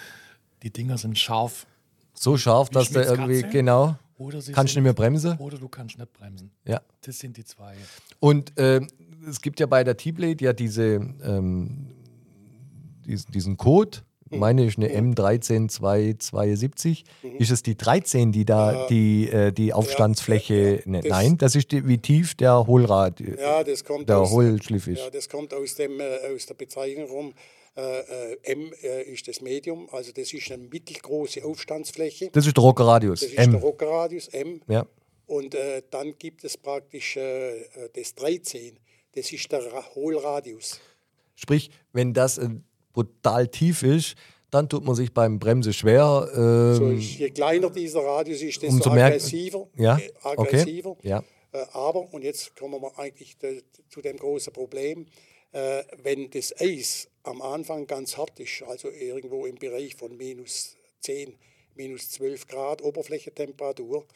[0.62, 1.66] die Dinger sind scharf.
[2.14, 5.36] So scharf, Wie dass der irgendwie, genau, Oder sie kannst du sind, nicht mehr bremsen.
[5.38, 6.50] Oder du kannst nicht bremsen.
[6.66, 6.80] Ja.
[7.02, 7.74] Das sind die zwei.
[8.20, 8.88] Und ähm,
[9.28, 11.88] es gibt ja bei der T-Blade ja diese, ähm,
[13.06, 13.98] diesen, diesen Code.
[14.30, 17.04] Meine ist eine M13272.
[17.38, 21.04] Ist es die 13, die da die, äh, die Aufstandsfläche nennt?
[21.06, 24.86] Das- Nein, das ist die, wie tief der Hohlrad, Ja, das kommt der aus, Hohlschliff
[24.86, 24.98] ist.
[24.98, 26.04] Ja, das kommt aus, dem, äh,
[26.34, 27.32] aus der Bezeichnung rum.
[27.78, 32.28] Äh, äh, M äh, ist das Medium, also das ist eine mittelgroße Aufstandsfläche.
[32.32, 33.20] Das ist der Rockerradius.
[33.20, 33.52] Das ist M.
[33.52, 34.60] der Rockerradius M.
[34.66, 34.84] Ja.
[35.26, 38.80] Und äh, dann gibt es praktisch äh, äh, das 13.
[39.14, 40.80] Das ist der Ra Hohlradius.
[41.36, 42.40] Sprich, wenn das
[42.92, 44.16] brutal tief ist,
[44.50, 46.28] dann tut man sich beim Bremse schwer.
[46.34, 49.68] Ähm, So, je kleiner dieser Radius ist, desto umso mehr- aggressiver.
[49.76, 50.40] Ja, äh, okay.
[50.40, 50.96] aggressiver.
[51.02, 51.22] Ja.
[51.72, 53.36] Aber, und jetzt kommen wir eigentlich
[53.88, 55.06] zu dem großen Problem,
[56.02, 61.36] wenn das Eis am Anfang ganz hart ist, also irgendwo im Bereich von minus 10,
[61.74, 64.06] minus 12 Grad Oberflächentemperatur,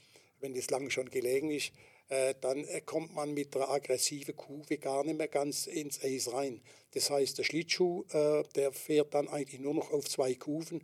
[0.40, 1.72] wenn das lang schon gelegen ist,
[2.08, 6.32] äh, dann äh, kommt man mit der aggressiven Kufe gar nicht mehr ganz ins Eis
[6.32, 6.60] rein.
[6.92, 10.82] Das heißt, der Schlittschuh, äh, der fährt dann eigentlich nur noch auf zwei Kufen,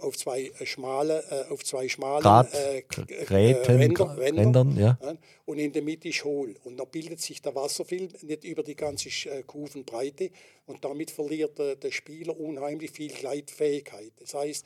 [0.00, 4.76] auf zwei äh, schmale, äh, auf zwei schmalen Grad- äh, äh, Gräten, Ränder, Ränder, Rändern,
[4.78, 4.98] ja.
[5.44, 6.54] und in der Mitte ist hohl.
[6.64, 10.30] Und da bildet sich der Wasserfilm nicht über die ganze äh, Kufenbreite
[10.66, 14.12] und damit verliert der, der Spieler unheimlich viel Gleitfähigkeit.
[14.20, 14.64] Das heißt,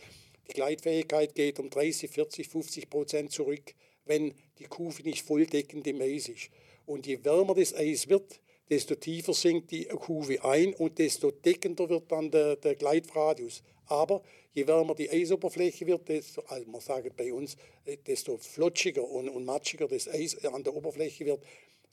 [0.49, 3.75] die Gleitfähigkeit geht um 30, 40, 50 Prozent zurück,
[4.05, 6.51] wenn die Kufe nicht volldeckend im Eis ist.
[6.87, 8.41] Und je wärmer das Eis wird,
[8.71, 13.63] desto tiefer sinkt die Kufe ein und desto deckender wird dann der, der Gleitradius.
[13.89, 19.03] Aber je wärmer die Eisoberfläche wird, desto, also man sagt bei uns, äh, desto flutschiger
[19.03, 21.43] und, und matschiger das Eis an der Oberfläche wird,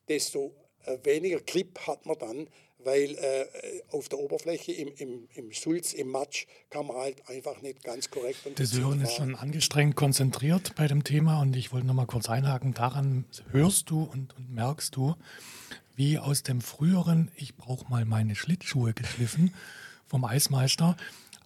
[0.08, 0.54] desto
[0.86, 2.48] äh, weniger Grip hat man dann,
[2.80, 3.46] weil äh,
[3.92, 8.10] auf der Oberfläche im, im, im Sulz, im Matsch, kann man halt einfach nicht ganz
[8.10, 11.94] korrekt und gezielt Sören ist schon angestrengt konzentriert bei dem Thema und ich wollte noch
[11.94, 12.74] mal kurz einhaken.
[12.74, 15.16] Daran hörst du und, und merkst du,
[15.96, 19.54] wie aus dem früheren, ich brauche mal meine Schlittschuhe geschliffen,
[20.06, 20.96] vom Eismeister,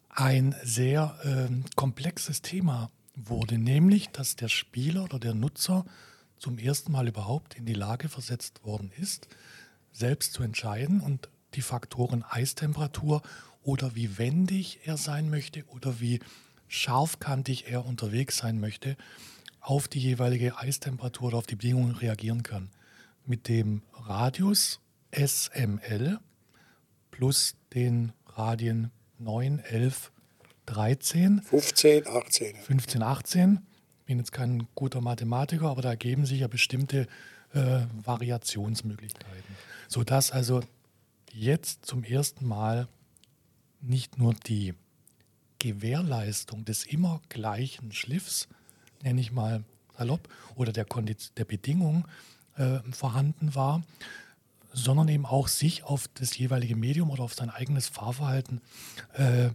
[0.09, 5.85] ein sehr ähm, komplexes Thema wurde, nämlich, dass der Spieler oder der Nutzer
[6.37, 9.27] zum ersten Mal überhaupt in die Lage versetzt worden ist,
[9.91, 13.21] selbst zu entscheiden und die Faktoren Eistemperatur
[13.63, 16.19] oder wie wendig er sein möchte oder wie
[16.67, 18.95] scharfkantig er unterwegs sein möchte,
[19.59, 22.69] auf die jeweilige Eistemperatur oder auf die Bedingungen reagieren kann.
[23.25, 24.79] Mit dem Radius
[25.11, 26.19] SML
[27.11, 30.11] plus den Radien 9, 11,
[30.65, 32.55] 13 15, 18.
[32.55, 33.59] 15, 18.
[34.05, 37.07] Bin jetzt kein guter Mathematiker, aber da ergeben sich ja bestimmte
[37.53, 39.55] äh, Variationsmöglichkeiten.
[39.87, 40.61] Sodass also
[41.33, 42.87] jetzt zum ersten Mal
[43.81, 44.73] nicht nur die
[45.59, 48.47] Gewährleistung des immer gleichen Schliffs,
[49.03, 49.63] nenne ich mal
[49.97, 52.07] salopp, oder der, Kondiz der Bedingung
[52.55, 53.83] äh, vorhanden war,
[54.73, 58.61] sondern eben auch sich auf das jeweilige Medium oder auf sein eigenes Fahrverhalten
[59.13, 59.49] äh,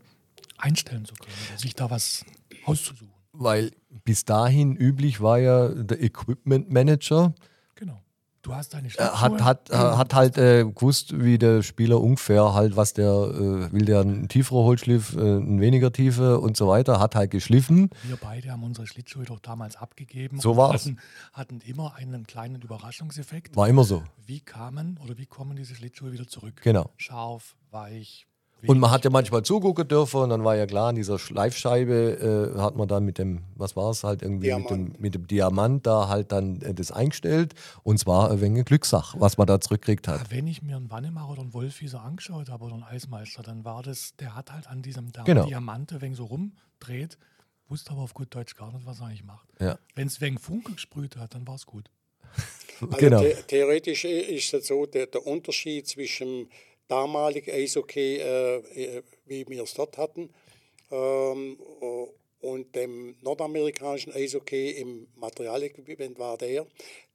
[0.59, 2.25] einstellen zu können, sich da was
[2.65, 3.13] auszusuchen.
[3.33, 3.73] Weil
[4.05, 7.35] bis dahin üblich war ja der Equipment Manager.
[8.45, 9.21] Du hast deine äh, Schlittschuhe.
[9.21, 13.73] hat, hat, äh, hat halt äh, gewusst, wie der Spieler ungefähr halt, was der, äh,
[13.73, 17.89] will der einen tieferen Holzschliff, äh, einen weniger tiefe und so weiter, hat halt geschliffen.
[18.03, 20.39] Wir beide haben unsere Schlittschuhe doch damals abgegeben.
[20.41, 20.85] So war's.
[20.85, 20.99] Hatten,
[21.33, 23.57] hatten immer einen kleinen Überraschungseffekt.
[23.57, 24.03] War immer so.
[24.27, 26.61] Wie kamen oder wie kommen diese Schlittschuhe wieder zurück?
[26.63, 26.91] Genau.
[26.99, 28.27] Scharf, weich,
[28.67, 32.53] Und man hat ja manchmal zugucken dürfen und dann war ja klar, an dieser Live-Scheibe
[32.57, 35.01] äh, hat man dann mit dem, was war es halt irgendwie, mit dem, Diamant.
[35.01, 39.37] mit dem Diamant da halt dann äh, das eingestellt und zwar ein wenig Glückssache, was
[39.39, 40.31] man da zurückkriegt hat.
[40.31, 43.83] Wenn ich mir einen Wannemacher oder einen Wolfwieser angeschaut habe oder einen Eismeister, dann war
[43.83, 45.47] das, der hat halt an diesem da Genau.
[45.47, 47.19] Diamante wegen so rumdreht,
[47.69, 49.49] wusste aber auf gut Deutsch gar nicht, was er eigentlich macht.
[49.61, 49.79] Ja.
[49.95, 51.91] Wenn es wegen Funke gesprüht hat, dann war es gut.
[52.81, 53.21] Also genau.
[53.21, 56.49] the theoretisch ist es so, der, der Unterschied zwischen
[56.89, 60.31] damaligen Eishockey, äh, äh, wie wir es dort hatten,
[60.91, 62.07] ähm, äh,
[62.47, 66.67] und dem nordamerikanischen Eishockey im Materialequipment war der,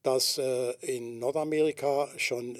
[0.02, 2.58] dass äh, in Nordamerika schon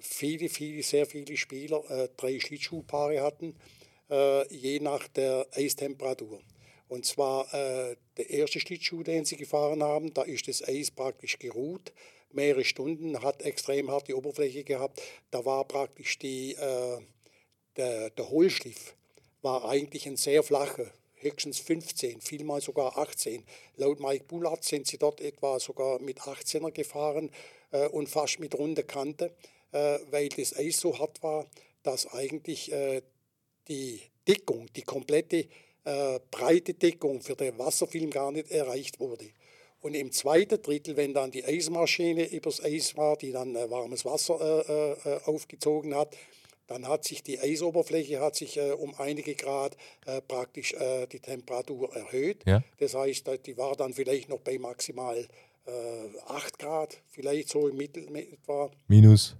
[0.00, 3.54] viele, viele, sehr viele Spieler äh, drei Schlittschuhpaare hatten,
[4.10, 6.40] äh, je nach der Eistemperatur.
[6.88, 11.38] Und zwar äh, der erste Schlittschuh, den sie gefahren haben, da ist das Eis praktisch
[11.38, 11.92] geruht,
[12.34, 15.00] mehrere Stunden, hat extrem harte Oberfläche gehabt.
[15.30, 16.98] Da war praktisch die, äh,
[17.76, 18.94] der, der Hohlschliff
[19.42, 23.44] war eigentlich ein sehr flacher, höchstens 15, vielmal sogar 18.
[23.76, 27.30] Laut Mike Bullard sind sie dort etwa sogar mit 18er gefahren
[27.70, 29.34] äh, und fast mit runder Kante,
[29.72, 31.46] äh, weil das Eis so hart war,
[31.82, 33.02] dass eigentlich äh,
[33.68, 35.48] die Dickung, die komplette
[35.84, 39.30] äh, breite Deckung für den Wasserfilm gar nicht erreicht wurde.
[39.82, 44.04] Und im zweiten Drittel, wenn dann die Eismaschine übers Eis war, die dann äh, warmes
[44.04, 44.38] Wasser
[44.68, 46.16] äh, äh, aufgezogen hat,
[46.68, 49.76] dann hat sich die Eisoberfläche hat sich äh, um einige Grad
[50.06, 52.44] äh, praktisch äh, die Temperatur erhöht.
[52.46, 52.62] Ja.
[52.78, 55.18] Das heißt, äh, die war dann vielleicht noch bei maximal
[55.66, 55.70] äh,
[56.28, 58.70] 8 Grad, vielleicht so im Mittel etwa.
[58.86, 59.36] Minus.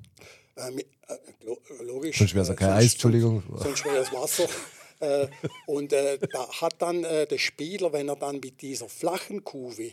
[0.57, 2.19] Äh, mi- äh, lo- logisch.
[2.19, 3.43] Sonst ja äh, kein Eis, Entschuldigung.
[3.57, 4.49] Sonst wäre es Wasser.
[5.01, 5.29] äh,
[5.67, 9.93] und äh, da hat dann äh, der Spieler, wenn er dann mit dieser flachen Kuve,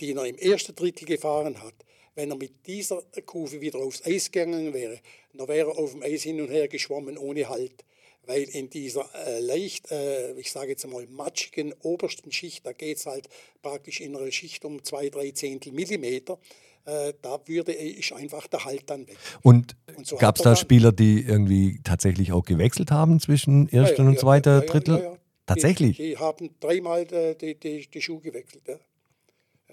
[0.00, 1.74] die er im ersten Drittel gefahren hat,
[2.14, 5.00] wenn er mit dieser Kuve wieder aufs Eis gegangen wäre,
[5.32, 7.84] dann wäre er auf dem Eis hin und her geschwommen ohne Halt.
[8.26, 12.98] Weil in dieser äh, leicht, äh, ich sage jetzt mal, matschigen obersten Schicht, da geht
[12.98, 13.28] es halt
[13.62, 16.38] praktisch in einer Schicht um zwei, drei Zehntel Millimeter,
[16.84, 19.16] äh, da würde ist einfach der Halt dann weg.
[19.42, 23.68] Und, Und so gab es da er Spieler, die irgendwie tatsächlich auch gewechselt haben zwischen
[23.68, 25.18] ersten ja, und ja, zweiter ja, Drittel?
[25.46, 25.96] Tatsächlich?
[25.96, 28.64] Die, die haben dreimal äh, die, die, die Schuhe gewechselt.
[28.68, 28.76] Ja.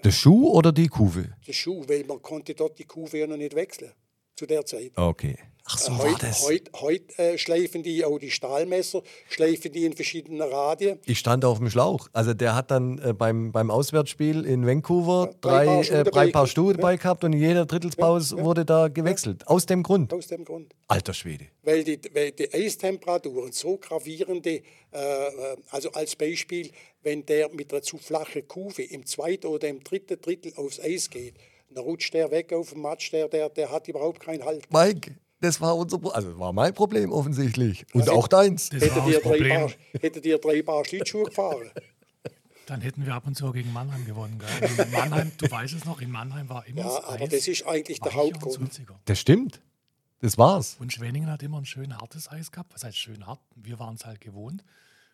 [0.04, 1.34] Der Schuh oder die Kuve?
[1.46, 3.92] Die Schuhe, weil man konnte dort die Kuve ja noch nicht wechseln
[4.36, 4.92] zu der Zeit.
[4.96, 5.36] Okay.
[5.68, 6.44] Ach so war Heute das.
[6.46, 11.00] heut, heut, äh, schleifen die auch die Stahlmesser, schleifen die in verschiedenen Radien.
[11.06, 12.06] Ich stand auf dem Schlauch.
[12.12, 15.96] Also der hat dann äh, beim, beim Auswärtsspiel in Vancouver drei drei, Paar äh, Schuhe
[15.96, 16.48] drei dabei Paar gehabt.
[16.54, 16.76] Schuhe Ja.
[16.76, 19.48] dabei gehabt und in jeder Drittelspause wurde da gewechselt.
[19.48, 20.12] Aus dem Grund.
[20.12, 20.72] Aus dem Grund.
[20.86, 21.46] Alter Schwede.
[21.64, 26.70] Weil die, weil die Eistemperaturen so gravierende, äh, äh, also als Beispiel,
[27.02, 31.10] wenn der mit einer zu flachen Kuve im zweiten oder im dritten Drittel aufs Eis
[31.10, 31.34] geht,
[31.76, 34.70] dann rutscht der weg auf den Matsch, der, der, der hat überhaupt keinen Halt.
[34.72, 37.86] Mike, das war unser Pro also das war mein Problem offensichtlich.
[37.92, 38.70] Und Also- auch deins.
[38.70, 39.60] Das Hättet war ihr, das drei Problem.
[39.60, 39.70] Paar,
[40.00, 41.70] hättet ihr drei Paar Schlittschuhe gefahren?
[42.66, 44.40] Dann hätten wir ab und zu gegen Mannheim gewonnen.
[44.40, 44.86] Gell?
[44.86, 47.46] In Mannheim, du weißt es noch, in Mannheim war immer Ja, das aber Eis das
[47.48, 48.80] ist eigentlich der Hauptgrund.
[49.04, 49.60] Das stimmt.
[50.20, 50.76] Das war's.
[50.80, 52.74] Und Schwenningen hat immer ein schön hartes Eis gehabt.
[52.74, 53.38] Was heißt schön hart?
[53.54, 54.64] Wir waren es halt gewohnt.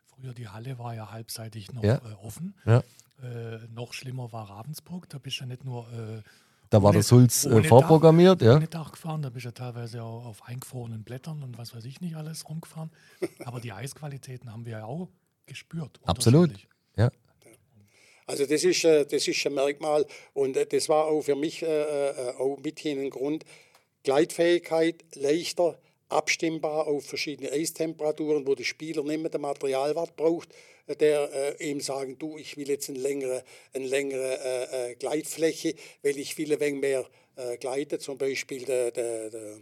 [0.07, 1.97] Früher die Halle war ja halbseitig noch Ja.
[1.97, 2.55] äh, offen.
[2.65, 2.79] Ja.
[3.23, 5.09] Äh, noch schlimmer war Ravensburg.
[5.11, 6.23] Da bist du ja nicht nur äh,
[6.73, 8.57] Da war ohne- der Sulz äh, vorprogrammiert, Dach, ja.
[8.57, 9.21] ohne Dach gefahren.
[9.21, 12.49] Da bist du ja teilweise auch auf eingefrorenen Blättern und was weiß ich nicht alles
[12.49, 12.91] rumgefahren.
[13.45, 15.09] Aber die Eisqualitäten haben wir ja auch
[15.45, 16.01] gespürt.
[16.05, 16.51] Absolut.
[16.97, 17.11] Ja.
[18.27, 21.63] Also das ist, äh, das ist ein Merkmal und äh, das war auch für mich
[21.63, 23.45] äh, auch mithin ein Grund.
[24.05, 25.79] Gleitfähigkeit, leichter,
[26.13, 30.51] abstimmbar auf verschiedene Eistemperaturen, wo der Spieler nicht mehr den Materialwert braucht,
[30.87, 34.95] äh, der äh, ihm sagen, du, ich will jetzt eine längere, eine längere äh, äh,
[34.95, 37.07] Gleitfläche, weil ich will wenig mehr
[37.37, 39.59] äh, gleiten, zum Beispiel der, der, der,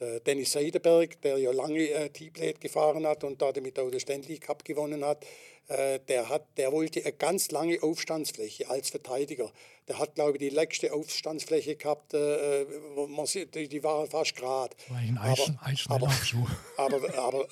[0.00, 4.38] der Dennis Seidenberg, der ja lange äh, T-Blade gefahren hat und damit auch den Stanley
[4.38, 5.24] Cup gewonnen hat,
[5.68, 9.52] äh, der, hat, der wollte eine ganz lange Aufstandsfläche als Verteidiger.
[9.88, 12.64] Der hat, glaube ich, die längste Aufstandsfläche gehabt, äh,
[13.08, 14.74] man sieht, die, die war fast gerade.
[15.18, 16.46] Aber- Eis, Eisschnelllaufschuh.
[16.76, 17.46] aber, aber,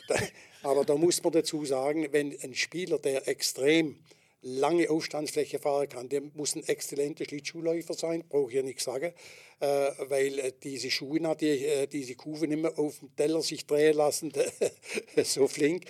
[0.62, 3.98] aber da muss man dazu sagen, wenn ein Spieler, der extrem
[4.43, 9.12] lange Aufstandsfläche fahren kann, der muss ein exzellenter Schlittschuhläufer sein, brauche ich ja nichts sagen,
[9.60, 9.66] äh,
[10.09, 13.97] weil äh, diese Schuhe, die, äh, diese Kufe nicht mehr auf dem Teller sich drehen
[13.97, 14.32] lassen,
[15.24, 15.85] so flink.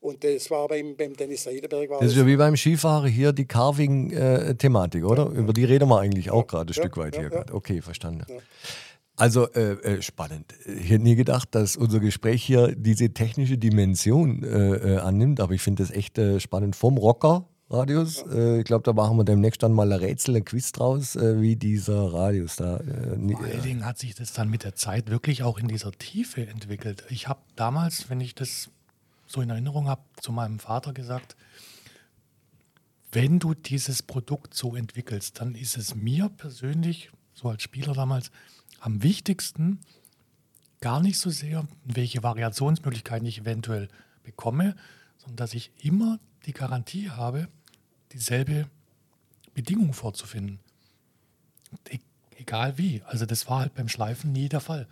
[0.00, 1.90] Und das war beim, beim Dennis Seidenberg.
[1.90, 5.26] War Das ist ja wie beim Skifahren hier die Carving-Thematik, oder?
[5.30, 7.36] Über die reden wir eigentlich auch gerade ein Ja, Stück weit ja, hier ja.
[7.36, 7.52] gerade.
[7.52, 8.24] Okay, verstanden.
[9.16, 10.54] Also äh, äh, spannend.
[10.64, 15.54] Ich hätte nie gedacht, dass unser Gespräch hier diese technische Dimension äh, äh, annimmt, aber
[15.54, 16.76] ich finde das echt äh, spannend.
[16.76, 16.96] Vom
[17.70, 21.16] Rocker-Radius, äh, ich glaube, da machen wir demnächst dann mal ein Rätsel, ein Quiz draus,
[21.16, 22.78] äh, wie dieser Radius da.
[22.78, 25.92] Äh, Vor allen Dingen hat sich das dann mit der Zeit wirklich auch in dieser
[25.92, 27.04] Tiefe entwickelt.
[27.10, 28.70] Ich habe damals, wenn ich das
[29.26, 31.36] so in Erinnerung habe, zu meinem Vater gesagt,
[33.12, 38.30] wenn du dieses Produkt so entwickelst, dann ist es mir persönlich, so als Spieler damals,
[38.80, 39.80] am wichtigsten,
[40.80, 43.88] gar nicht so sehr, welche Variationsmöglichkeiten ich eventuell
[44.22, 44.76] bekomme,
[45.18, 47.48] sondern dass ich immer die Garantie habe,
[48.12, 48.68] dieselbe
[49.54, 50.60] Bedingung vorzufinden.
[51.90, 51.98] E
[52.36, 53.02] egal wie.
[53.04, 54.86] Also das war halt beim Schleifen nie der Fall.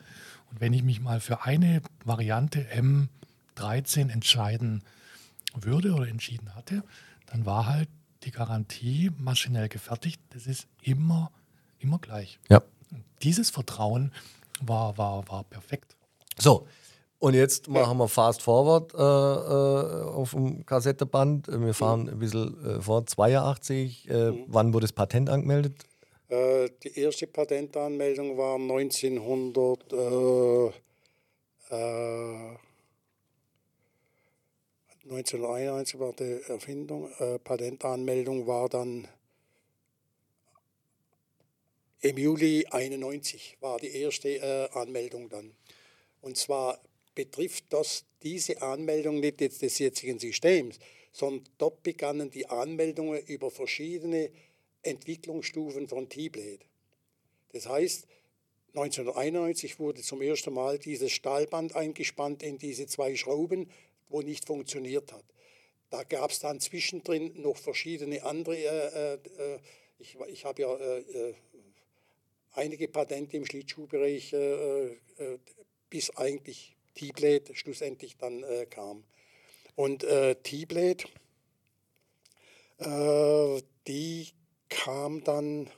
[0.50, 2.66] Und wenn ich mich mal für eine Variante
[3.56, 4.82] M13 entscheiden
[5.54, 6.82] würde oder entschieden hatte,
[7.26, 7.88] dann war halt
[8.24, 10.20] die Garantie maschinell gefertigt.
[10.30, 11.30] Das ist immer,
[11.78, 12.38] immer gleich.
[12.48, 12.62] Ja.
[12.90, 14.12] Und dieses Vertrauen
[14.60, 15.96] war, war, war perfekt.
[16.38, 16.66] So,
[17.18, 21.48] und jetzt machen wir Fast Forward äh, äh, auf dem Kassetteband.
[21.48, 24.08] Wir fahren ein bisschen äh, vor, 82.
[24.08, 25.84] Äh, Wann wurde das Patent angemeldet?
[26.28, 29.92] Äh, die erste Patentanmeldung war 1900.
[29.92, 30.66] Äh,
[31.70, 32.56] äh,
[35.08, 37.08] 1991 war die Erfindung.
[37.44, 39.06] Patentanmeldung war dann
[42.00, 45.52] im Juli 91 war die erste Anmeldung dann.
[46.22, 46.80] Und zwar
[47.16, 50.78] betrifft das diese Anmeldung nicht jetzt des jetzigen Systems,
[51.12, 54.30] sondern dort begannen die Anmeldungen über verschiedene
[54.82, 56.60] Entwicklungsstufen von T-Blade.
[57.52, 58.06] Das heißt,
[58.74, 63.70] 1991 wurde zum ersten Mal dieses Stahlband eingespannt in diese zwei Schrauben,
[64.10, 65.24] wo nicht funktioniert hat.
[65.88, 68.56] Da gab es dann zwischendrin noch verschiedene andere.
[68.56, 69.58] Äh, äh,
[69.98, 71.34] ich ich habe ja äh, äh,
[72.52, 75.38] einige Patente im Schlittschuhbereich, äh, äh,
[75.88, 79.04] bis eigentlich T-Blade schlussendlich dann kam.
[79.76, 80.04] Und
[80.42, 81.04] T-Blade,
[83.86, 84.28] die
[84.68, 85.70] kam dann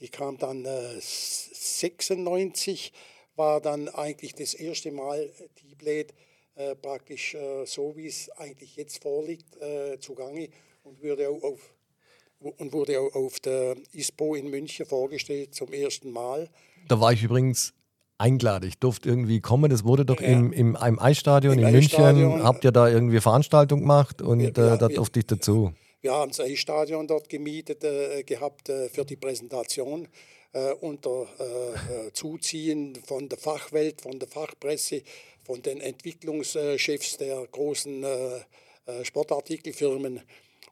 [0.00, 2.92] die kam dann äh, 96
[3.34, 6.14] war dann eigentlich das erste Mal T-Blade
[6.54, 10.48] äh, praktisch äh, so wie es eigentlich jetzt vorliegt äh, zugange
[10.84, 11.74] und wurde auch auf
[12.40, 16.48] und wurde auch auf der ISPO in München vorgestellt zum ersten Mal.
[16.88, 17.72] Da war ich übrigens
[18.18, 18.68] eingeladen.
[18.68, 19.70] Ich durfte irgendwie kommen.
[19.70, 20.28] Das wurde doch ja.
[20.28, 21.98] im, im, im Eisstadion Im in München.
[22.00, 22.42] Eisstadion.
[22.42, 25.72] Habt ihr da irgendwie Veranstaltung gemacht und Ja, äh, da durfte ich dazu.
[26.00, 30.06] Wir haben das Eisstadion dort gemietet äh, gehabt äh, für die Präsentation
[30.52, 35.02] äh, unter äh, äh, Zuziehen von der Fachwelt, von der Fachpresse,
[35.44, 38.04] von den Entwicklungschefs der großen
[39.02, 40.22] Sportartikelfirmen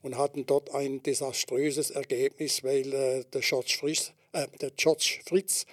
[0.05, 5.64] und hatten dort ein desaströses Ergebnis, weil äh, der, George Fritz, äh, der George Fritz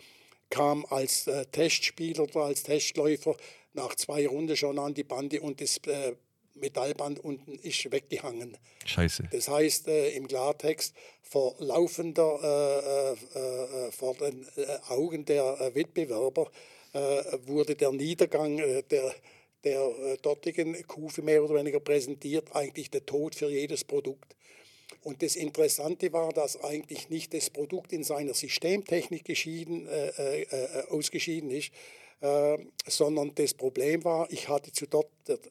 [0.49, 3.35] kam als äh, Testspieler oder als Testläufer
[3.73, 6.13] nach zwei Runden schon an die Bande und das äh,
[6.55, 8.57] Metallband unten ist weggehangen.
[8.85, 9.27] Scheiße.
[9.31, 14.45] Das heißt äh, im Klartext, vor laufender, äh, vor den
[14.87, 16.49] Augen der Wettbewerber
[17.45, 19.15] wurde der Niedergang der,
[19.63, 24.35] der äh, dortigen Kufe mehr oder weniger präsentiert, eigentlich der Tod für jedes Produkt.
[25.03, 30.41] Und das Interessante war, dass eigentlich nicht das Produkt in seiner Systemtechnik geschieden, äh, äh,
[30.43, 31.71] äh, ausgeschieden ist,
[32.21, 35.09] äh, sondern das Problem war, ich hatte zu, dort,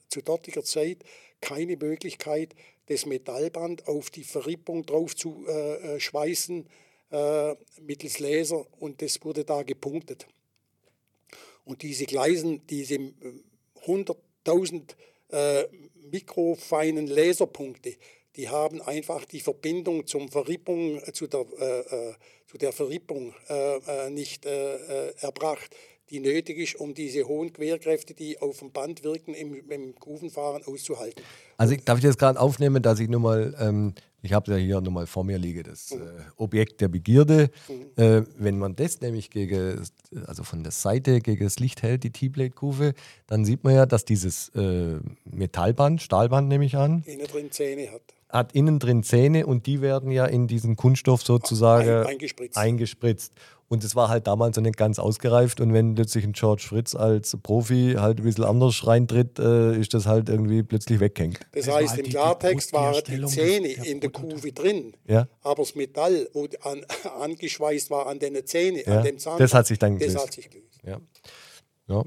[0.08, 0.98] zu dortiger Zeit
[1.40, 2.54] keine Möglichkeit,
[2.86, 6.66] das Metallband auf die Verrippung drauf zu äh, schweißen
[7.80, 10.28] mittels Laser und das wurde da gepunktet.
[11.64, 13.00] Und diese Gleisen, diese
[13.90, 14.94] 100.000
[15.30, 15.64] äh,
[16.10, 17.96] mikrofeinen Laserpunkte,
[18.36, 22.14] die haben einfach die Verbindung zum Verrippung, äh, zu, der, äh, äh,
[22.46, 25.74] zu der Verrippung äh, äh, nicht erbracht,
[26.10, 30.62] die nötig ist, um diese hohen Querkräfte, die auf dem Band wirken, im, im Kufenfahren
[30.64, 31.22] auszuhalten.
[31.56, 34.56] Also ich, darf ich das gerade aufnehmen, dass ich nur mal, ähm, ich habe ja
[34.58, 35.96] hier nur mal vor mir liege, das äh,
[36.36, 37.50] Objekt der Begierde.
[37.96, 39.80] Äh, wenn man das nämlich gegen,
[40.26, 42.94] also von der Seite gegen das Licht hält, die T-Blade-Kufe,
[43.26, 47.90] dann sieht man ja, dass dieses äh, Metallband, Stahlband nehme ich an, Innen drin Zähne
[47.92, 48.02] hat.
[48.28, 52.56] hat innen drin Zähne und die werden ja in diesen Kunststoff sozusagen Ein- eingespritzt.
[52.58, 53.32] eingespritzt.
[53.72, 55.60] Und es war halt damals noch nicht ganz ausgereift.
[55.60, 59.94] Und wenn plötzlich ein George Fritz als Profi halt ein bisschen anders reintritt, äh, ist
[59.94, 61.38] das halt irgendwie plötzlich weggehängt.
[61.52, 64.10] Das Das heißt, im Klartext waren die Zähne in der.
[64.10, 65.28] Kufe drin, Ja.
[65.42, 66.84] aber das Metall, wo an,
[67.20, 70.26] angeschweißt war an den Zähnen, Ja, an dem Zahn, das hat sich dann das gelöst.
[70.26, 70.80] hat sich gelöst.
[70.84, 71.00] Ja.
[71.86, 72.04] Ja.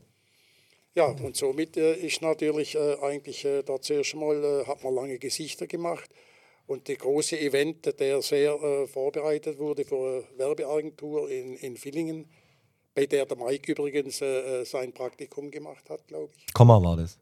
[0.95, 4.93] Ja, und somit äh, ist natürlich äh, eigentlich äh, da zuerst mal, äh, hat man
[4.93, 6.09] lange Gesichter gemacht.
[6.65, 9.95] Und der große Event, der sehr äh, vorbereitet wurde für
[10.29, 12.25] eine Werbeagentur in, in Villingen,
[12.95, 16.53] bei der der Mike übrigens äh, äh, sein Praktikum gemacht hat, glaube ich.
[16.53, 17.17] Komma war das.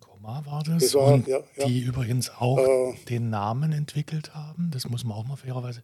[0.00, 0.82] Komma war das.
[0.82, 1.66] Das war- und ja, ja.
[1.66, 2.94] die übrigens auch Äh.
[3.08, 4.70] den Namen entwickelt haben.
[4.72, 5.82] Das muss man auch mal fairerweise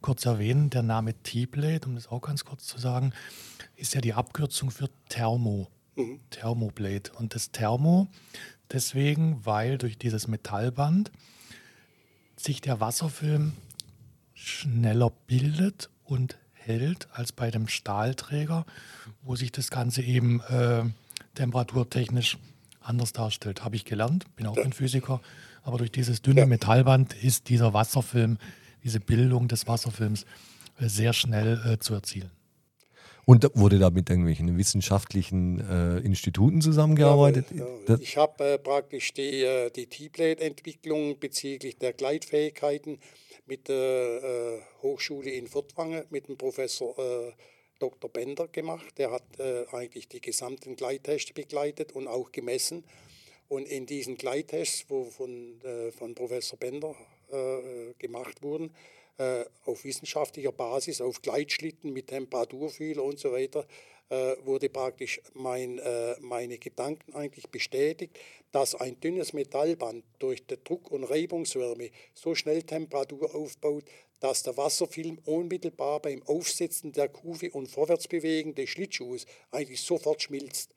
[0.00, 3.12] kurz erwähnen, der Name T-Blade, um das auch ganz kurz zu sagen,
[3.76, 5.68] ist ja die Abkürzung für Thermo.
[5.96, 6.20] Mhm.
[6.30, 7.10] Thermoblade.
[7.18, 8.06] Und das Thermo
[8.72, 11.10] deswegen, weil durch dieses Metallband
[12.40, 13.52] sich der Wasserfilm
[14.34, 18.64] schneller bildet und hält als bei dem Stahlträger,
[19.22, 20.84] wo sich das Ganze eben äh,
[21.34, 22.38] temperaturtechnisch
[22.80, 23.64] anders darstellt.
[23.64, 25.20] Habe ich gelernt, bin auch kein Physiker,
[25.62, 26.46] aber durch dieses dünne.
[26.46, 28.38] Metallband ist dieser Wasserfilm,
[28.84, 30.24] diese Bildung des Wasserfilms
[30.78, 32.30] äh, sehr schnell äh, zu erzielen.
[33.28, 37.44] Und wurde da mit irgendwelchen wissenschaftlichen äh, Instituten zusammengearbeitet?
[37.54, 42.98] Ja, Das- ich habe äh, praktisch die, äh, die T-Blade-Entwicklung bezüglich der Gleitfähigkeiten
[43.44, 47.32] mit der äh, Hochschule in Furtwangen mit dem Professor äh,
[47.78, 48.08] Dr.
[48.10, 48.96] Bender gemacht.
[48.96, 52.82] Der hat äh, eigentlich die gesamten Gleittests begleitet und auch gemessen.
[53.48, 56.94] Und in diesen Gleittests, wo von, äh, von Professor Bender
[57.30, 58.70] äh, gemacht wurden,
[59.18, 63.66] äh, auf wissenschaftlicher Basis, auf Gleitschlitten mit Temperaturfühler und so weiter,
[64.10, 68.18] äh, wurde praktisch mein, äh, meine Gedanken eigentlich bestätigt,
[68.52, 73.84] dass ein dünnes Metallband durch die Druck- und Reibungswärme so schnell Temperatur aufbaut,
[74.20, 80.74] dass der Wasserfilm unmittelbar beim Aufsetzen der Kufe und Vorwärtsbewegen des Schlittschuhs eigentlich sofort schmilzt.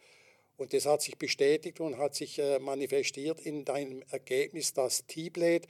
[0.57, 5.67] Und das hat sich bestätigt und hat sich äh, manifestiert in deinem Ergebnis, dass T-Blade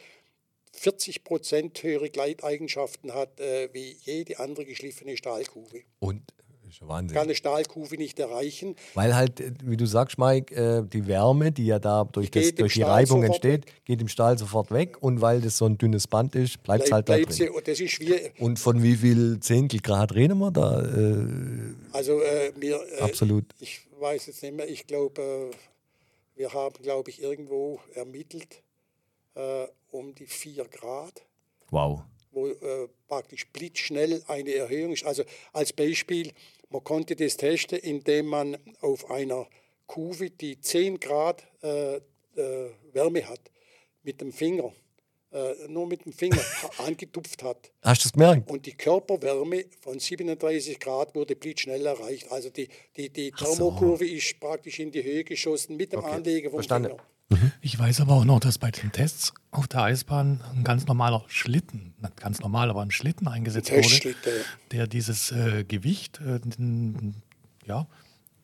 [0.73, 5.81] 40 Prozent höhere Gleiteigenschaften hat äh, wie jede andere geschliffene Stahlkufe.
[5.99, 6.23] Und
[6.79, 7.15] Wahnsinn.
[7.15, 8.75] Kann eine Stahlkufe nicht erreichen.
[8.93, 12.39] Weil halt, äh, wie du sagst, Mike, äh, die Wärme, die ja da durch, Die
[12.39, 15.01] das, durch die Stahl Reibung entsteht, geht im Stahl sofort weg.
[15.01, 17.55] Und weil das so ein dünnes Band ist, bleibt es halt da bleibt sie, drin.
[17.55, 20.81] und das ist wie, Und von wie viel Zehntel Grad reden wir da?
[20.81, 23.45] Äh, also äh, mir, äh, Absolut.
[23.59, 25.55] ich weiß jetzt nicht mehr, ich glaube, äh,
[26.39, 28.63] wir haben, glaube ich, irgendwo ermittelt
[29.91, 31.25] um die 4 Grad.
[31.69, 32.01] wow.
[32.31, 35.03] wo äh, praktisch blitzschnell eine Erhöhung ist.
[35.05, 35.23] Also
[35.53, 36.31] als Beispiel,
[36.69, 39.47] man konnte das testen, indem man auf einer
[39.87, 42.01] Kufe, die 10 Grad äh, äh,
[42.93, 43.41] Wärme hat,
[44.03, 44.71] mit dem Finger,
[45.33, 46.41] äh, nur mit dem Finger
[46.77, 47.71] angetupft hat.
[47.83, 48.49] Hast du es gemerkt?
[48.49, 52.31] Und die Körperwärme von 37 Grad wurde blitzschnell erreicht.
[52.31, 53.45] Also die, die, die so.
[53.45, 56.91] Thermokurve ist praktisch in die Höhe geschossen mit dem Okay, Anlegen vom verstanden.
[56.91, 57.03] Finger.
[57.61, 61.23] Ich weiß aber auch noch, dass bei den Tests auf der Eisbahn ein ganz normaler
[61.27, 64.15] Schlitten, nicht ganz normal, aber ein Schlitten eingesetzt wurde,
[64.71, 66.39] der dieses äh, Gewicht äh,
[67.65, 67.87] ja,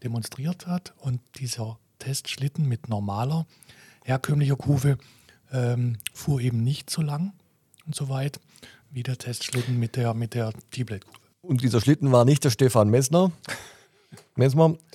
[0.03, 0.93] demonstriert hat.
[0.97, 3.45] Und dieser Testschlitten mit normaler,
[4.03, 4.97] herkömmlicher Kufe
[5.51, 7.33] ähm, fuhr eben nicht so lang
[7.85, 8.39] und so weit
[8.89, 11.17] wie der Testschlitten mit der, mit der T-Blade-Kufe.
[11.41, 13.31] Und dieser Schlitten war nicht der Stefan Messner.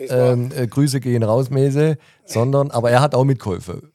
[0.08, 3.92] War- ähm, äh, Grüße gehen raus, Mese, sondern, aber er hat auch mitgeholfen.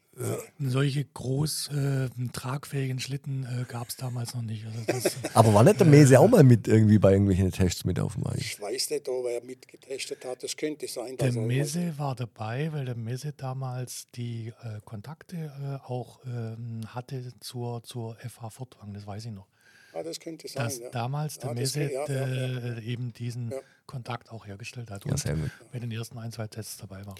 [0.58, 4.66] Solche groß äh, tragfähigen Schlitten äh, gab es damals noch nicht.
[4.66, 8.00] Also das, Aber war nicht der Mese auch mal mit irgendwie bei irgendwelchen Tests mit
[8.00, 8.38] auf dem Eis?
[8.38, 10.42] Ich weiß nicht, ob er mitgetestet hat.
[10.42, 11.16] Das könnte sein.
[11.18, 16.18] Der dass er- Messe war dabei, weil der Messe damals die äh, Kontakte äh, auch
[16.26, 19.46] ähm, hatte zur, zur FH Furtwang, das weiß ich noch.
[19.92, 20.64] Ah, das könnte sein.
[20.64, 20.90] Dass ja.
[20.90, 23.58] damals der das Messe ja, ja, äh, eben diesen Ja.
[23.86, 27.14] Kontakt auch hergestellt hat Ja, und bei den ersten ein, zwei Tests dabei war.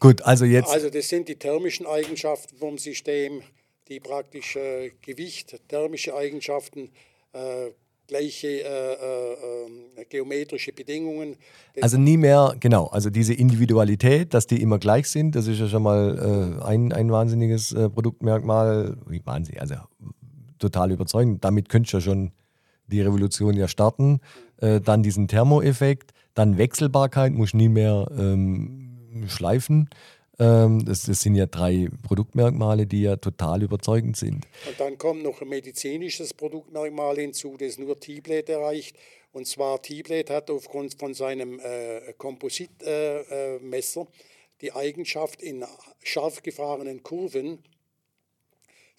[0.00, 3.42] Gut, also jetzt, Also das sind die thermischen Eigenschaften vom System,
[3.88, 6.90] die praktisch äh, Gewicht, thermische Eigenschaften,
[7.32, 7.70] äh,
[8.08, 11.36] gleiche äh, äh, ähm, geometrische Bedingungen.
[11.74, 15.60] Das also nie mehr, genau, also diese Individualität, dass die immer gleich sind, das ist
[15.60, 18.96] ja schon mal äh, ein, ein wahnsinniges äh, Produktmerkmal.
[19.06, 19.76] Wie Wahnsinn, also
[20.62, 21.44] total überzeugend.
[21.44, 22.32] Damit könntest du ja schon
[22.86, 24.20] die Revolution ja starten.
[24.58, 29.90] Äh, dann diesen Thermoeffekt, dann Wechselbarkeit, muss nie mehr ähm, schleifen.
[30.38, 34.46] Ähm, das, das sind ja drei Produktmerkmale, die ja total überzeugend sind.
[34.66, 38.96] Und dann kommt noch ein medizinisches Produktmerkmal hinzu, das nur T-Blade erreicht.
[39.32, 44.06] Und zwar T-Blade hat aufgrund von seinem äh, Kompositmesser äh, Messer
[44.60, 45.64] die Eigenschaft, in
[46.02, 47.58] scharf gefahrenen Kurven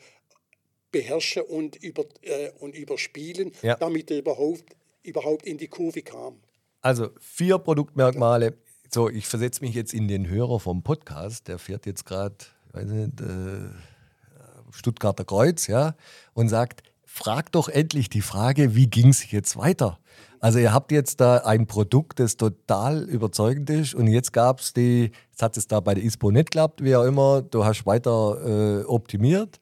[0.95, 3.75] beherrschen und, über, äh, und überspielen, Ja.
[3.75, 6.37] damit er überhaupt, überhaupt in die Kurve kam.
[6.81, 8.55] Also vier Produktmerkmale.
[8.93, 11.49] So, ich versetze mich jetzt in den Hörer vom Podcast.
[11.49, 12.37] Der fährt jetzt gerade,
[12.73, 13.71] weiß nicht, äh,
[14.71, 15.95] Stuttgarter Kreuz, ja,
[16.33, 19.99] und sagt: Frag doch endlich die Frage, wie ging es jetzt weiter?
[20.41, 24.75] Also ihr habt jetzt da ein Produkt, das total überzeugend ist und jetzt gab es
[24.75, 27.87] die, jetzt hat es da bei der ISPO nicht geklappt, wie auch immer, du hast
[27.87, 29.59] weiter äh, optimiert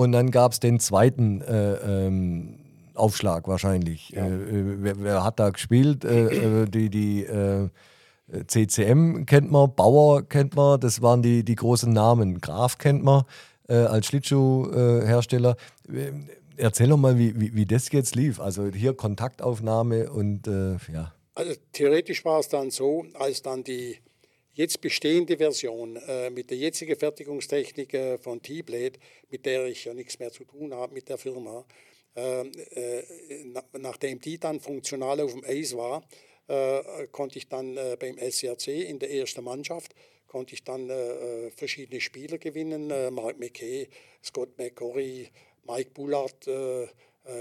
[0.00, 2.58] und dann gab es den zweiten äh, ähm,
[2.94, 4.16] Aufschlag wahrscheinlich.
[4.16, 6.06] Äh, äh, wer, wer hat da gespielt?
[6.06, 7.68] Äh, äh, die die äh,
[8.46, 12.40] CCM kennt man, Bauer kennt man, das waren die, die großen Namen.
[12.40, 13.24] Graf kennt man
[13.66, 15.56] als Schlittschuhhersteller.
[15.92, 16.12] Äh,
[16.56, 18.40] erzähl doch mal, wie, wie, wie das jetzt lief.
[18.40, 21.12] Also hier Kontaktaufnahme und ja.
[21.34, 23.98] Also theoretisch war es dann so, als dann die
[24.54, 28.98] jetzt bestehende Version äh, mit der jetzigen Fertigungstechnik äh, von T-Blade,
[29.30, 31.64] mit der ich ja nichts mehr zu tun habe mit der Firma,
[32.16, 33.04] äh, äh,
[33.44, 36.02] na, nachdem die dann funktional auf dem Eis war,
[36.48, 39.94] äh, konnte ich dann äh, beim SCRC in der ersten Mannschaft
[40.26, 40.88] konnte ich dann
[41.56, 43.88] verschiedene Spieler gewinnen, Mark McKay,
[44.22, 45.28] Scott McCorry,
[45.64, 46.48] Mike Bullard,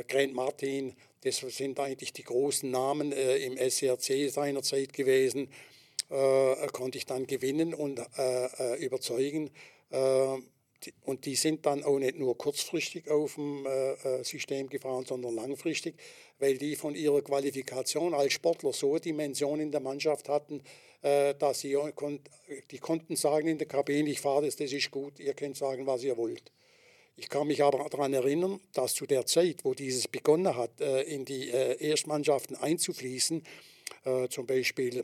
[0.08, 5.50] Grant Martin, das sind eigentlich die großen Namen äh, im SCRC seinerzeit gewesen,
[6.10, 9.52] konnte ich dann gewinnen und äh, äh, überzeugen.
[9.92, 10.38] Äh,
[11.04, 15.36] und die sind dann auch nicht nur kurzfristig auf dem äh, äh, System gefahren, sondern
[15.36, 15.96] langfristig,
[16.40, 20.64] weil die von ihrer Qualifikation als Sportler so eine Dimension in der Mannschaft hatten,
[21.02, 21.78] äh, dass sie
[22.72, 25.86] die konnten sagen in der Kabine, ich fahre das, das ist gut, ihr könnt sagen,
[25.86, 26.52] was ihr wollt.
[27.18, 31.02] Ich kann mich aber daran erinnern, dass zu der Zeit, wo dieses begonnen hat, äh,
[31.02, 33.44] in die äh, Erstmannschaften einzufließen,
[34.06, 35.04] äh, zum Beispiel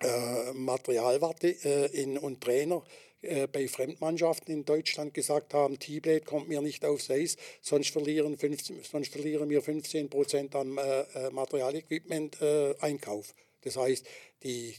[0.00, 2.84] äh, Materialwarte äh, in, und Trainer
[3.22, 8.36] äh, bei Fremdmannschaften in Deutschland gesagt haben, T-Blade kommt mir nicht aufs Eis, sonst verlieren,
[8.36, 13.34] 15, sonst verlieren wir 15 Prozent am äh, Materialequipment-Einkauf.
[13.62, 14.06] das heißt,
[14.42, 14.74] die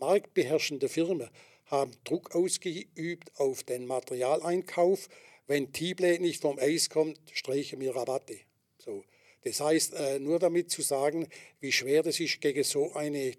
[0.00, 1.30] marktbeherrschende Firmen
[1.66, 5.08] haben Druck ausgeübt auf den Materialeinkauf.
[5.46, 8.36] Wenn T-Blade nicht vom Eis kommt, streichen wir Rabatte.
[8.78, 9.04] So.
[9.44, 11.28] Das heißt, nur damit zu sagen,
[11.60, 13.36] wie schwer das ist, gegen so eine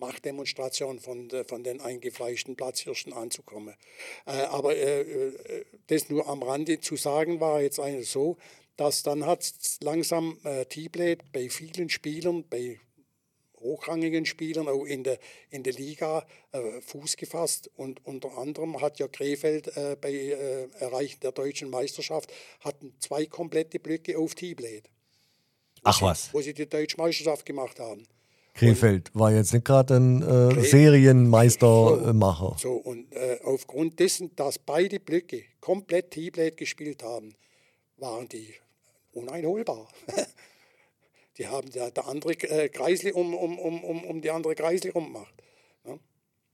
[0.00, 3.74] Machtdemonstration von, von den eingefleischten Platzhirschen anzukommen.
[4.26, 8.36] Äh, aber äh, äh, das nur am Rande zu sagen war jetzt eigentlich so,
[8.76, 9.44] dass dann hat
[9.82, 12.80] langsam äh, T-Blade bei vielen Spielern, bei
[13.60, 15.18] hochrangigen Spielern auch in der,
[15.50, 17.70] in der Liga äh, Fuß gefasst.
[17.76, 23.26] Und unter anderem hat ja Krefeld äh, bei äh, Erreichen der deutschen Meisterschaft hatten zwei
[23.26, 24.84] komplette Blöcke auf T-Blade,
[25.82, 26.32] Ach was.
[26.32, 28.06] wo sie die deutsche Meisterschaft gemacht haben.
[28.54, 32.56] Krefeld war jetzt nicht gerade ein äh, Serienmeistermacher.
[32.58, 37.34] So, und äh, aufgrund dessen, dass beide Blöcke komplett T-Blade gespielt haben,
[37.96, 38.54] waren die
[39.12, 39.88] uneinholbar.
[41.38, 44.90] die haben der, der andere äh, Kreisli um, um, um, um, um die andere Kreisli
[44.90, 45.34] rumgemacht.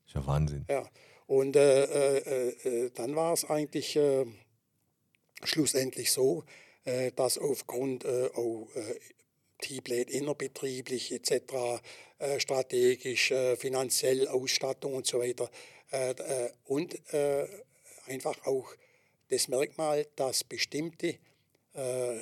[0.06, 0.64] Ist ja Wahnsinn.
[0.70, 0.88] Ja.
[1.26, 4.26] Und äh, äh, äh, dann war es eigentlich äh,
[5.42, 6.44] schlussendlich so,
[7.16, 8.68] dass aufgrund auch
[9.58, 11.82] T-Blade innerbetrieblich etc.,
[12.18, 15.50] äh, strategisch, äh, finanziell, Ausstattung und so weiter
[15.92, 17.46] äh, äh, und äh,
[18.06, 18.74] einfach auch
[19.28, 21.18] das Merkmal, dass bestimmte,
[21.74, 22.16] äh,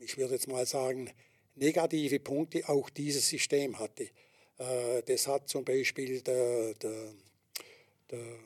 [0.00, 1.10] ich würde jetzt mal sagen,
[1.54, 4.08] negative Punkte auch dieses System hatte.
[5.06, 7.12] Das hat zum Beispiel der, der,
[8.10, 8.38] der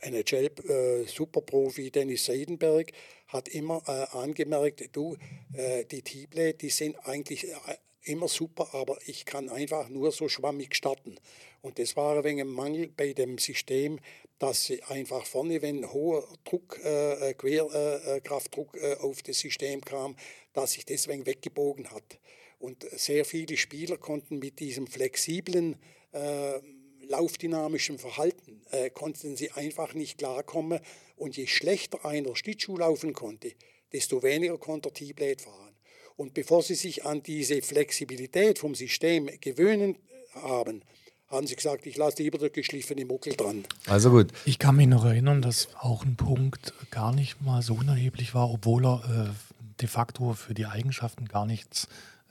[0.00, 2.90] NHL-Superprofi Dennis Seidenberg
[3.28, 5.16] hat immer äh, angemerkt, du,
[5.52, 7.56] äh, die T-Blade, die sind eigentlich äh,
[8.02, 11.16] immer super, aber ich kann einfach nur so schwammig starten.
[11.60, 13.98] Und das war wenig ein Mangel bei dem System,
[14.38, 20.16] dass sie einfach vorne, wenn hoher Druck, äh, äh, Querkraftdruck äh, auf das System kam,
[20.52, 22.20] dass sich wenig weggebogen hat.
[22.58, 25.76] Und sehr viele Spieler konnten mit diesem flexiblen
[26.12, 26.60] äh,
[27.08, 30.80] laufdynamischen Verhalten äh, konnten sie einfach nicht klarkommen.
[31.16, 33.52] Und je schlechter einer Schlittschuh laufen konnte,
[33.92, 35.74] desto weniger konnte er T-Blade fahren.
[36.16, 39.98] Und bevor sie sich an diese Flexibilität vom System gewöhnen
[40.34, 40.82] haben,
[41.28, 43.64] haben sie gesagt, ich lasse lieber den geschliffenen Muckel dran.
[43.86, 44.28] Also gut.
[44.44, 48.50] Ich kann mich noch erinnern, dass auch ein Punkt gar nicht mal so unerheblich war,
[48.50, 51.88] obwohl er äh, de facto für die Eigenschaften gar nichts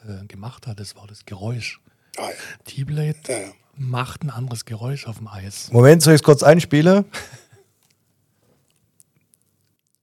[0.08, 0.80] äh, gemacht hat.
[0.80, 1.82] Das war das Geräusch.
[2.18, 2.30] Ah,
[2.64, 5.72] T-Blade Ja, ja macht ein anderes Geräusch auf dem Eis.
[5.72, 7.06] Moment, soll ich es kurz einspielen?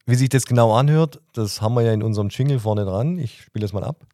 [0.04, 3.18] Wie sich das genau anhört, das haben wir ja in unserem Jingle vorne dran.
[3.18, 4.04] Ich spiele das mal ab.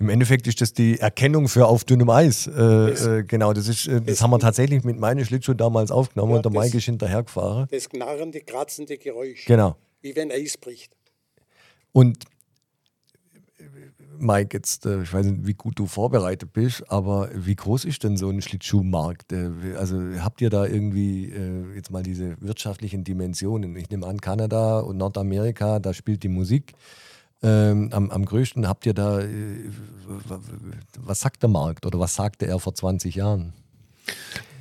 [0.00, 2.46] Im Endeffekt ist das die Erkennung für auf dünnem Eis.
[2.46, 6.30] Äh, äh, genau, das, ist, äh, das, haben wir tatsächlich mit meinen Schlittschuhen damals aufgenommen
[6.30, 7.66] ja, und der Maike ist hinterhergefahren.
[7.72, 9.44] Das knarrende, kratzende Geräusch.
[9.46, 9.74] Genau.
[10.00, 10.92] Wie wenn Eis bricht.
[11.98, 12.26] Und
[13.58, 13.64] äh,
[14.20, 18.04] Mike, jetzt, äh, ich weiß nicht, wie gut du vorbereitet bist, aber wie groß ist
[18.04, 19.32] denn so ein Schlittschuhmarkt?
[19.32, 21.32] Äh, Also habt ihr da irgendwie
[21.74, 23.74] jetzt mal diese wirtschaftlichen Dimensionen?
[23.74, 26.74] Ich nehme an, Kanada und Nordamerika, da spielt die Musik.
[27.42, 29.20] Ähm, am, am größten habt ihr da,
[31.00, 33.54] was sagt der Markt oder was sagte er vor 20 Jahren?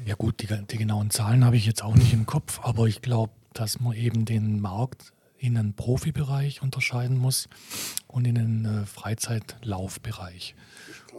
[0.07, 3.03] Ja gut, die, die genauen Zahlen habe ich jetzt auch nicht im Kopf, aber ich
[3.03, 7.47] glaube, dass man eben den Markt in einen Profibereich unterscheiden muss
[8.07, 10.55] und in den äh, Freizeitlaufbereich.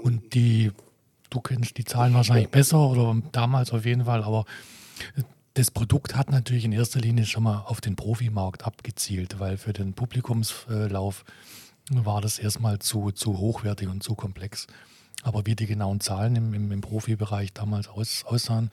[0.03, 0.73] Und die,
[1.31, 4.45] du kennst die Zahlen wahrscheinlich besser oder damals auf jeden Fall, aber
[5.17, 5.23] äh,
[5.55, 9.73] das Produkt hat natürlich in erster Linie schon mal auf den Profimarkt abgezielt, weil für
[9.73, 11.25] den Publikumslauf
[11.91, 14.69] war das erstmal zu, zu hochwertig und zu komplex.
[15.23, 18.71] Aber wie die genauen Zahlen im, im, im Profibereich damals aus, aussahen,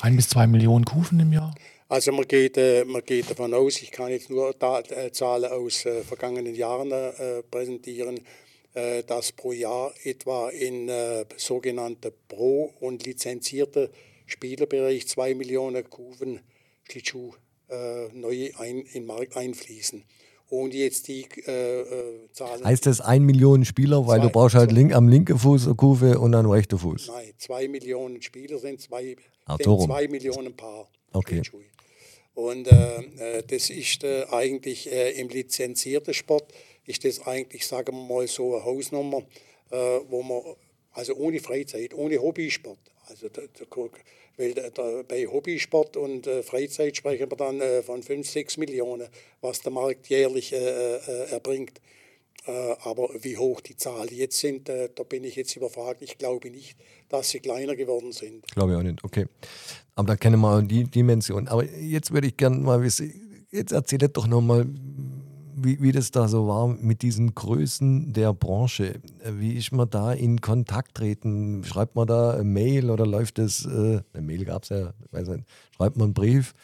[0.00, 1.54] ein bis zwei Millionen Kufen im Jahr.
[1.90, 5.50] Also man geht, äh, man geht davon aus, ich kann jetzt nur da, äh, Zahlen
[5.50, 6.90] aus äh, vergangenen Jahren
[7.50, 8.20] präsentieren,
[9.08, 13.90] dass pro Jahr etwa in äh, sogenannte Pro- und lizenzierte
[14.26, 16.38] Spielerbereich zwei Millionen Kufen
[16.88, 17.32] Schlittschuh
[17.68, 20.04] äh, neu ein, in den Markt einfließen.
[20.50, 22.64] Und jetzt die äh, Zahlen.
[22.64, 24.26] Heißt das ein Millionen Spieler, weil Zwei.
[24.26, 27.08] du brauchst halt link, am linken Fuß eine Kufe und am rechten Fuß?
[27.08, 29.56] Nein, zwei Millionen Spieler sind zwei, Ah,
[30.08, 30.88] Millionen Paar.
[31.12, 31.34] Okay.
[31.34, 31.64] Schlittschuhe.
[32.40, 36.52] Und äh, äh, das ist äh, eigentlich äh, im lizenzierten Sport,
[36.86, 39.22] ist das eigentlich, sagen wir mal, so eine Hausnummer,
[39.70, 39.76] äh,
[40.08, 40.56] wo man,
[40.92, 43.66] also ohne Freizeit, ohne Hobbysport, also da, da,
[44.38, 49.08] weil da, bei Hobbysport und äh, Freizeit sprechen wir dann von 5, 6 Millionen,
[49.42, 51.80] was der Markt jährlich äh, äh, erbringt.
[52.46, 56.00] Aber wie hoch die Zahlen jetzt sind, da bin ich jetzt überfragt.
[56.00, 56.74] Ich glaube nicht,
[57.10, 58.46] dass sie kleiner geworden sind.
[58.52, 59.26] Glaube ich auch nicht, okay.
[59.94, 61.48] Aber da kennen wir die Dimension.
[61.48, 63.12] Aber jetzt würde ich gerne mal wissen,
[63.50, 64.66] jetzt erzählt doch nochmal,
[65.62, 69.00] wie, wie das da so war mit diesen Größen der Branche.
[69.38, 71.64] Wie ist man da in Kontakt treten?
[71.64, 75.28] Schreibt man da eine Mail oder läuft das, äh, eine Mail gab es ja, weiß
[75.28, 75.44] nicht,
[75.76, 76.54] schreibt man einen Brief?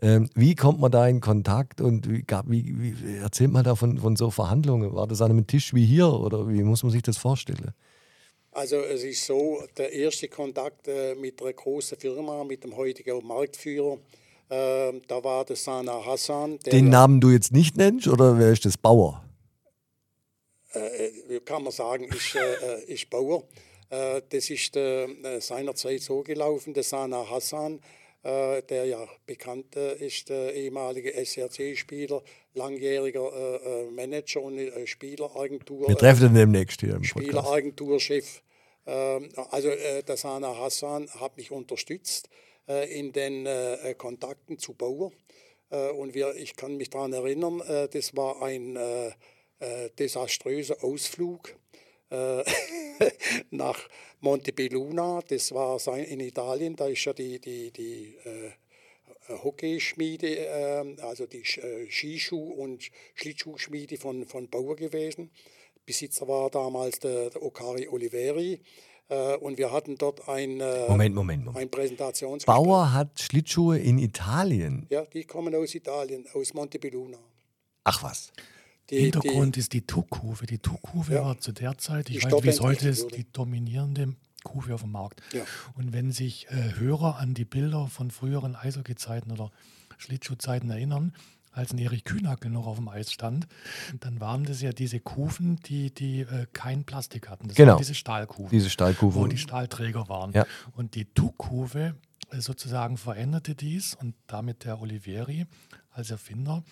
[0.00, 3.98] Ähm, wie kommt man da in Kontakt und wie, wie, wie erzählt man da von,
[3.98, 4.92] von so Verhandlungen?
[4.92, 7.72] War das an einem Tisch wie hier oder wie muss man sich das vorstellen?
[8.54, 13.26] Also es ist so, der erste Kontakt äh, mit einer großen Firma, mit dem heutigen
[13.26, 13.98] Marktführer,
[14.48, 16.58] äh, da war der Sana Hassan.
[16.60, 18.78] Der Den Namen du jetzt nicht nennst oder wer ist das?
[18.78, 19.24] Bauer?
[20.74, 23.44] äh, kann man sagen, ist, äh, äh, ist Bauer.
[23.90, 26.74] Äh, das ist äh, äh, seinerzeit so gelaufen.
[26.74, 27.80] Der Sana Hassan, äh,
[28.24, 32.22] der ja bekannt äh, ist, der ehemalige SRC-Spieler,
[32.54, 35.88] langjähriger äh, äh, Manager und äh, Spieleragentur.
[35.88, 37.04] Wir treffen ihn demnächst hier im.
[37.04, 38.42] Spieleragenturchef.
[38.86, 42.28] Ähm, also äh, der Sana Hassan hat mich unterstützt
[42.68, 45.12] äh, in den äh, Kontakten zu Bauer.
[45.70, 49.08] Äh, und wir, ich kann mich daran erinnern, äh, das war ein äh,
[49.60, 51.54] äh, desaströser Ausflug
[52.14, 52.44] äh,
[53.50, 53.78] nach
[54.20, 55.20] Montebelluna.
[55.28, 58.50] Das war in Italien, da ist ja die, die, die äh,
[59.42, 65.30] Hockeyschmiede, äh, also die äh, Skischuh- und Schlittschuhschmiede von, von Bauer gewesen.
[65.86, 68.60] Besitzer war damals der, der Okari Oliveri.
[69.08, 71.62] Äh, und wir hatten dort ein, äh, Moment, Moment, Moment.
[71.62, 72.64] ein Präsentationsgespräch.
[72.64, 74.86] Bauer hat Schlittschuhe in Italien.
[74.88, 77.18] Ja, die kommen aus Italien, aus Montebelluna.
[77.84, 78.32] Ach was.
[78.90, 80.46] Die, Hintergrund ist die Tuckhufe.
[80.46, 81.24] Die Tuckhufe Ja.
[81.24, 84.74] war zu der Zeit, Die ich weiß nicht, wie es heute ist, die dominierende Kufe
[84.74, 85.22] auf dem Markt.
[85.32, 85.42] Ja.
[85.74, 89.50] Und wenn sich äh, Hörer an die Bilder von früheren Eishockey-Zeiten oder
[89.96, 91.14] Schlittschuhzeiten erinnern,
[91.50, 93.46] als ein Erich Kühnackel noch auf dem Eis stand,
[94.00, 97.46] dann waren das ja diese Kufen, die, die äh, kein Plastik hatten.
[97.48, 97.72] Das Genau.
[97.72, 98.50] waren diese Stahlkufen.
[98.50, 99.16] Diese Stahlkufe.
[99.18, 100.32] Wo die Stahlträger waren.
[100.32, 100.46] Ja.
[100.72, 101.94] Und die Tuckhufe
[102.30, 105.46] äh, sozusagen veränderte dies und damit der Olivieri
[105.94, 106.62] als Erfinder,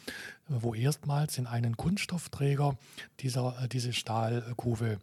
[0.49, 2.77] äh, wo erstmals in einen Kunststoffträger
[3.21, 4.99] dieser, äh, diese Stahlkufe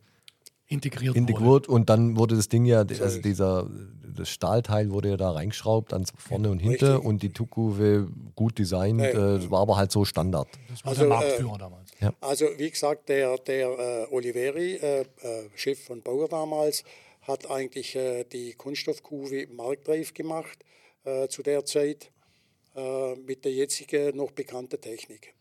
[0.68, 1.20] integriert, wurde.
[1.20, 3.68] Integriert und dann wurde das Ding ja, also dieser,
[4.16, 7.06] das Stahlteil wurde ja da reingeschraubt, ans vorne und hinten Richtig.
[7.06, 9.36] und die Tuckkufe gut designt, Ja.
[9.36, 10.48] äh, war aber halt so Standard.
[10.70, 11.90] Das war Also, der äh, Marktführer damals.
[12.22, 15.06] Also wie gesagt, der, der äh, Oliveri, äh, äh,
[15.56, 16.84] Chef von Bauer damals,
[17.22, 20.60] hat eigentlich äh, die Kunststoffkufe marktreif gemacht
[21.04, 22.12] äh, zu der Zeit
[22.80, 25.34] äh, mit der jetzigen noch bekannten Technik.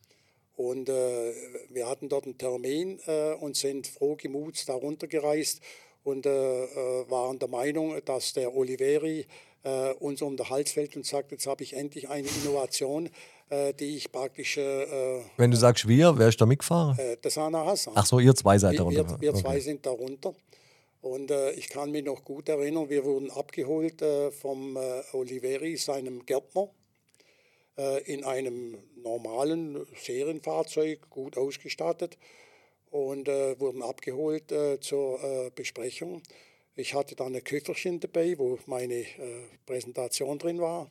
[0.57, 1.33] Und äh,
[1.71, 5.61] wir hatten dort einen Termin äh, und sind frohgemuts da runtergereist
[6.03, 6.31] und äh,
[6.65, 9.27] äh, waren der Meinung, dass der Oliveri
[9.99, 13.11] uns um den Hals fällt und sagt, jetzt habe ich endlich eine Innovation
[13.81, 14.57] die ich praktisch.
[14.57, 16.97] Wenn du sagst wir, wer ist da mitgefahren?
[17.25, 17.95] der Sana Hassan.
[17.97, 19.21] Ach so, ihr zwei seid da wir, runter.
[19.21, 19.61] wir, wir zwei Okay.
[19.61, 20.35] sind darunter.
[21.01, 25.77] Und äh, ich kann mich noch gut erinnern, wir wurden abgeholt äh, vom äh, Oliveri,
[25.77, 26.69] seinem Gärtner,
[28.07, 32.19] in einem normalen Serienfahrzeug, gut ausgestattet.
[32.91, 36.23] Und äh, wurden abgeholt äh, zur äh, Besprechung.
[36.75, 39.07] Ich hatte dann ein Köfferchen dabei, wo meine äh,
[39.67, 40.91] Präsentation drin war.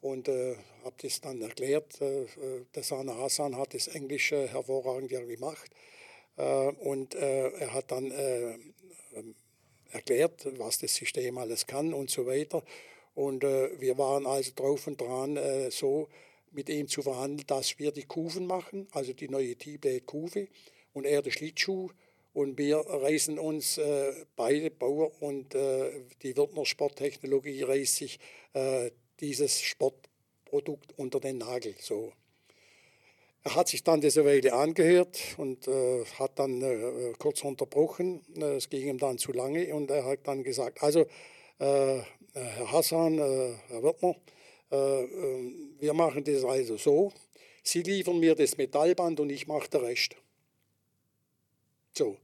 [0.00, 2.00] Und äh, habe das dann erklärt.
[2.00, 2.26] Äh, äh,
[2.74, 5.70] der Sana Hassan hat das Englisch äh, hervorragend gemacht.
[6.36, 8.58] Äh, und äh, er hat dann äh,
[9.14, 9.34] ähm,
[9.90, 12.62] erklärt, was das System alles kann und so weiter.
[13.16, 16.08] Und äh, wir waren also drauf und dran, äh, so
[16.52, 20.48] mit ihm zu verhandeln, dass wir die Kufen machen, also die neue T-Blade Kufe
[20.92, 21.88] und er den Schlittschuh.
[22.34, 28.18] Und wir reißen uns äh, beide, Bauer und äh, die Wirtner Sporttechnologie, reißt sich
[28.52, 28.90] äh,
[29.20, 31.74] dieses Sportprodukt unter den Nagel.
[31.80, 32.12] So.
[33.44, 38.20] Er hat sich dann diese Weile angehört und äh, hat dann äh, kurz unterbrochen.
[38.36, 41.06] Äh, Es ging ihm dann zu lange und er hat dann gesagt, also
[41.58, 42.00] äh,
[42.40, 44.14] Herr Hassan, äh, Herr Wirtner,
[44.70, 47.12] äh, äh, wir machen das also so,
[47.62, 50.14] Sie liefern mir das Metallband und ich mache den Rest.
[51.96, 52.16] So.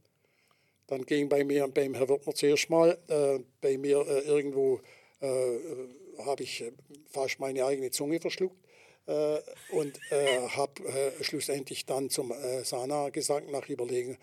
[0.87, 4.79] Dann ging bei mir, beim Herr Wirtner zuerst mal, äh, bei mir äh, irgendwo
[5.19, 5.59] äh,
[6.25, 6.71] habe ich äh,
[7.09, 8.55] fast meine eigene Zunge verschluckt
[9.07, 9.39] äh,
[9.71, 14.17] und äh, habe äh, schlussendlich dann zum äh, Sana gesagt, nach Überlegen,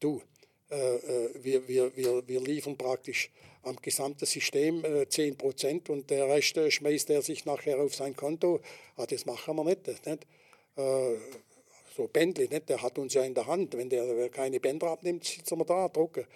[0.00, 0.33] du, äh, äh,
[0.68, 3.30] wir, wir, wir, wir liefern praktisch
[3.64, 7.94] am gesamten System äh, 10 Prozent und der Rest äh, schmeißt er sich nachher auf
[7.94, 8.60] sein Konto.
[8.96, 9.88] Ah, das machen wir nicht.
[9.88, 10.26] Das nicht.
[10.76, 11.16] Äh,
[11.96, 12.68] so Bentley, nicht?
[12.68, 13.76] der hat uns ja in der Hand.
[13.76, 16.26] Wenn der keine Bänder abnimmt, sitzen wir da, drucken.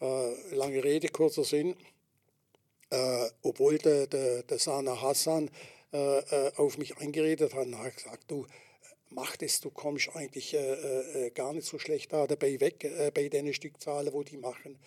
[0.00, 1.74] Äh, lange Rede, kurzer Sinn.
[2.90, 5.50] Äh, obwohl der, der, der Sana Hassan
[5.92, 8.46] äh, äh, auf mich eingeredet hat und hat gesagt, du
[9.14, 13.10] mach das, du kommst eigentlich äh, äh, gar nicht so schlecht da dabei weg äh,
[13.14, 14.78] bei den Stückzahlen, wo die machen.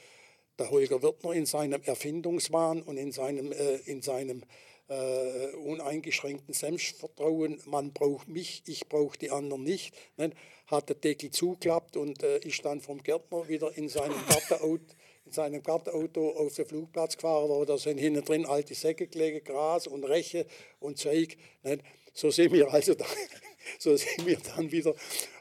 [0.59, 4.43] Der Holger Wirtner in seinem Erfindungswahn und in seinem, äh, in seinem
[4.89, 10.31] äh, uneingeschränkten Selbstvertrauen, man braucht mich, ich brauche die anderen nicht, ne,
[10.67, 14.85] hat der Deckel zuklappt und äh, ist dann vom Gärtner wieder in seinem Gartenauto,
[15.25, 19.43] in seinem Gartenauto auf den Flugplatz gefahren, wo da sind hinten drin alte Säcke gelegen,
[19.43, 20.45] Gras und Reche
[20.79, 21.37] und Zeug.
[21.63, 21.79] Ne.
[22.13, 23.05] So sind wir also da,
[23.79, 24.93] so sind wir dann wieder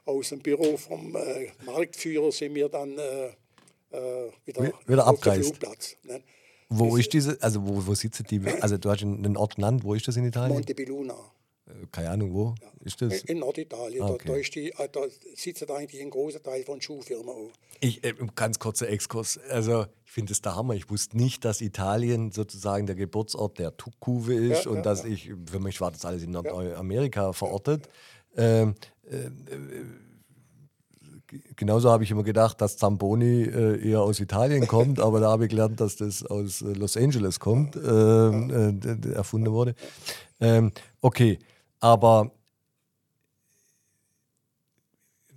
[0.04, 3.26] aus dem Büro vom äh, Marktführer sind wir dann äh,
[3.90, 5.44] äh, wieder, Wi- wieder auf den abgereist.
[5.44, 5.96] Flugplatz.
[6.04, 6.22] Ne.
[6.68, 9.94] Wo ist diese, also wo, wo sitzt die, also du hast einen Ort genannt, wo
[9.94, 10.54] ist das in Italien?
[10.54, 11.14] Montebelluna.
[11.68, 12.54] Äh, Keine Ahnung, wo
[12.84, 13.22] ist das?
[13.22, 14.02] In Norditalien.
[14.02, 14.28] Ah, Da, okay.
[14.28, 15.00] da, ist die, äh, da
[15.36, 17.50] sitzt eigentlich ein großer Teil von Schuhfirmen auch.
[17.80, 19.38] Ich, äh, ganz kurzer Exkurs.
[19.50, 20.74] Also, ich finde es der Hammer.
[20.74, 25.02] Ich wusste nicht, dass Italien sozusagen der Geburtsort der Tuckkuve ist Ja, und ja, dass
[25.02, 25.10] ja.
[25.10, 27.88] ich, für mich war das alles in Nordamerika verortet.
[28.36, 28.74] Ähm,
[29.10, 29.30] äh, äh,
[31.56, 35.44] genauso habe ich immer gedacht, dass Zamboni äh, eher aus Italien kommt, aber da habe
[35.44, 39.74] ich gelernt, dass das aus äh, Los Angeles kommt, ähm, äh, erfunden wurde.
[40.40, 41.38] Ähm, okay,
[41.80, 42.30] aber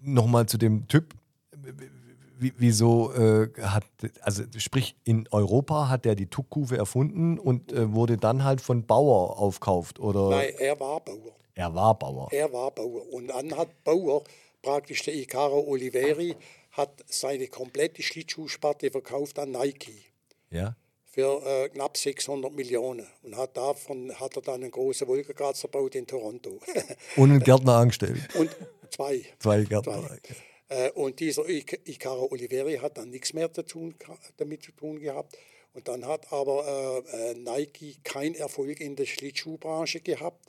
[0.01, 1.13] nochmal zu dem Typ.
[2.41, 3.83] Wie, wieso äh, hat,
[4.21, 9.37] also sprich, in Europa hat er die Tuckkuve erfunden und wurde dann halt von Bauer
[9.37, 11.38] aufkauft oder Nein, er war Bauer.
[11.59, 12.27] Er war Bauer.
[12.31, 13.07] Er war Bauer.
[13.13, 14.23] Und dann hat Bauer,
[14.61, 16.35] praktisch der Icaro Oliveri,
[16.71, 20.03] hat seine komplette Schlittschuhsparte verkauft an Nike
[20.51, 20.75] Ja?
[21.11, 23.07] für äh, knapp 600 Millionen.
[23.23, 26.59] Und hat davon hat er dann einen großen Wolkenkratzer gebaut in Toronto.
[27.17, 28.19] Und einen Gärtner angestellt.
[28.35, 28.55] Und
[28.91, 29.25] zwei.
[29.39, 30.01] Zwei Gärtner.
[30.07, 30.19] Zwei.
[30.69, 33.95] Äh, und dieser Ic- Icaro Oliveri hat dann nichts mehr zu tun,
[34.37, 35.35] damit zu tun gehabt.
[35.73, 40.45] Und dann hat aber äh, äh, Nike keinen Erfolg in der Schlittschuhbranche gehabt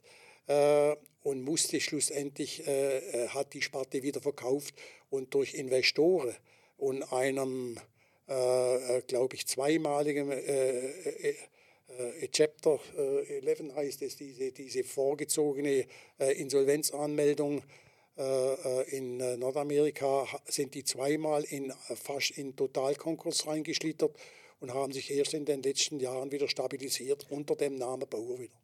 [1.23, 4.75] und musste schlussendlich, äh, äh, hat die Sparte wieder verkauft
[5.11, 6.35] und durch Investoren
[6.77, 7.79] und einem,
[8.29, 11.35] äh, äh, glaube ich, zweimaligen äh, äh,
[11.99, 15.87] äh, Chapter äh, 11 heißt es, diese, diese vorgezogene
[16.19, 17.63] äh, Insolvenzanmeldung
[18.17, 24.17] äh, äh, in äh, Nordamerika sind die zweimal in, äh, fast in Totalkonkurs reingeschlittert
[24.61, 28.55] und haben sich erst in den letzten Jahren wieder stabilisiert unter dem Namen Bauer wieder.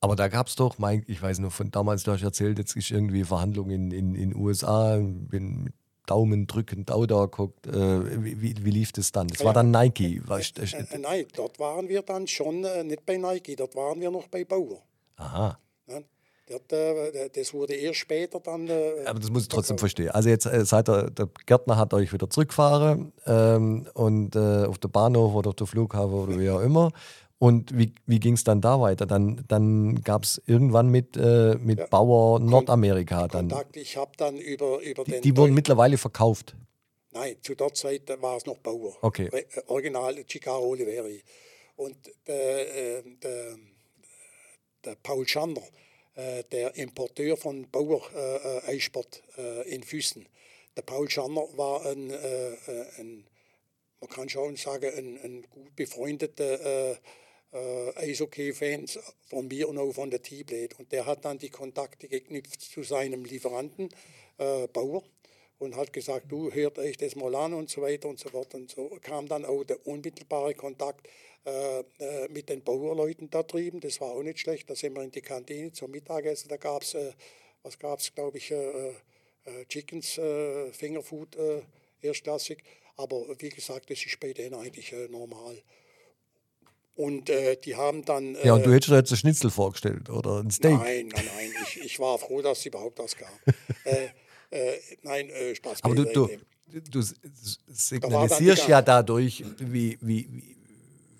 [0.00, 2.76] Aber da gab es doch, mein, ich weiß noch von damals, du hast erzählt, jetzt
[2.76, 5.74] ist irgendwie Verhandlungen in den in USA, bin mit
[6.06, 7.66] Daumen drückend da da guckt.
[7.66, 9.28] Äh, wie, wie, wie lief das dann?
[9.28, 10.22] Das war dann Nike.
[10.26, 14.00] Was, Äh, äh, nein, dort waren wir dann schon äh, nicht bei Nike, dort waren
[14.00, 14.82] wir noch bei Bauer.
[15.16, 15.58] aha.
[15.86, 16.04] Ne?
[16.48, 18.68] Dort, äh, das wurde erst später dann.
[18.68, 20.10] Äh, Aber das muss ich trotzdem verstehen.
[20.10, 24.78] Also jetzt äh, seid ihr, der Gärtner hat euch wieder zurückgefahren ähm, und äh, auf
[24.78, 26.92] der Bahnhof oder auf der Flughafen oder wie auch immer.
[27.38, 29.04] Und wie, wie ging es dann da weiter?
[29.04, 31.86] Dann, dann gab es irgendwann mit, äh, mit Ja.
[31.86, 33.48] Bauer Nordamerika dann.
[33.50, 33.76] Kontakt.
[33.76, 35.22] Ich habe dann über, über Die, den.
[35.22, 36.56] die wurden mittlerweile verkauft.
[37.12, 38.94] Nein, zu der Zeit war es noch Bauer.
[39.02, 39.28] Okay.
[39.28, 41.22] Re- äh, Original Chicago Oliveri.
[41.76, 41.96] Und
[42.26, 43.56] der, äh, der,
[44.84, 45.60] der Paul Schanner,
[46.14, 50.26] äh, der Importeur von Bauer äh, äh, Eissport äh, in Füssen.
[50.74, 52.10] Der Paul Schanner war ein,
[52.98, 53.24] ein
[54.00, 56.96] man kann schon sagen, ein, ein gut befreundeter
[57.56, 58.86] äh, äh, Eishockey-Fan
[59.28, 60.76] von mir und auch von der T-Blade.
[60.78, 63.88] Und der hat dann die Kontakte geknüpft zu seinem Lieferanten,
[64.38, 65.02] äh, Bauer,
[65.58, 68.54] und hat gesagt, du hört euch das mal an und so weiter und so fort.
[68.54, 71.08] Und so kam dann auch der unmittelbare Kontakt
[71.46, 73.80] äh, äh, mit den Bauerleuten da drüben.
[73.80, 74.68] Das war auch nicht schlecht.
[74.68, 76.48] Da sind wir in die Kantine zum Mittagessen.
[76.48, 77.12] Da gab es, äh,
[77.62, 78.90] was gab es, glaube ich, äh,
[79.44, 80.20] äh, Chickens,
[80.72, 81.38] Fingerfood,
[82.02, 82.62] erstklassig.
[82.96, 85.62] Aber wie gesagt, das ist bei denen eigentlich normal.
[86.96, 88.34] Und äh, die haben dann.
[88.36, 90.72] Äh, Ja, und du hättest dir jetzt ein Schnitzel vorgestellt oder ein Steak.
[90.72, 91.50] Nein, nein, nein.
[91.62, 93.28] Ich, ich war froh, dass es überhaupt das gab.
[93.84, 94.06] äh,
[94.50, 96.28] äh, nein, äh, Spaß Aber du, du,
[96.90, 97.02] du
[97.68, 100.56] signalisierst die ja dadurch, wie, wie, wie,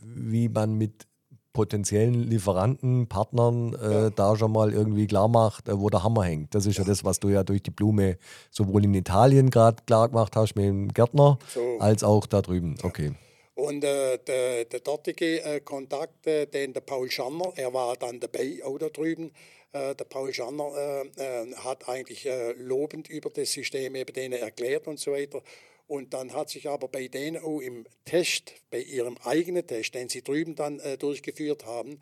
[0.02, 1.06] wie man mit
[1.52, 6.54] potenziellen Lieferanten, Partnern äh, da schon mal irgendwie klar macht, äh, wo der Hammer hängt.
[6.54, 6.84] Das ist ja.
[6.84, 8.18] das, was du ja durch die Blume
[8.50, 11.78] sowohl in Italien gerade klar gemacht hast mit dem Gärtner, So.
[11.80, 12.76] als auch da drüben.
[12.82, 13.14] Okay.
[13.56, 18.20] Und äh, der, der dortige äh, Kontakt, äh, den der Paul Schanner, er war dann
[18.20, 19.32] dabei, auch da drüben,
[19.72, 22.28] äh, der Paul Schanner äh, äh, hat eigentlich
[22.58, 25.42] lobend über das System eben denen erklärt und so weiter.
[25.86, 30.10] Und dann hat sich aber bei denen auch im Test, bei ihrem eigenen Test, den
[30.10, 32.00] sie drüben dann durchgeführt haben,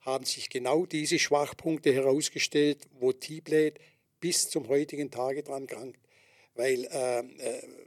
[0.00, 3.74] haben sich genau diese Schwachpunkte herausgestellt, wo T-Blade
[4.20, 6.03] bis zum heutigen Tage dran krankt
[6.54, 7.22] weil äh, äh,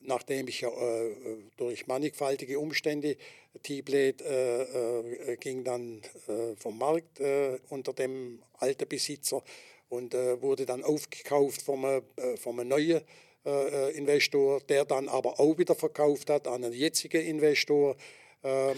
[0.02, 1.15] nachdem ich ja äh,
[1.57, 3.18] durch mannigfaltige Umstände
[3.64, 9.44] T-Blade äh, äh, ging dann äh, vom Markt äh, unter dem alten Besitzer
[9.89, 12.02] und äh, wurde dann aufgekauft vom, äh,
[12.38, 13.02] vom neuen
[13.45, 17.95] äh, Investor, der dann aber auch wieder verkauft hat an einen jetzigen Investor.
[18.44, 18.76] Äh, äh,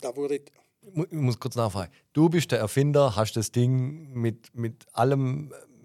[0.00, 0.40] da wurde
[0.82, 1.92] Ich muss kurz nachfragen.
[2.12, 5.75] Du bist der Erfinder, hast das Ding mit, mit allem äh,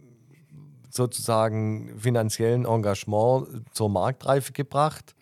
[0.91, 5.15] sozusagen finanziellen Engagement zur Marktreife gebracht.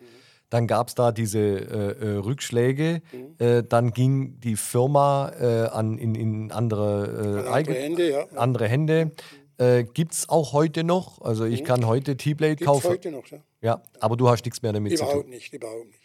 [0.50, 3.02] Dann gab es da diese äh, äh, Rückschläge.
[3.38, 8.26] Äh, dann ging die Firma äh, an, in, in andere, äh, andere Eigen- Hände, ja.
[8.36, 9.12] andere Hände.
[9.60, 11.22] Äh, Gibt es auch heute noch?
[11.22, 12.90] Also ich kann heute T-Blade kaufen.
[12.90, 13.28] heute noch.
[13.28, 13.38] Ja?
[13.62, 15.30] Ja, aber du hast nichts mehr damit zu Überhaupt tun.
[15.30, 16.00] nicht, überhaupt nicht.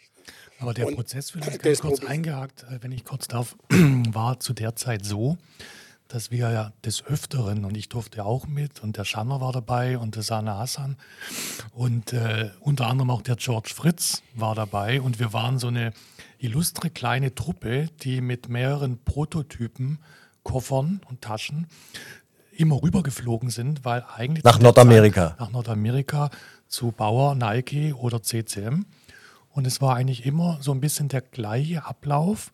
[0.59, 3.55] Aber der Und Prozess, vielleicht ganz kurz Problem- eingehakt, äh, wenn ich kurz darf,
[4.11, 5.37] war zu der Zeit so,
[6.07, 9.97] dass wir ja des Öfteren, und ich durfte auch mit, und der Schanner war dabei
[9.97, 10.97] und der Sana Hassan
[11.73, 15.93] und äh, unter anderem auch der George Fritz war dabei und wir waren so eine
[16.37, 19.99] illustre kleine Truppe, die mit mehreren Prototypen,
[20.43, 21.67] Koffern und Taschen
[22.51, 25.29] immer rübergeflogen sind, weil eigentlich Nach Nordamerika.
[25.29, 26.29] Zeit, nach Nordamerika
[26.67, 28.85] zu Bauer, Nike oder CCM.
[29.49, 32.51] Und es war eigentlich immer so ein bisschen der gleiche Ablauf,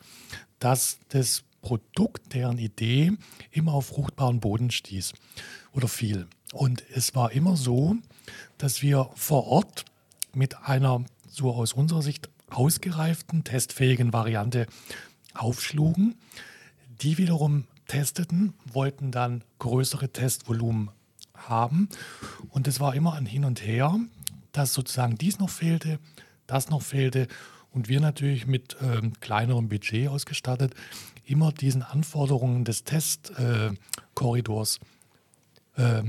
[0.60, 3.12] dass das Produkt, deren Idee
[3.52, 5.14] immer auf fruchtbaren Boden stieß
[5.74, 6.28] oder fiel.
[6.54, 7.96] Und es war immer so,
[8.58, 9.86] dass wir vor Ort
[10.34, 14.68] mit einer so aus unserer Sicht ausgereiften, testfähigen Variante
[15.34, 16.16] aufschlugen.
[17.02, 20.92] Die wiederum testeten, wollten dann größere Testvolumen
[21.36, 21.90] haben.
[22.50, 24.00] Und es war immer ein Hin und Her,
[24.52, 26.00] dass sozusagen dies noch fehlte,
[26.48, 27.28] das noch fehlte.
[27.72, 30.76] Und wir natürlich mit ähm, kleinerem Budget ausgestattet
[31.32, 34.80] immer diesen Anforderungen des Testkorridors
[35.78, 36.04] äh,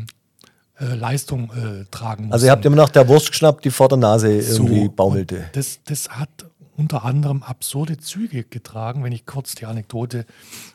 [0.79, 2.33] Leistung äh, tragen mussten.
[2.33, 5.45] Also ihr habt immer nach der Wurst geschnappt, die vor der Nase irgendwie So, baumelte.
[5.53, 6.31] Das, das hat
[6.77, 10.27] unter anderem absurde Züge getragen, wenn ich kurz die Anekdote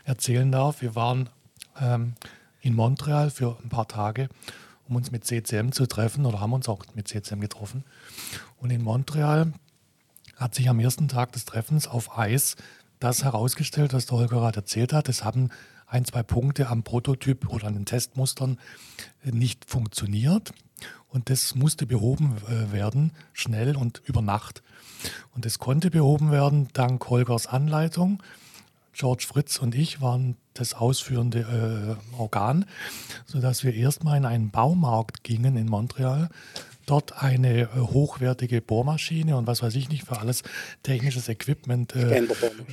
[0.05, 0.81] erzählen darf.
[0.81, 1.29] Wir waren
[1.81, 2.13] ähm,
[2.61, 4.29] in Montreal für ein paar Tage,
[4.87, 7.83] um uns mit CCM zu treffen oder haben uns auch mit CCM getroffen.
[8.57, 9.53] Und in Montreal
[10.37, 12.55] hat sich am ersten Tag des Treffens auf Eis
[12.99, 15.09] das herausgestellt, was der Holger gerade erzählt hat.
[15.09, 15.49] Es haben
[15.85, 18.59] ein, zwei Punkte am Prototyp oder an den Testmustern
[19.23, 20.51] äh, nicht funktioniert.
[21.09, 24.61] Und das musste behoben äh, werden, schnell und über Nacht.
[25.33, 28.21] Und das konnte behoben werden dank Holgers Anleitung.
[28.93, 32.65] George Fritz und ich waren das ausführende äh, Organ,
[33.25, 36.29] sodass wir erstmal in einen Baumarkt gingen in Montreal,
[36.87, 40.41] dort eine äh, hochwertige Bohrmaschine und was weiß ich nicht für alles
[40.81, 42.21] technisches Equipment äh,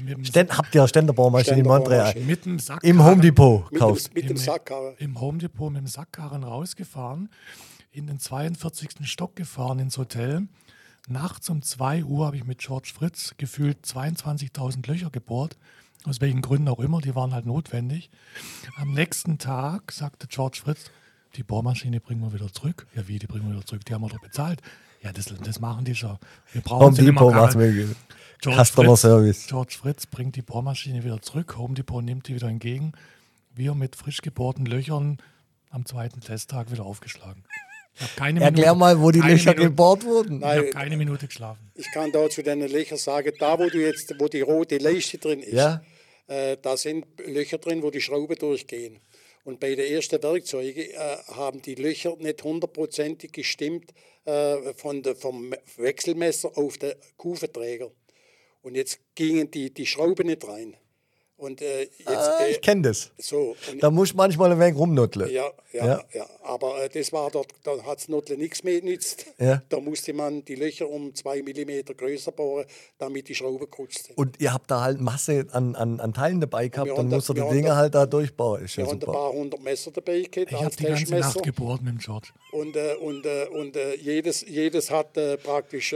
[0.03, 2.15] mit, Ständ, habt ihr Ständerbohrmaschine in Montreal?
[2.21, 4.07] Mit dem Sack Im Home Depot Mit kauft.
[4.09, 4.95] dem, mit dem Im- Sackkarren.
[4.99, 7.29] im Home Depot mit dem Sackkarren rausgefahren,
[7.93, 8.91] in den 42.
[9.03, 10.49] Stock gefahren ins Hotel.
[11.07, 15.59] Nachts um 2 Uhr habe ich mit George Fritz gefühlt 22.000 Löcher gebohrt
[16.05, 18.11] Aus welchen Gründen auch immer, die waren halt notwendig.
[18.77, 20.91] Am nächsten Tag sagte George Fritz,
[21.37, 22.87] die Bohrmaschine bringen wir wieder zurück.
[22.95, 23.85] Ja, wie, die bringen wir wieder zurück?
[23.85, 24.61] Die haben wir doch bezahlt.
[25.03, 26.19] Ja, das, das machen die schon.
[26.53, 27.89] Wir brauchen Home sie Depot möglich.
[28.41, 29.47] George Customer Fritz, Service.
[29.47, 31.57] George Fritz bringt die Bohrmaschine wieder zurück.
[31.59, 32.93] Home Depot nimmt die wieder entgegen.
[33.55, 35.19] Wir mit frisch gebohrten Löchern
[35.71, 37.45] am zweiten Testtag wieder aufgeschlagen.
[38.17, 40.39] Keine Erklär Minute- mal, wo die Löcher Minute- gebohrt wurden.
[40.39, 41.71] Ich habe keine Minute geschlafen.
[41.75, 45.19] Ich kann da zu den Löchern sagen, da wo du jetzt, wo die rote Leiste
[45.19, 45.81] drin ist, Ja.
[46.27, 48.99] äh, da sind Löcher drin, wo die Schrauben durchgehen.
[49.45, 53.93] Und bei den ersten Werkzeugen äh, haben die Löcher nicht hundertprozentig gestimmt
[54.25, 57.91] äh, von der, vom Wechselmesser auf den Kufenträger.
[58.63, 60.77] Und jetzt gingen die, die Schrauben nicht rein.
[61.37, 63.11] Und äh, jetzt, Ah, äh, ich kenne das.
[63.19, 65.29] so, Da muss ich manchmal ein wenig rumnutteln.
[65.31, 66.05] ja, ja, Ja.
[66.15, 66.27] ja.
[66.45, 69.27] Aber äh, das war dort, da hat es Nottle nichts mehr genützt.
[69.39, 69.61] Ja.
[69.69, 72.67] Da musste man die Löcher um zwei Millimeter größer bohren,
[72.99, 74.13] damit die Schraube krutzte.
[74.15, 77.35] Und ihr habt da halt Masse an, an, an Teilen dabei gehabt, dann musst du
[77.35, 78.65] die da- halt da durchbauen.
[78.65, 81.15] Ist ja Wir haben ein paar hundert Messer dabei gehabt Ich habe die ganze.
[81.17, 82.29] Nacht gebohrt mit dem George.
[82.53, 85.93] Und, äh, und, äh, und äh, jedes, jedes hat äh, praktisch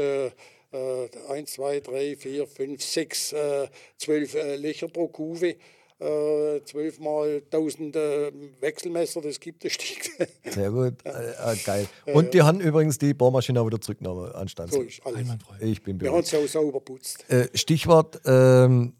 [0.72, 3.68] äh, äh, 1, 2, 3, 4, 5, 6, äh,
[3.98, 5.56] 12 äh, Löcher pro Kuve.
[6.00, 10.28] Äh, 12 mal 1000 äh, Wechselmesser, das gibt es Stück.
[10.44, 10.94] Sehr gut.
[11.04, 11.88] Äh, äh, geil.
[12.06, 14.70] Und die haben übrigens die Bohrmaschine auch wieder zurückgenommen, anstatt.
[14.70, 15.18] so ist alles.
[15.18, 15.56] Einwandfrei.
[15.60, 17.28] Ich bin Wir haben es auch sauber putzt.
[17.28, 18.92] Äh, Stichwort ähm,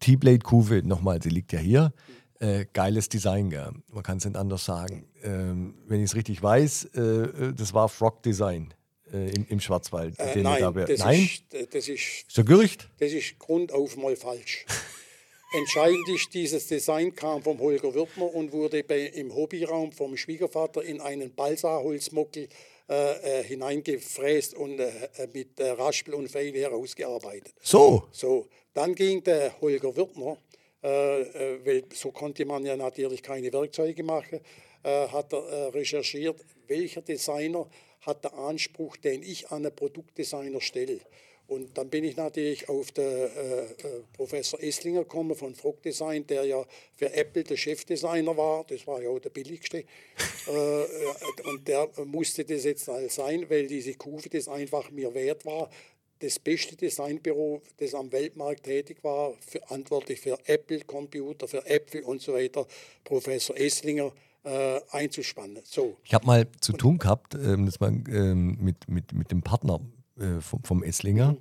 [0.00, 1.94] T-Blade Kuve, nochmal, sie liegt ja hier.
[2.40, 3.70] Äh, geiles Design, gell?
[3.90, 5.08] man kann es nicht anders sagen.
[5.22, 8.74] Ähm, wenn ich es richtig weiß, äh, äh, das war Frog Design
[9.12, 10.18] äh, im, im Schwarzwald.
[10.18, 11.28] Äh, nein, das, nein?
[11.52, 12.88] Ist, das, ist, der Gerücht?
[12.98, 14.64] das ist grundauf mal falsch.
[15.52, 20.82] Entscheidend ist, dieses Design kam vom Holger Wirtner und wurde bei, im Hobbyraum vom Schwiegervater
[20.82, 22.48] in einen Balsaholzmockel
[22.90, 27.54] äh, äh, hineingefräst und äh, äh, mit äh, Raspel und Feile herausgearbeitet.
[27.62, 28.08] So.
[28.12, 30.38] So, dann ging der Holger Wirtner,
[30.82, 34.40] äh, äh, weil so konnte man ja natürlich keine Werkzeuge machen,
[34.82, 37.66] äh, hat er äh, recherchiert, welcher Designer
[38.00, 41.00] hat den Anspruch, den ich an einen Produktdesigner stelle.
[41.48, 43.68] Und dann bin ich natürlich auf den äh, äh,
[44.12, 46.62] Professor Esslinger gekommen von Frog Design, der ja
[46.94, 48.64] für Apple der Chefdesigner war.
[48.68, 49.78] Das war ja auch der billigste.
[50.46, 55.46] äh, und der musste das jetzt halt sein, weil diese Kufe das einfach mir wert
[55.46, 55.70] war.
[56.18, 62.34] Das beste Designbüro, das am Weltmarkt tätig war, verantwortlich für Apple-Computer, für Äpfel und so
[62.34, 62.66] weiter,
[63.04, 64.12] Professor Esslinger
[64.44, 65.58] äh, einzuspannen.
[65.64, 69.42] So, Ich habe mal zu tun gehabt, ähm, das war, ähm, mit, mit, mit dem
[69.42, 69.80] Partner
[70.18, 71.32] äh, vom, vom Esslinger.
[71.32, 71.38] Mhm.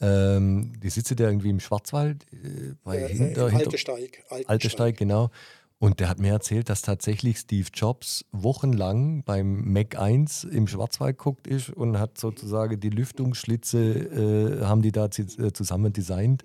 [0.00, 4.24] Ähm, die sitzt ja irgendwie im Schwarzwald, äh, bei äh, hinter, hinter, Alte Steig.
[4.46, 5.30] Alte Steig, genau.
[5.78, 11.18] Und der hat mir erzählt, dass tatsächlich Steve Jobs wochenlang beim Mac 1 im Schwarzwald
[11.18, 16.44] guckt ist und hat sozusagen die Lüftungsschlitze, äh, haben die da äh, zusammen designt.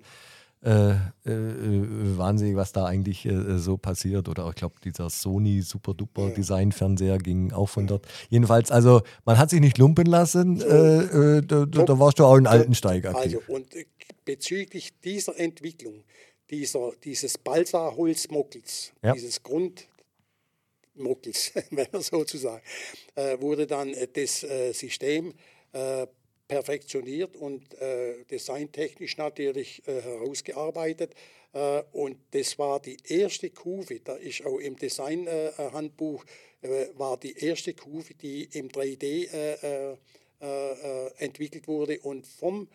[0.60, 0.94] Äh, äh,
[1.30, 4.28] äh, wahnsinnig, was da eigentlich äh, so passiert.
[4.28, 8.08] Oder ich glaube, dieser Sony Super Duper Design Fernseher ging auch von dort.
[8.28, 10.60] Jedenfalls, also man hat sich nicht lumpen lassen.
[10.60, 13.38] Äh, äh, da, da, warst du auch in Altensteig aktiv.
[13.38, 13.86] Also, und äh,
[14.24, 16.02] bezüglich dieser Entwicklung,
[16.50, 19.12] dieser, dieses Balsaholzmockels, Ja.
[19.12, 22.64] dieses Grundmockels, wenn man sozusagen,
[23.14, 25.34] äh, wurde dann äh, das äh, System
[25.72, 26.08] äh,
[26.48, 31.14] perfektioniert und äh, designtechnisch natürlich äh, herausgearbeitet.
[31.52, 36.24] Äh, und das war die erste Kuve, da ist auch im Designhandbuch,
[36.62, 39.96] äh, war die erste Kuve, die im 3D äh, äh,
[40.40, 42.68] äh, entwickelt wurde und vom,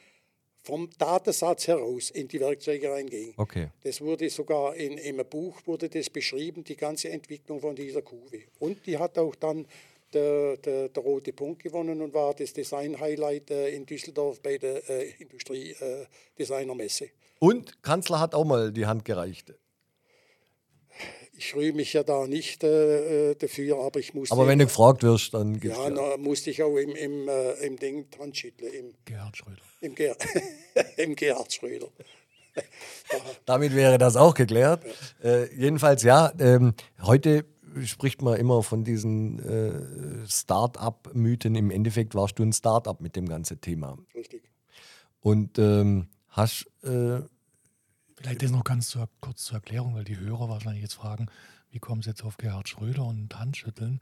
[0.64, 3.34] vom Datensatz heraus in die Werkzeuge reinging.
[3.38, 3.70] Okay.
[3.84, 8.02] Das wurde sogar in, in einem Buch wurde das beschrieben, die ganze Entwicklung von dieser
[8.02, 8.44] Kuve.
[8.60, 9.66] Und die hat auch dann
[10.14, 14.88] der, der, der rote Punkt gewonnen und war das Design-Highlight äh, in Düsseldorf bei der
[14.90, 17.10] äh, Industrie-Designermesse.
[17.40, 19.54] Und Kanzler hat auch mal die Hand gereicht.
[21.38, 24.34] ich rühme mich ja da nicht äh, äh, dafür, aber ich musste.
[24.34, 27.54] Aber wenn du gefragt wirst, dann gibt's ja, na, musste ich auch im, im, äh,
[27.66, 29.62] im Ding Hand schütteln, im, Gerhard Schröder.
[29.82, 30.16] im, Ger
[30.98, 31.88] im Gerhard Schröder.
[33.46, 34.84] Damit wäre das auch geklärt.
[35.24, 37.46] Äh, jedenfalls, ja, ähm, heute
[37.86, 41.56] spricht man immer von diesen äh, Start-up-Mythen.
[41.56, 43.98] Im Endeffekt warst du ein Start-up mit dem ganzen Thema.
[44.14, 44.50] Richtig.
[45.20, 47.22] Und ähm, hast, äh,
[48.16, 51.28] Vielleicht das noch ganz zur, kurz zur Erklärung, weil die Hörer wahrscheinlich jetzt fragen,
[51.72, 54.00] wie kommen sie jetzt auf Gerhard Schröder und Handschütteln?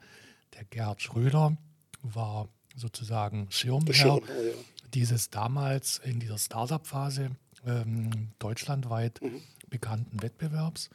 [0.53, 1.57] Der Gerhard Schröder
[2.01, 4.53] war sozusagen Schirmherr Schirm, oh ja.
[4.93, 7.31] dieses damals in dieser Startup-Phase
[7.65, 9.41] ähm, deutschlandweit Mhm.
[9.69, 10.89] bekannten Wettbewerbs.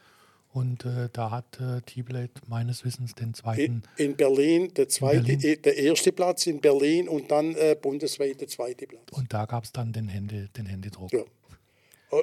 [0.57, 5.21] Und äh, da hat äh, T-Blade meines Wissens den In, zweiten, in Berlin, der, zweite,
[5.37, 5.39] Berlin.
[5.43, 9.03] eh, der erste Platz in Berlin und dann äh, bundesweit der zweite Platz.
[9.11, 11.11] und da gab es dann den, Hände, den Händedruck.
[11.13, 11.23] Ja.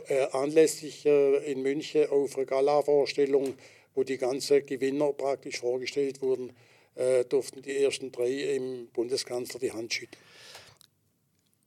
[0.08, 3.54] äh, anlässlich äh, in München auf einer Gala-Vorstellung,
[3.94, 6.50] wo die ganzen Gewinner praktisch vorgestellt wurden,
[6.96, 10.20] äh, durften die ersten drei im Bundeskanzler die Hand schütteln.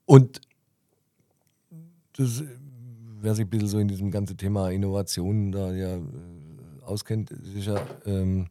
[0.05, 0.41] Und
[2.17, 2.43] das,
[3.21, 6.01] wer sich ein bisschen so in diesem ganzen Thema Innovation da ja äh,
[6.87, 8.49] auskennt, ist ja ähm,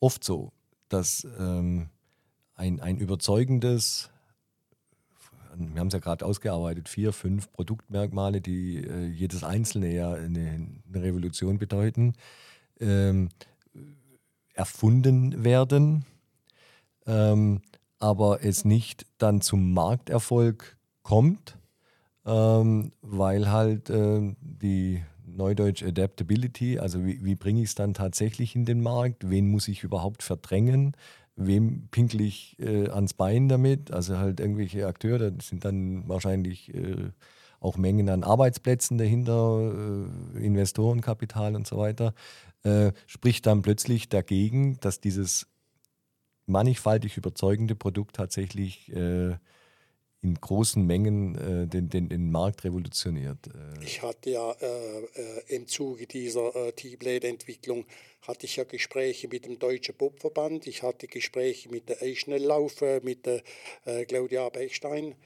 [0.00, 0.52] oft so,
[0.88, 1.88] dass ähm,
[2.54, 4.10] ein, ein überzeugendes,
[5.56, 10.68] wir haben es ja gerade ausgearbeitet, vier, fünf Produktmerkmale, die äh, jedes einzelne ja eine,
[10.88, 12.14] eine Revolution bedeuten,
[12.80, 13.30] ähm,
[14.54, 16.04] erfunden werden,
[17.06, 17.62] ähm,
[17.98, 21.56] aber es nicht dann zum Markterfolg kommt,
[22.26, 25.02] ähm, weil halt äh, die
[25.36, 29.68] Neudeutsch Adaptability, also wie, wie bringe ich es dann tatsächlich in den Markt, wen muss
[29.68, 30.96] ich überhaupt verdrängen,
[31.36, 36.74] wem pinkel ich äh, ans Bein damit, also halt irgendwelche Akteure, das sind dann wahrscheinlich
[36.74, 37.10] äh,
[37.60, 40.06] auch Mengen an Arbeitsplätzen dahinter,
[40.36, 42.14] äh, Investorenkapital und so weiter,
[42.64, 45.46] äh, spricht dann plötzlich dagegen, dass dieses
[46.46, 49.36] mannigfaltig überzeugende Produkt tatsächlich äh,
[50.22, 53.48] in großen Mengen äh, den, den, den Markt revolutioniert.
[53.48, 53.84] Äh.
[53.84, 57.84] Ich hatte ja äh, äh im Zuge dieser äh, T-Blade-Entwicklung
[58.22, 63.00] hatte ich ja Gespräche mit dem Deutschen Bobverband, ich hatte Gespräche mit der Eisschnelllauf, äh,
[63.02, 63.42] mit der
[64.06, 65.16] Claudia Bechstein,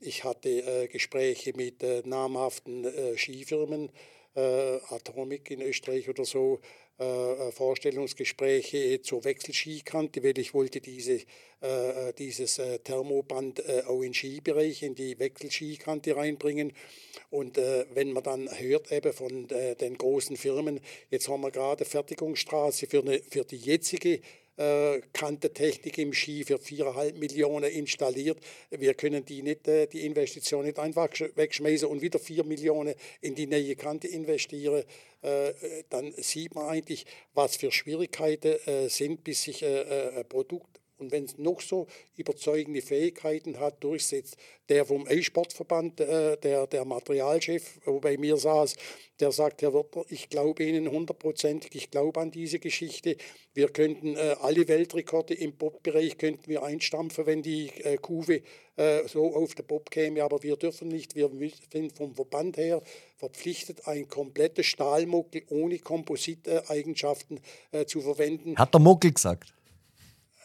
[0.00, 2.86] ich hatte Gespräche mit namhaften
[3.16, 3.90] Skifirmen,
[4.34, 6.60] Atomic in Österreich oder so,
[6.96, 11.22] äh, äh, Vorstellungsgespräche zur Wechselskikante, weil ich wollte diese,
[11.60, 16.72] äh, dieses äh, Thermoband äh, auch in Skibereich, in die Wechselskikante reinbringen.
[17.30, 20.78] Und äh, wenn man dann hört eben von den großen Firmen,
[21.10, 24.20] jetzt haben wir gerade Fertigungsstraße für, eine, für die jetzige
[24.56, 28.38] äh, Kantentechnik im Ski für 4,5 Millionen installiert.
[28.70, 33.34] Wir können die, nicht, äh, die Investition nicht einfach wegschmeißen und wieder 4 Millionen in
[33.34, 34.84] die neue Kante investieren.
[35.22, 35.52] Äh,
[35.90, 37.04] dann sieht man eigentlich,
[37.34, 43.58] was für Schwierigkeiten sind, bis sich ein Produkt und wenn es noch so überzeugende Fähigkeiten
[43.58, 44.36] hat, durchsetzt.
[44.68, 48.76] Der vom E-Sportverband, äh, der, der Materialchef, wo bei mir saß,
[49.20, 53.16] der sagt, Herr Wirtner, ich glaube Ihnen hundertprozentig, ich glaube an diese Geschichte.
[53.52, 58.42] Wir könnten äh, alle Weltrekorde im Bob-Bereich könnten wir einstampfen, wenn die äh, Kuve
[58.76, 61.30] äh, so auf der Bob käme, aber wir dürfen nicht, wir
[61.72, 62.82] sind vom Verband her
[63.16, 67.40] verpflichtet, ein komplettes Stahlmuckel ohne Kompositeigenschaften
[67.70, 68.56] äh, zu verwenden.
[68.56, 69.54] Hat der Muckel gesagt?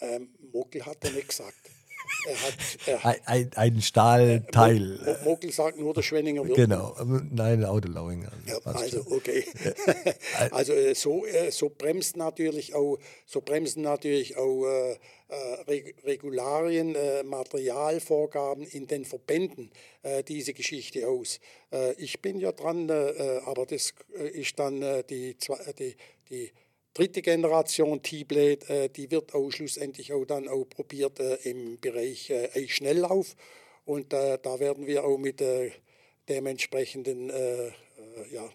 [0.01, 1.69] Ähm, Mogel hat er nicht gesagt.
[2.25, 2.53] Er hat,
[2.85, 4.99] er ein, ein, ein, Stahlteil.
[5.05, 6.55] Äh, Mogel sagt nur der Schwenninger Wirt.
[6.55, 6.95] Genau,
[7.31, 8.31] nein, Autolauinger.
[8.45, 9.45] Ja, also, okay.
[10.51, 14.97] also äh, so, äh, so bremst natürlich auch, so bremsen natürlich auch äh,
[16.05, 19.71] Regularien, äh, Materialvorgaben in den Verbänden
[20.03, 21.39] äh, diese Geschichte aus.
[21.97, 23.93] ich bin ja dran, aber das
[24.33, 25.95] ist dann die, die,
[26.29, 26.51] die
[26.93, 32.29] dritte Generation T-Blade, äh, die wird auch schlussendlich auch dann auch probiert äh, im Bereich
[32.29, 33.35] äh, Schnelllauf.
[33.85, 35.71] Und äh, da werden wir auch mit äh,
[36.27, 37.71] dementsprechenden, äh, äh,
[38.31, 38.49] ja,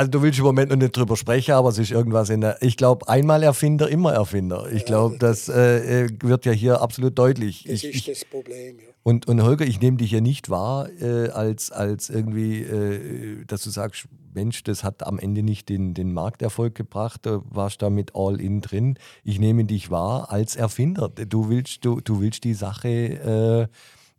[0.00, 2.62] also du willst im Moment noch nicht drüber sprechen, aber es ist irgendwas in der.
[2.62, 4.66] Ich glaube, einmal Erfinder, immer Erfinder.
[4.72, 7.64] Ich glaube, das äh, wird ja hier absolut deutlich.
[7.64, 8.86] Das ich, ist das Problem, ja.
[9.02, 13.62] Und, und Holger, ich nehme dich ja nicht wahr, äh, als, als irgendwie, äh, dass
[13.62, 17.90] du sagst, Mensch, das hat am Ende nicht den, den Markterfolg gebracht, du warst da
[17.90, 18.98] mit All-In drin.
[19.22, 21.10] Ich nehme dich wahr als Erfinder.
[21.10, 23.68] Du willst, du, du willst die Sache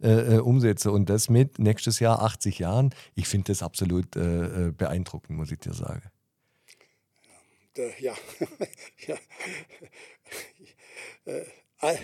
[0.02, 2.94] äh, äh, äh umsetzen und das mit nächstes Jahr 80 Jahren.
[3.15, 6.10] Ich finde das absolut äh, beeindruckend, muss ich dir sagen.
[7.99, 8.15] Ja,
[9.07, 9.18] ja.
[11.82, 11.95] ja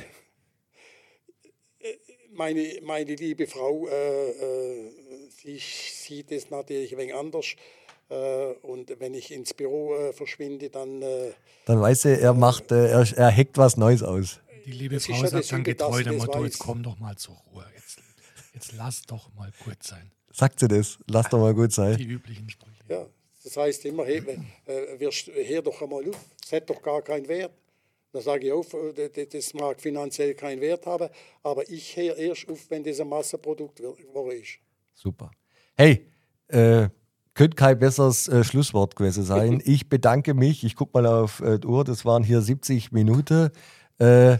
[2.37, 4.91] meine, meine liebe Frau, äh, äh,
[5.29, 7.55] sie sieht es natürlich ein wenig anders.
[8.09, 11.01] Äh, und wenn ich ins Büro äh, verschwinde, dann.
[11.01, 11.33] Äh,
[11.65, 14.39] dann weiß er, er macht, äh, er, er heckt was Neues aus.
[14.65, 17.65] Die liebe Frau sagt dann getreu dem Motto: Jetzt komm doch mal zur Ruhe.
[18.57, 20.11] Jetzt, lass doch mal gut sein.
[20.31, 20.97] Sagt sie das?
[21.05, 21.95] Lass doch mal gut sein.
[21.95, 22.83] Die üblichen Sprüche.
[22.89, 23.05] Ja,
[23.43, 24.17] das heißt immer: hey,
[24.65, 27.51] äh, wirst, hör doch einmal auf, das hat doch gar keinen Wert.
[28.11, 31.07] Da sage ich auf, äh, das mag finanziell keinen Wert haben,
[31.43, 34.59] aber ich höre erst auf, wenn das ein Massenprodukt ist.
[34.95, 35.29] Super.
[35.75, 36.07] Hey,
[36.47, 36.89] äh,
[37.35, 39.61] könnte kein besseres äh, Schlusswort gewesen sein.
[39.65, 40.63] Ich bedanke mich.
[40.63, 43.51] Ich gucke mal auf äh, die Uhr, das waren hier 70 Minuten.
[43.99, 44.39] Äh,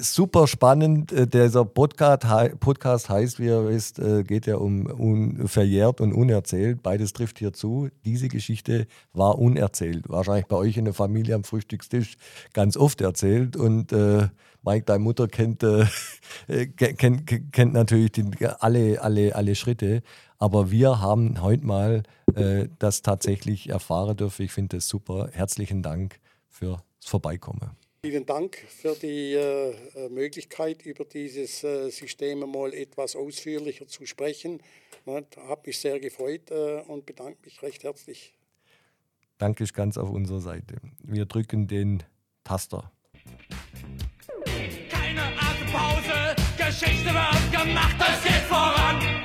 [0.00, 1.12] super spannend.
[1.12, 2.26] Äh, dieser Podcast,
[2.60, 6.82] Podcast heißt, wie ihr wisst, äh, geht ja um verjährt und unerzählt.
[6.82, 7.88] Beides trifft hier zu.
[8.04, 10.08] Diese Geschichte war unerzählt.
[10.08, 12.16] Wahrscheinlich bei euch in der Familie am Frühstückstisch
[12.52, 13.56] ganz oft erzählt.
[13.56, 14.28] Und äh,
[14.62, 15.86] Mike, deine Mutter kennt, äh,
[16.76, 18.24] kennt, kennt natürlich die,
[18.58, 20.02] alle, alle, alle Schritte.
[20.38, 22.02] Aber wir haben heute mal
[22.34, 24.44] äh, das tatsächlich erfahren dürfen.
[24.44, 25.28] Ich finde das super.
[25.32, 27.79] Herzlichen Dank fürs Vorbeikommen.
[28.02, 34.62] Vielen Dank für die äh, Möglichkeit, über dieses äh, System mal etwas ausführlicher zu sprechen.
[35.04, 38.34] Ne, Habe mich sehr gefreut äh, und bedanke mich recht herzlich.
[39.36, 40.76] Danke ist ganz auf unserer Seite.
[41.02, 42.02] Wir drücken den
[42.42, 42.90] Taster.
[44.88, 49.19] Keine Atempause, Geschichte wird gemacht, es geht voran.